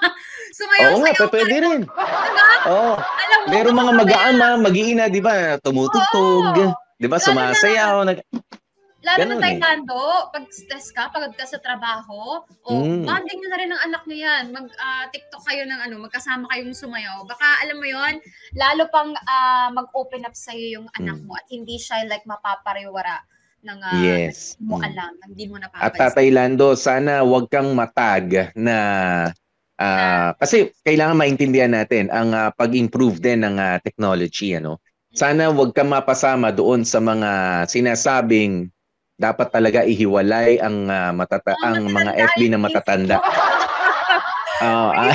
sumayaw 0.60 0.88
Oo 0.94 1.00
nga, 1.02 1.26
pwede 1.32 1.54
rin. 1.64 1.80
Diba? 1.88 2.48
Oo. 2.70 2.92
Alam 3.00 3.38
mo, 3.40 3.48
Meron 3.50 3.76
mga 3.80 3.92
mag-aama, 3.98 4.48
mag-iina, 4.60 5.04
di 5.10 5.18
ba? 5.18 5.58
Tumutugtog. 5.58 6.76
Di 7.00 7.06
ba? 7.10 7.18
Sumasayaw. 7.18 8.06
Nag... 8.06 8.22
Lalo 9.04 9.20
Ganun 9.20 9.36
na 9.36 9.44
tayo, 9.44 9.56
Nando, 9.60 10.04
pag 10.32 10.48
stress 10.48 10.88
ka, 10.88 11.12
pagod 11.12 11.36
ka 11.36 11.44
sa 11.44 11.60
trabaho, 11.60 12.40
o 12.40 12.68
mm. 12.72 13.04
bonding 13.04 13.36
nyo 13.36 13.48
na 13.52 13.60
rin 13.60 13.68
ng 13.68 13.82
anak 13.84 14.02
nyo 14.08 14.16
yan. 14.16 14.44
Mag-TikTok 14.48 15.40
ah, 15.40 15.44
uh, 15.44 15.48
kayo 15.52 15.62
ng 15.68 15.80
ano, 15.84 15.94
magkasama 16.00 16.48
kayong 16.48 16.72
sumayaw. 16.72 17.20
Baka, 17.28 17.44
alam 17.60 17.76
mo 17.76 17.84
yon 17.84 18.16
lalo 18.56 18.88
pang 18.88 19.12
uh, 19.12 19.68
mag-open 19.76 20.24
up 20.24 20.32
sa'yo 20.32 20.80
yung 20.80 20.88
anak 20.96 21.20
mm. 21.20 21.24
mo 21.28 21.36
at 21.36 21.44
hindi 21.52 21.76
siya 21.76 22.08
like 22.08 22.24
mapapariwara 22.24 23.20
ng 23.64 23.80
uh, 23.80 23.96
yes. 24.04 24.60
mo 24.60 24.76
mm. 24.78 24.84
alam, 24.84 25.12
hindi 25.24 25.44
mo 25.48 25.56
napapansin. 25.56 25.88
At 25.88 25.92
Tatay 25.96 26.28
Lando, 26.28 26.76
sana 26.76 27.24
wag 27.24 27.48
kang 27.48 27.72
matag 27.72 28.52
na 28.52 28.76
uh, 29.80 30.30
kasi 30.36 30.70
kailangan 30.84 31.16
maintindihan 31.16 31.72
natin 31.72 32.12
ang 32.12 32.36
uh, 32.36 32.52
pag-improve 32.52 33.18
din 33.24 33.42
ng 33.42 33.56
uh, 33.56 33.80
technology 33.80 34.54
ano. 34.54 34.78
Sana 35.14 35.48
wag 35.48 35.72
kang 35.72 35.88
mapasama 35.88 36.52
doon 36.52 36.84
sa 36.84 37.00
mga 37.00 37.64
sinasabing 37.70 38.68
dapat 39.14 39.48
talaga 39.48 39.86
ihiwalay 39.86 40.58
ang 40.58 40.90
uh, 40.90 41.14
matata- 41.14 41.54
oh, 41.54 41.66
ang 41.70 41.86
mga 41.86 42.12
FB 42.34 42.40
na 42.50 42.58
matatanda. 42.58 43.16
Oh, 44.58 44.90
uh, 44.98 45.14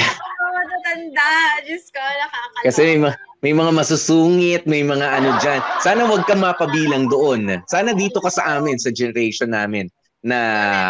matatanda. 0.55 1.29
Diyos 1.67 1.85
ko, 1.91 1.99
nakakaloka. 1.99 2.63
Kasi 2.63 2.83
may, 2.95 3.11
may 3.39 3.55
mga 3.55 3.71
masusungit, 3.71 4.67
may 4.67 4.83
mga 4.83 5.07
ano 5.07 5.39
dyan. 5.39 5.63
Sana 5.79 6.03
wag 6.07 6.27
ka 6.27 6.35
mapabilang 6.35 7.07
doon. 7.07 7.63
Sana 7.71 7.95
dito 7.95 8.19
ka 8.19 8.27
sa 8.27 8.59
amin, 8.59 8.75
sa 8.75 8.91
generation 8.91 9.55
namin, 9.55 9.87
na 10.19 10.39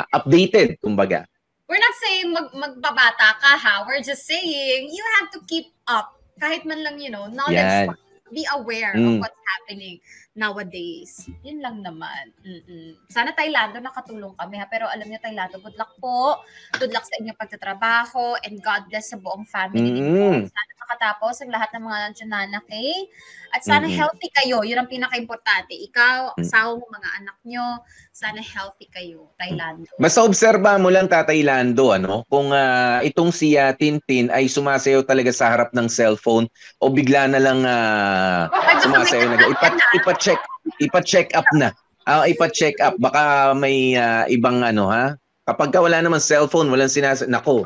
updated, 0.10 0.82
kumbaga. 0.82 1.30
We're 1.70 1.78
not 1.78 1.98
saying 2.02 2.28
mag 2.34 2.50
magbabata 2.50 3.38
ka, 3.38 3.52
ha? 3.62 3.86
We're 3.86 4.02
just 4.02 4.26
saying 4.26 4.90
you 4.90 5.06
have 5.22 5.30
to 5.38 5.40
keep 5.46 5.70
up. 5.86 6.18
Kahit 6.42 6.66
man 6.66 6.82
lang, 6.82 6.98
you 6.98 7.14
know, 7.14 7.30
knowledge. 7.30 7.94
Yan. 7.94 7.94
Be 8.30 8.46
aware 8.54 8.94
mm. 8.94 9.02
of 9.02 9.14
what's 9.26 9.42
happening 9.58 9.98
nowadays. 10.38 11.26
Yun 11.42 11.66
lang 11.66 11.82
naman. 11.82 12.30
Mm-mm. 12.46 12.94
Sana 13.10 13.34
Taylando 13.34 13.82
nakatulong 13.82 14.38
kami 14.38 14.62
ha. 14.62 14.70
Pero 14.70 14.86
alam 14.86 15.10
niyo 15.10 15.18
Taylando, 15.18 15.58
good 15.58 15.74
luck 15.78 15.98
po. 15.98 16.38
Good 16.78 16.94
luck 16.94 17.06
sa 17.10 17.18
inyong 17.22 17.38
pagtatrabaho 17.38 18.38
and 18.46 18.62
God 18.62 18.86
bless 18.86 19.10
sa 19.10 19.18
buong 19.18 19.50
family 19.50 19.98
mm-hmm. 19.98 20.46
Sana 20.46 20.74
makatapos 20.90 21.46
ang 21.46 21.54
lahat 21.54 21.70
ng 21.78 21.86
mga 21.86 21.98
nandiyan 22.26 22.66
kay. 22.66 23.06
At 23.54 23.62
sana 23.62 23.86
mm-hmm. 23.86 23.98
healthy 23.98 24.30
kayo. 24.34 24.66
Yun 24.66 24.82
ang 24.82 24.90
pinaka-importante. 24.90 25.78
Ikaw, 25.78 26.34
mm-hmm. 26.34 26.42
asawa 26.42 26.82
mo, 26.82 26.86
mga 26.90 27.10
anak 27.22 27.38
nyo, 27.46 27.66
sana 28.10 28.42
healthy 28.42 28.90
kayo. 28.90 29.30
Taylando. 29.38 29.86
Basta 30.02 30.26
obserba 30.26 30.82
mo 30.82 30.90
lang 30.90 31.06
Tatay 31.06 31.46
Lando, 31.46 31.94
ano? 31.94 32.26
Kung 32.26 32.50
uh, 32.50 33.06
itong 33.06 33.30
si 33.30 33.54
uh, 33.54 33.70
Tintin 33.78 34.34
ay 34.34 34.50
sumasayaw 34.50 35.06
talaga 35.06 35.30
sa 35.30 35.54
harap 35.54 35.70
ng 35.78 35.86
cellphone 35.86 36.50
o 36.82 36.90
bigla 36.90 37.30
na 37.30 37.38
lang 37.38 37.62
uh, 37.70 38.50
sumasayaw 38.82 39.30
na. 39.30 39.46
Ipa, 39.46 39.68
ipa-check, 40.02 40.42
ipa-check 40.82 41.30
up 41.38 41.46
na. 41.54 41.70
Uh, 42.10 42.26
ipa-check 42.26 42.74
up. 42.82 42.98
Baka 42.98 43.54
may 43.54 43.94
uh, 43.94 44.26
ibang 44.26 44.66
ano 44.66 44.90
ha? 44.90 45.14
Kapag 45.46 45.70
ka 45.70 45.82
wala 45.82 46.02
naman 46.02 46.22
cellphone, 46.22 46.70
walang 46.70 46.90
sinas... 46.90 47.26
Nako. 47.26 47.66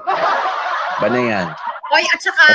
Ba 0.99 1.07
na 1.11 1.19
yan? 1.19 1.47
Oy, 1.91 2.03
at 2.07 2.19
saka, 2.23 2.47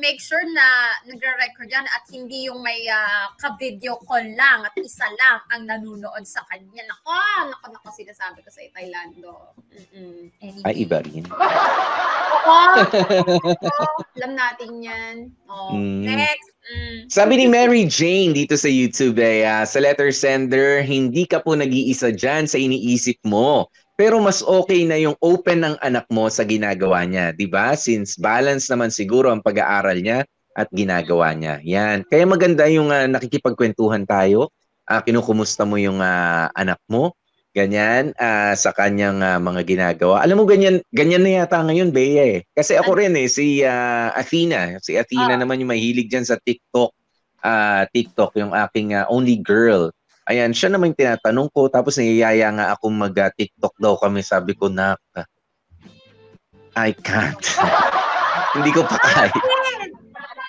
make 0.00 0.20
sure 0.20 0.40
na 0.40 0.96
nagre-record 1.04 1.68
yan 1.68 1.84
at 1.84 2.04
hindi 2.08 2.48
yung 2.48 2.64
may 2.64 2.88
uh, 2.88 3.28
ka-video 3.36 4.00
call 4.08 4.24
lang 4.32 4.64
at 4.64 4.72
isa 4.80 5.04
lang 5.04 5.38
ang 5.52 5.62
nanunood 5.68 6.24
sa 6.24 6.40
kanya. 6.48 6.84
Nako, 6.88 7.12
nako, 7.52 7.66
nako, 7.76 7.88
sinasabi 7.92 8.40
ko 8.40 8.48
sa 8.48 8.64
Thailand. 8.72 9.12
Anyway. 10.40 10.64
Ay, 10.64 10.74
iba 10.88 11.04
rin. 11.04 11.28
Oo. 11.28 12.64
Alam 14.16 14.32
natin 14.32 14.70
yan. 14.80 15.16
Oh, 15.50 15.76
mm. 15.76 16.08
Next. 16.08 16.48
Mm. 16.62 17.10
Sabi 17.10 17.42
ni 17.42 17.46
Mary 17.50 17.84
Jane 17.90 18.32
dito 18.32 18.54
sa 18.54 18.70
YouTube, 18.70 19.18
eh, 19.18 19.42
uh, 19.42 19.66
sa 19.66 19.82
letter 19.82 20.14
sender, 20.14 20.80
hindi 20.86 21.26
ka 21.26 21.42
po 21.42 21.58
nag-iisa 21.58 22.14
dyan 22.14 22.46
sa 22.46 22.56
iniisip 22.56 23.18
mo. 23.26 23.66
Pero 23.92 24.18
mas 24.18 24.40
okay 24.40 24.88
na 24.88 24.96
yung 24.96 25.14
open 25.20 25.62
ng 25.62 25.76
anak 25.84 26.08
mo 26.08 26.26
sa 26.32 26.42
ginagawa 26.48 27.04
niya, 27.04 27.36
'di 27.36 27.46
ba? 27.46 27.76
Since 27.76 28.16
balance 28.16 28.66
naman 28.72 28.88
siguro 28.88 29.28
ang 29.28 29.44
pag-aaral 29.44 30.00
niya 30.00 30.24
at 30.52 30.68
ginagawa 30.72 31.32
niya. 31.32 31.60
Yan. 31.64 32.04
Kaya 32.08 32.24
maganda 32.28 32.68
yung 32.68 32.92
uh, 32.92 33.08
nakikipagkwentuhan 33.08 34.04
tayo. 34.04 34.52
Uh, 34.84 35.00
kinukumusta 35.00 35.64
mo 35.64 35.80
yung 35.80 36.00
uh, 36.00 36.48
anak 36.52 36.80
mo. 36.88 37.16
Ganyan 37.52 38.16
uh, 38.16 38.56
sa 38.56 38.72
kanyang 38.72 39.20
uh, 39.20 39.36
mga 39.36 39.60
ginagawa. 39.68 40.24
Alam 40.24 40.40
mo 40.40 40.44
ganyan 40.48 40.80
ganyan 40.88 41.20
na 41.20 41.44
yata 41.44 41.60
ngayon, 41.60 41.92
Bea 41.92 42.40
eh. 42.40 42.48
Kasi 42.56 42.80
ako 42.80 42.96
rin 42.96 43.12
eh 43.12 43.28
si 43.28 43.60
uh, 43.60 44.08
Athena, 44.16 44.80
si 44.80 44.96
Athena 44.96 45.36
uh. 45.36 45.40
naman 45.40 45.60
yung 45.60 45.68
mahilig 45.68 46.08
diyan 46.08 46.24
sa 46.24 46.40
TikTok. 46.40 46.96
Uh, 47.44 47.84
TikTok 47.92 48.40
yung 48.40 48.56
aking 48.56 48.96
uh, 48.96 49.04
only 49.12 49.36
girl. 49.36 49.92
Ayan, 50.32 50.56
siya 50.56 50.72
naman 50.72 50.96
tinatanong 50.96 51.52
ko. 51.52 51.68
Tapos 51.68 52.00
niyayaya 52.00 52.48
nga 52.56 52.72
akong 52.72 52.96
mag-TikTok 52.96 53.76
daw 53.76 54.00
kami. 54.00 54.24
Sabi 54.24 54.56
ko, 54.56 54.72
na 54.72 54.96
I 56.72 56.96
can't. 56.96 57.44
Hindi 58.56 58.72
ko 58.72 58.88
pa 58.88 58.96
kaya. 58.96 59.36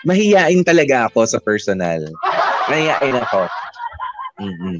Mahiyain 0.07 0.63
talaga 0.63 1.11
ako 1.11 1.27
sa 1.27 1.43
personal. 1.43 2.07
Mahiyain 2.71 3.19
ako. 3.27 3.51
Mm-hmm. 4.39 4.77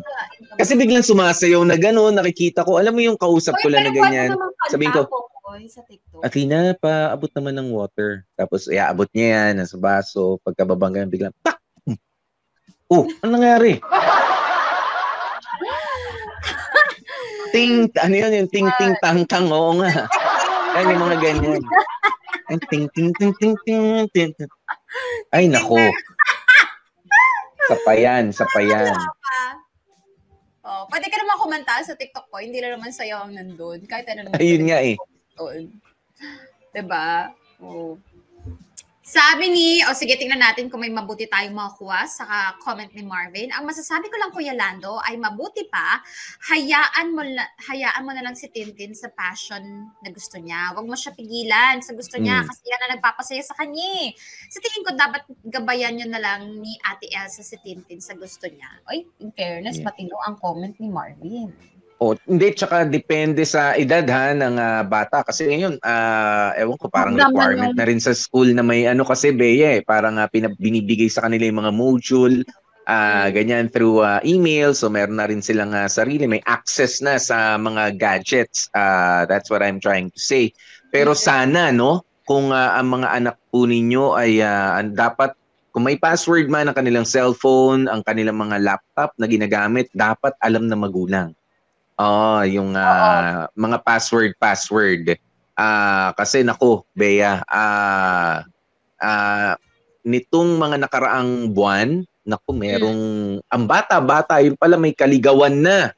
Kasi 0.56 0.72
biglang 0.80 1.04
sumasayaw 1.04 1.68
na 1.68 1.76
gano'n, 1.76 2.16
nakikita 2.16 2.64
ko. 2.64 2.80
Alam 2.80 2.96
mo 2.96 3.02
yung 3.04 3.20
kausap 3.20 3.60
ko 3.60 3.68
lang 3.68 3.84
na 3.84 3.92
ganyan. 3.92 4.40
Sabihin 4.72 4.96
ko, 4.96 5.12
Athena, 6.24 6.80
paabot 6.80 7.28
naman 7.36 7.60
ng 7.60 7.76
water. 7.76 8.24
Tapos, 8.40 8.72
iaabot 8.72 9.12
niya 9.12 9.52
yan 9.52 9.68
sa 9.68 9.76
baso. 9.76 10.40
Pagkababangga, 10.48 11.04
biglang, 11.12 11.36
pak! 11.44 11.60
Oh, 12.94 13.10
ano 13.26 13.40
nangyari? 13.40 13.82
Ting, 17.54 17.88
ano 18.02 18.16
yun, 18.18 18.34
yung 18.34 18.50
ting, 18.50 18.68
ting, 18.82 18.94
tang, 19.00 19.22
tang, 19.30 19.48
oo 19.54 19.78
nga. 19.78 20.10
Ay, 20.76 20.90
yung 20.90 21.02
mga 21.06 21.18
ganyan. 21.22 21.62
Ay, 22.50 22.58
ting, 22.68 22.90
ting, 22.98 23.14
ting, 23.14 23.34
ting, 23.38 23.56
ting, 23.62 24.10
ting, 24.10 24.32
ting. 24.34 24.52
Ay, 25.30 25.46
nako. 25.46 25.78
Sapayan, 27.70 28.34
sapayan. 28.34 28.98
Oh, 30.64 30.90
pwede 30.90 31.08
ka 31.12 31.16
naman 31.22 31.38
kumanta 31.38 31.80
sa 31.86 31.94
TikTok 31.94 32.28
ko. 32.34 32.42
Hindi 32.42 32.58
na 32.58 32.74
naman 32.74 32.90
sayo 32.90 33.22
ang 33.22 33.38
nandun. 33.38 33.86
Kahit 33.86 34.10
ano 34.10 34.26
naman. 34.28 34.42
Ayun 34.42 34.64
nga 34.66 34.80
eh. 34.82 34.98
Diba? 36.74 37.30
Oh. 37.62 37.96
Sabi 39.04 39.52
ni, 39.52 39.84
o 39.84 39.92
oh, 39.92 39.98
sige, 40.00 40.16
tingnan 40.16 40.40
natin 40.40 40.72
kung 40.72 40.80
may 40.80 40.88
mabuti 40.88 41.28
tayong 41.28 41.52
makuha 41.52 42.08
sa 42.08 42.56
comment 42.64 42.88
ni 42.96 43.04
Marvin. 43.04 43.52
Ang 43.52 43.68
masasabi 43.68 44.08
ko 44.08 44.16
lang, 44.16 44.32
Kuya 44.32 44.56
Lando, 44.56 44.96
ay 45.04 45.20
mabuti 45.20 45.68
pa, 45.68 46.00
hayaan 46.48 47.12
mo, 47.12 47.20
hayaan 47.68 48.00
mo 48.08 48.16
na 48.16 48.24
lang 48.24 48.32
si 48.32 48.48
Tintin 48.48 48.96
sa 48.96 49.12
passion 49.12 49.92
na 50.00 50.08
gusto 50.08 50.40
niya. 50.40 50.72
Huwag 50.72 50.88
mo 50.88 50.96
siya 50.96 51.12
pigilan 51.12 51.84
sa 51.84 51.92
gusto 51.92 52.16
niya 52.16 52.42
mm. 52.42 52.48
kasi 52.48 52.64
yan 52.64 52.80
ang 52.80 52.92
nagpapasaya 52.96 53.44
sa 53.44 53.60
kanya. 53.60 54.08
Eh. 54.08 54.16
Sa 54.48 54.64
tingin 54.64 54.88
ko, 54.88 54.96
dapat 54.96 55.28
gabayan 55.52 56.00
niyo 56.00 56.08
na 56.08 56.24
lang 56.24 56.64
ni 56.64 56.80
Ate 56.88 57.12
Elsa 57.12 57.44
si 57.44 57.60
Tintin 57.60 58.00
sa 58.00 58.16
gusto 58.16 58.48
niya. 58.48 58.72
Oy, 58.88 59.04
in 59.20 59.36
fairness, 59.36 59.84
yeah. 59.84 59.92
matino 59.92 60.16
ang 60.24 60.40
comment 60.40 60.80
ni 60.80 60.88
Marvin. 60.88 61.52
Oh, 62.02 62.18
hindi 62.28 62.52
tsaka 62.52 62.84
depende 62.90 63.46
sa 63.48 63.78
edad 63.80 64.04
ha 64.10 64.34
ng 64.36 64.56
uh, 64.60 64.84
bata. 64.84 65.24
Kasi 65.24 65.48
ngayon 65.48 65.80
uh, 65.80 66.50
ewan 66.58 66.78
ko 66.82 66.92
parang 66.92 67.16
Magdama 67.16 67.32
requirement 67.32 67.72
yun. 67.72 67.80
na 67.80 67.88
rin 67.88 68.02
sa 68.02 68.12
school 68.12 68.50
na 68.52 68.64
may 68.66 68.90
ano 68.90 69.06
kasi 69.06 69.32
Bea 69.32 69.80
eh 69.80 69.82
parang 69.86 70.20
uh, 70.20 70.28
pinab- 70.28 70.60
binibigay 70.60 71.08
sa 71.08 71.24
kanila 71.24 71.48
yung 71.48 71.64
mga 71.64 71.74
module 71.76 72.38
uh, 72.90 73.28
ganyan 73.32 73.72
through 73.72 74.04
uh, 74.04 74.20
email. 74.26 74.76
So 74.76 74.92
meron 74.92 75.22
na 75.22 75.30
rin 75.30 75.40
silang 75.40 75.72
uh, 75.72 75.88
sarili. 75.88 76.28
May 76.28 76.44
access 76.44 77.00
na 77.00 77.16
sa 77.22 77.56
mga 77.56 77.96
gadgets. 77.96 78.68
Uh, 78.76 79.24
that's 79.30 79.48
what 79.48 79.64
I'm 79.64 79.80
trying 79.80 80.12
to 80.12 80.20
say. 80.20 80.52
Pero 80.92 81.16
sana 81.16 81.72
no 81.72 82.04
kung 82.28 82.52
uh, 82.52 82.76
ang 82.76 83.00
mga 83.00 83.08
anak 83.16 83.36
po 83.48 83.64
ninyo 83.64 84.18
ay 84.18 84.44
uh, 84.44 84.80
dapat 84.92 85.36
kung 85.74 85.90
may 85.90 85.98
password 85.98 86.54
man 86.54 86.70
ang 86.70 86.78
kanilang 86.78 87.08
cellphone, 87.08 87.90
ang 87.90 88.06
kanilang 88.06 88.38
mga 88.38 88.62
laptop 88.62 89.10
na 89.18 89.26
ginagamit, 89.26 89.90
dapat 89.98 90.38
alam 90.44 90.70
na 90.70 90.78
magulang 90.78 91.34
Oh, 91.94 92.42
yung 92.42 92.74
uh, 92.74 93.46
mga 93.54 93.78
password 93.86 94.34
password. 94.42 95.14
Ah, 95.54 96.10
uh, 96.10 96.10
kasi 96.18 96.42
nako, 96.42 96.90
Bea, 96.98 97.46
ah 97.46 97.54
uh, 97.54 98.38
uh, 98.98 99.54
nitong 100.02 100.58
mga 100.58 100.82
nakaraang 100.82 101.54
buwan, 101.54 102.02
nako, 102.26 102.50
merong 102.58 103.04
hmm. 103.40 103.54
ang 103.54 103.64
bata-bata 103.70 104.42
yun 104.42 104.58
pala 104.58 104.76
may 104.76 104.92
kaligawan 104.98 105.54
na. 105.54 105.94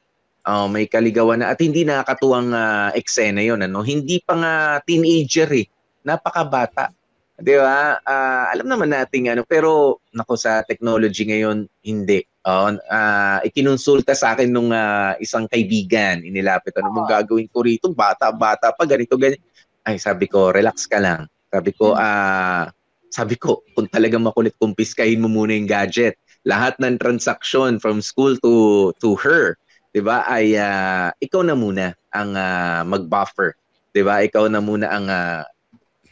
Oh, 0.46 0.70
may 0.70 0.86
kaligawan 0.86 1.42
na 1.42 1.50
at 1.50 1.58
hindi 1.58 1.82
nakakatuwang 1.82 2.54
uh, 2.54 2.94
eksena 2.94 3.42
'yon, 3.42 3.64
ano. 3.64 3.82
Hindi 3.82 4.22
pa 4.22 4.36
nga 4.38 4.52
teenager 4.84 5.48
eh. 5.56 5.66
Napakabata. 6.06 6.94
'Di 7.36 7.54
ba? 7.60 8.00
Uh, 8.00 8.44
alam 8.56 8.66
naman 8.66 8.90
natin 8.92 9.28
ano, 9.28 9.44
pero 9.44 10.00
nako 10.12 10.34
sa 10.40 10.64
technology 10.64 11.28
ngayon 11.28 11.68
hindi. 11.84 12.24
Oh, 12.46 12.70
uh, 12.70 13.38
ikinonsulta 13.42 14.14
sa 14.14 14.38
akin 14.38 14.48
nung 14.48 14.70
uh, 14.70 15.18
isang 15.18 15.50
kaibigan, 15.50 16.22
inilapit, 16.22 16.72
ano 16.78 16.94
mong 16.94 17.10
gagawin 17.10 17.50
ko 17.50 17.66
rito? 17.66 17.90
Bata-bata 17.90 18.70
pa, 18.70 18.86
ganito, 18.86 19.18
ganyan. 19.18 19.42
Ay, 19.82 19.98
sabi 19.98 20.30
ko, 20.30 20.54
relax 20.54 20.86
ka 20.86 21.02
lang. 21.02 21.26
Sabi 21.50 21.74
ko, 21.74 21.98
ah, 21.98 22.06
uh, 22.06 22.64
sabi 23.10 23.34
ko, 23.34 23.66
kung 23.74 23.90
talaga 23.90 24.14
makulit, 24.20 24.54
kumpiskahin 24.62 25.18
mo 25.18 25.26
muna 25.26 25.58
yung 25.58 25.66
gadget. 25.66 26.14
Lahat 26.46 26.78
ng 26.78 27.02
transaction 27.02 27.82
from 27.82 27.98
school 27.98 28.38
to 28.38 28.94
to 29.02 29.18
her, 29.18 29.58
'di 29.90 30.04
ba? 30.04 30.22
Ay 30.28 30.54
uh, 30.54 31.10
ikaw 31.18 31.42
na 31.42 31.58
muna 31.58 31.96
ang 32.14 32.36
uh, 32.36 32.86
mag-buffer, 32.86 33.58
'di 33.90 34.02
ba? 34.06 34.22
Ikaw 34.22 34.46
na 34.52 34.60
muna 34.62 34.86
ang 34.86 35.06
uh, 35.10 35.42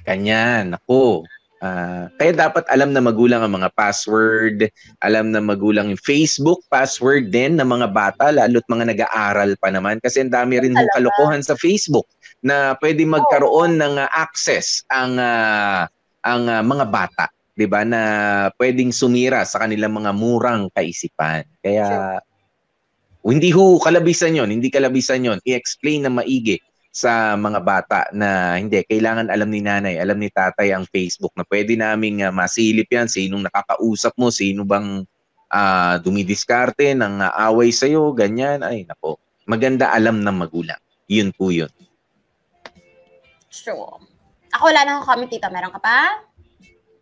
kanya, 0.04 0.62
nako. 0.64 1.24
Uh, 1.64 2.12
kaya 2.20 2.36
dapat 2.36 2.68
alam 2.68 2.92
na 2.92 3.00
magulang 3.00 3.40
ang 3.40 3.56
mga 3.56 3.72
password, 3.72 4.68
alam 5.00 5.32
na 5.32 5.40
magulang 5.40 5.88
yung 5.88 6.02
Facebook 6.04 6.60
password 6.68 7.32
din 7.32 7.56
ng 7.56 7.64
mga 7.64 7.88
bata, 7.88 8.28
lalo't 8.28 8.68
mga 8.68 8.92
nag-aaral 8.92 9.56
pa 9.56 9.72
naman. 9.72 9.96
Kasi 10.04 10.20
ang 10.20 10.28
dami 10.28 10.60
rin 10.60 10.76
hong 10.76 10.92
kalokohan 10.92 11.40
sa 11.40 11.56
Facebook 11.56 12.04
na 12.44 12.76
pwede 12.84 13.08
magkaroon 13.08 13.80
ng 13.80 13.96
uh, 13.96 14.08
access 14.12 14.84
ang 14.92 15.16
uh, 15.16 15.88
ang 16.20 16.52
uh, 16.52 16.60
mga 16.60 16.84
bata, 16.92 17.32
'di 17.56 17.64
ba, 17.64 17.80
na 17.80 18.00
pwedeng 18.60 18.92
sumira 18.92 19.40
sa 19.48 19.64
kanilang 19.64 19.96
mga 19.96 20.12
murang 20.12 20.68
kaisipan. 20.76 21.48
Kaya 21.64 22.20
hindi 23.24 23.48
ho 23.56 23.80
kalabisan 23.80 24.36
'yon, 24.36 24.52
hindi 24.52 24.68
kalabisan 24.68 25.24
'yon. 25.24 25.40
I-explain 25.48 26.04
na 26.04 26.12
maigi 26.12 26.60
sa 26.94 27.34
mga 27.34 27.58
bata 27.58 28.00
na 28.14 28.54
hindi, 28.54 28.78
kailangan 28.86 29.26
alam 29.26 29.50
ni 29.50 29.58
nanay, 29.58 29.98
alam 29.98 30.14
ni 30.14 30.30
tatay 30.30 30.70
ang 30.70 30.86
Facebook 30.86 31.34
na 31.34 31.42
pwede 31.50 31.74
naming 31.74 32.22
uh, 32.22 32.30
masilip 32.30 32.86
yan, 32.86 33.10
sinong 33.10 33.42
nakakausap 33.42 34.14
mo, 34.14 34.30
sino 34.30 34.62
bang 34.62 35.02
uh, 35.50 35.94
dumidiskarte 35.98 36.94
ng 36.94 37.18
uh, 37.18 37.34
away 37.50 37.74
sa'yo, 37.74 38.14
ganyan, 38.14 38.62
ay 38.62 38.86
nako, 38.86 39.18
maganda 39.42 39.90
alam 39.90 40.22
ng 40.22 40.36
magulang. 40.38 40.78
Yun 41.10 41.34
po 41.34 41.50
yun. 41.50 41.68
Sure. 43.50 43.98
Ako 44.54 44.70
wala 44.70 44.86
na 44.86 45.02
akong 45.02 45.10
comment 45.10 45.30
dito. 45.34 45.50
Meron 45.50 45.74
ka 45.74 45.82
pa? 45.82 45.98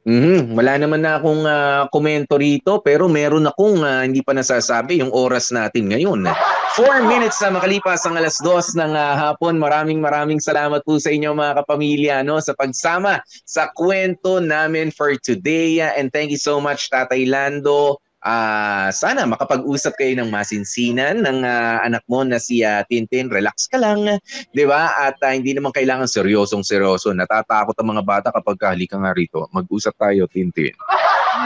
Mm, 0.08 0.56
wala 0.56 0.72
naman 0.80 1.04
na 1.04 1.20
akong 1.20 1.44
uh, 1.46 1.86
komento 1.92 2.34
rito 2.34 2.82
pero 2.82 3.06
meron 3.06 3.46
akong 3.46 3.86
uh, 3.86 4.02
hindi 4.02 4.18
pa 4.24 4.34
nasasabi 4.34 4.98
yung 5.04 5.12
oras 5.14 5.54
natin 5.54 5.92
ngayon. 5.92 6.26
4 6.72 7.04
minutes 7.04 7.36
na 7.44 7.52
makalipas 7.52 8.00
ang 8.08 8.16
alas 8.16 8.40
2 8.40 8.80
ng 8.80 8.92
uh, 8.96 9.12
hapon. 9.20 9.60
Maraming 9.60 10.00
maraming 10.00 10.40
salamat 10.40 10.80
po 10.88 10.96
sa 10.96 11.12
inyo 11.12 11.36
mga 11.36 11.60
kapamilya 11.60 12.24
no 12.24 12.40
sa 12.40 12.56
pagsama 12.56 13.20
sa 13.44 13.68
kwento 13.76 14.40
namin 14.40 14.88
for 14.88 15.12
today 15.20 15.84
and 15.84 16.08
thank 16.16 16.32
you 16.32 16.40
so 16.40 16.56
much 16.56 16.88
Tatay 16.88 17.28
Lando, 17.28 18.00
uh, 18.24 18.88
sana 18.88 19.28
makapag-usap 19.28 20.00
kayo 20.00 20.16
ng 20.16 20.32
masinsinan 20.32 21.20
ng 21.20 21.44
uh, 21.44 21.84
anak 21.84 22.00
mo 22.08 22.24
na 22.24 22.40
si 22.40 22.64
uh, 22.64 22.80
Tintin. 22.88 23.28
Relax 23.28 23.68
ka 23.68 23.76
lang, 23.76 24.08
'di 24.56 24.64
ba? 24.64 24.96
At 24.96 25.20
uh, 25.20 25.28
hindi 25.28 25.52
naman 25.52 25.76
kailangan 25.76 26.08
seryosong 26.08 26.64
seryoso. 26.64 27.12
Natatakot 27.12 27.76
ang 27.76 27.88
mga 27.92 28.02
bata 28.02 28.28
kapag 28.32 28.56
halika 28.64 28.96
nga 28.96 29.12
rito. 29.12 29.44
Mag-usap 29.52 29.92
tayo, 30.00 30.24
Tintin. 30.24 30.72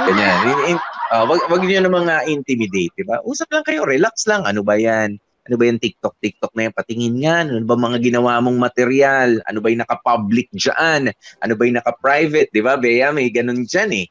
Ganyan. 0.06 0.78
Uh, 1.06 1.24
wag, 1.28 1.40
wag 1.46 1.62
niyo 1.62 1.80
namang 1.82 2.10
uh, 2.10 2.24
intimidate, 2.26 2.90
'di 2.98 3.04
ba? 3.06 3.22
Usap 3.22 3.46
lang 3.54 3.62
kayo, 3.62 3.86
relax 3.86 4.26
lang. 4.26 4.42
Ano 4.42 4.66
ba 4.66 4.74
'yan? 4.74 5.14
Ano 5.46 5.54
ba 5.54 5.64
yung 5.70 5.78
TikTok, 5.78 6.18
TikTok 6.18 6.52
na 6.58 6.66
yan? 6.66 6.74
Patingin 6.74 7.14
nga, 7.22 7.46
ano 7.46 7.62
ba 7.62 7.78
mga 7.78 8.02
ginawa 8.02 8.42
mong 8.42 8.58
material? 8.58 9.38
Ano 9.46 9.62
ba 9.62 9.70
yung 9.70 9.86
naka-public 9.86 10.50
dyan? 10.50 11.14
Ano 11.38 11.52
ba 11.54 11.62
yung 11.62 11.78
naka-private? 11.78 12.50
Di 12.50 12.58
ba, 12.58 12.74
Bea? 12.74 13.14
May 13.14 13.30
ganun 13.30 13.62
dyan 13.62 13.94
eh. 13.94 14.06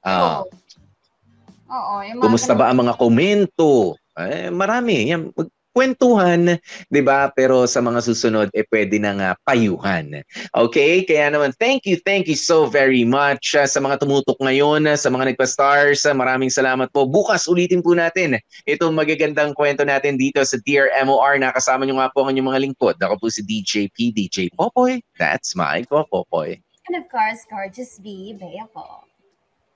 Uh, 0.00 0.40
Oo. 0.40 0.42
Oo. 1.68 1.94
Yung 2.08 2.16
mga 2.16 2.24
kumusta 2.24 2.56
ganun- 2.56 2.60
ba 2.64 2.64
ang 2.72 2.78
mga 2.80 2.94
komento? 2.96 4.00
Eh, 4.16 4.48
marami. 4.48 5.12
Yan, 5.12 5.28
kwentuhan, 5.78 6.58
'di 6.90 7.02
ba? 7.06 7.30
Pero 7.30 7.62
sa 7.70 7.78
mga 7.78 8.02
susunod 8.02 8.50
eh 8.50 8.66
pwede 8.66 8.98
na 8.98 9.14
nga 9.14 9.30
payuhan. 9.46 10.26
Okay? 10.50 11.06
Kaya 11.06 11.30
naman 11.30 11.54
thank 11.54 11.86
you, 11.86 11.94
thank 12.02 12.26
you 12.26 12.34
so 12.34 12.66
very 12.66 13.06
much 13.06 13.54
uh, 13.54 13.62
sa 13.62 13.78
mga 13.78 14.02
tumutok 14.02 14.34
ngayon, 14.42 14.90
uh, 14.90 14.98
sa 14.98 15.06
mga 15.06 15.30
nagpa-stars. 15.30 16.02
Uh, 16.02 16.18
maraming 16.18 16.50
salamat 16.50 16.90
po. 16.90 17.06
Bukas 17.06 17.46
ulitin 17.46 17.78
po 17.78 17.94
natin 17.94 18.42
itong 18.66 18.90
magagandang 18.90 19.54
kwento 19.54 19.86
natin 19.86 20.18
dito 20.18 20.42
sa 20.42 20.58
Dear 20.66 20.90
MOR. 21.06 21.38
Nakasama 21.38 21.86
niyo 21.86 22.02
nga 22.02 22.10
po 22.10 22.26
ang 22.26 22.34
inyong 22.34 22.50
mga 22.50 22.62
lingkod. 22.66 22.96
Ako 22.98 23.14
po 23.22 23.30
si 23.30 23.46
DJ 23.46 23.86
P, 23.94 24.10
DJ 24.10 24.50
Popoy. 24.58 24.98
That's 25.14 25.54
my 25.54 25.86
Popoy. 25.86 26.58
And 26.90 26.98
of 26.98 27.06
course, 27.06 27.46
gorgeous 27.46 28.02
B, 28.02 28.34
Bea 28.34 28.66
po. 28.74 29.07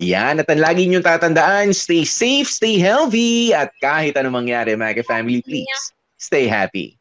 Yan, 0.02 0.42
at 0.42 0.50
ang 0.50 0.58
lagi 0.58 0.90
niyong 0.90 1.06
tatandaan, 1.06 1.70
stay 1.70 2.02
safe, 2.02 2.50
stay 2.50 2.82
healthy, 2.82 3.54
at 3.54 3.70
kahit 3.78 4.18
anong 4.18 4.42
mangyari, 4.42 4.74
mga 4.74 5.06
family, 5.06 5.38
please, 5.46 5.94
stay 6.18 6.50
happy. 6.50 6.98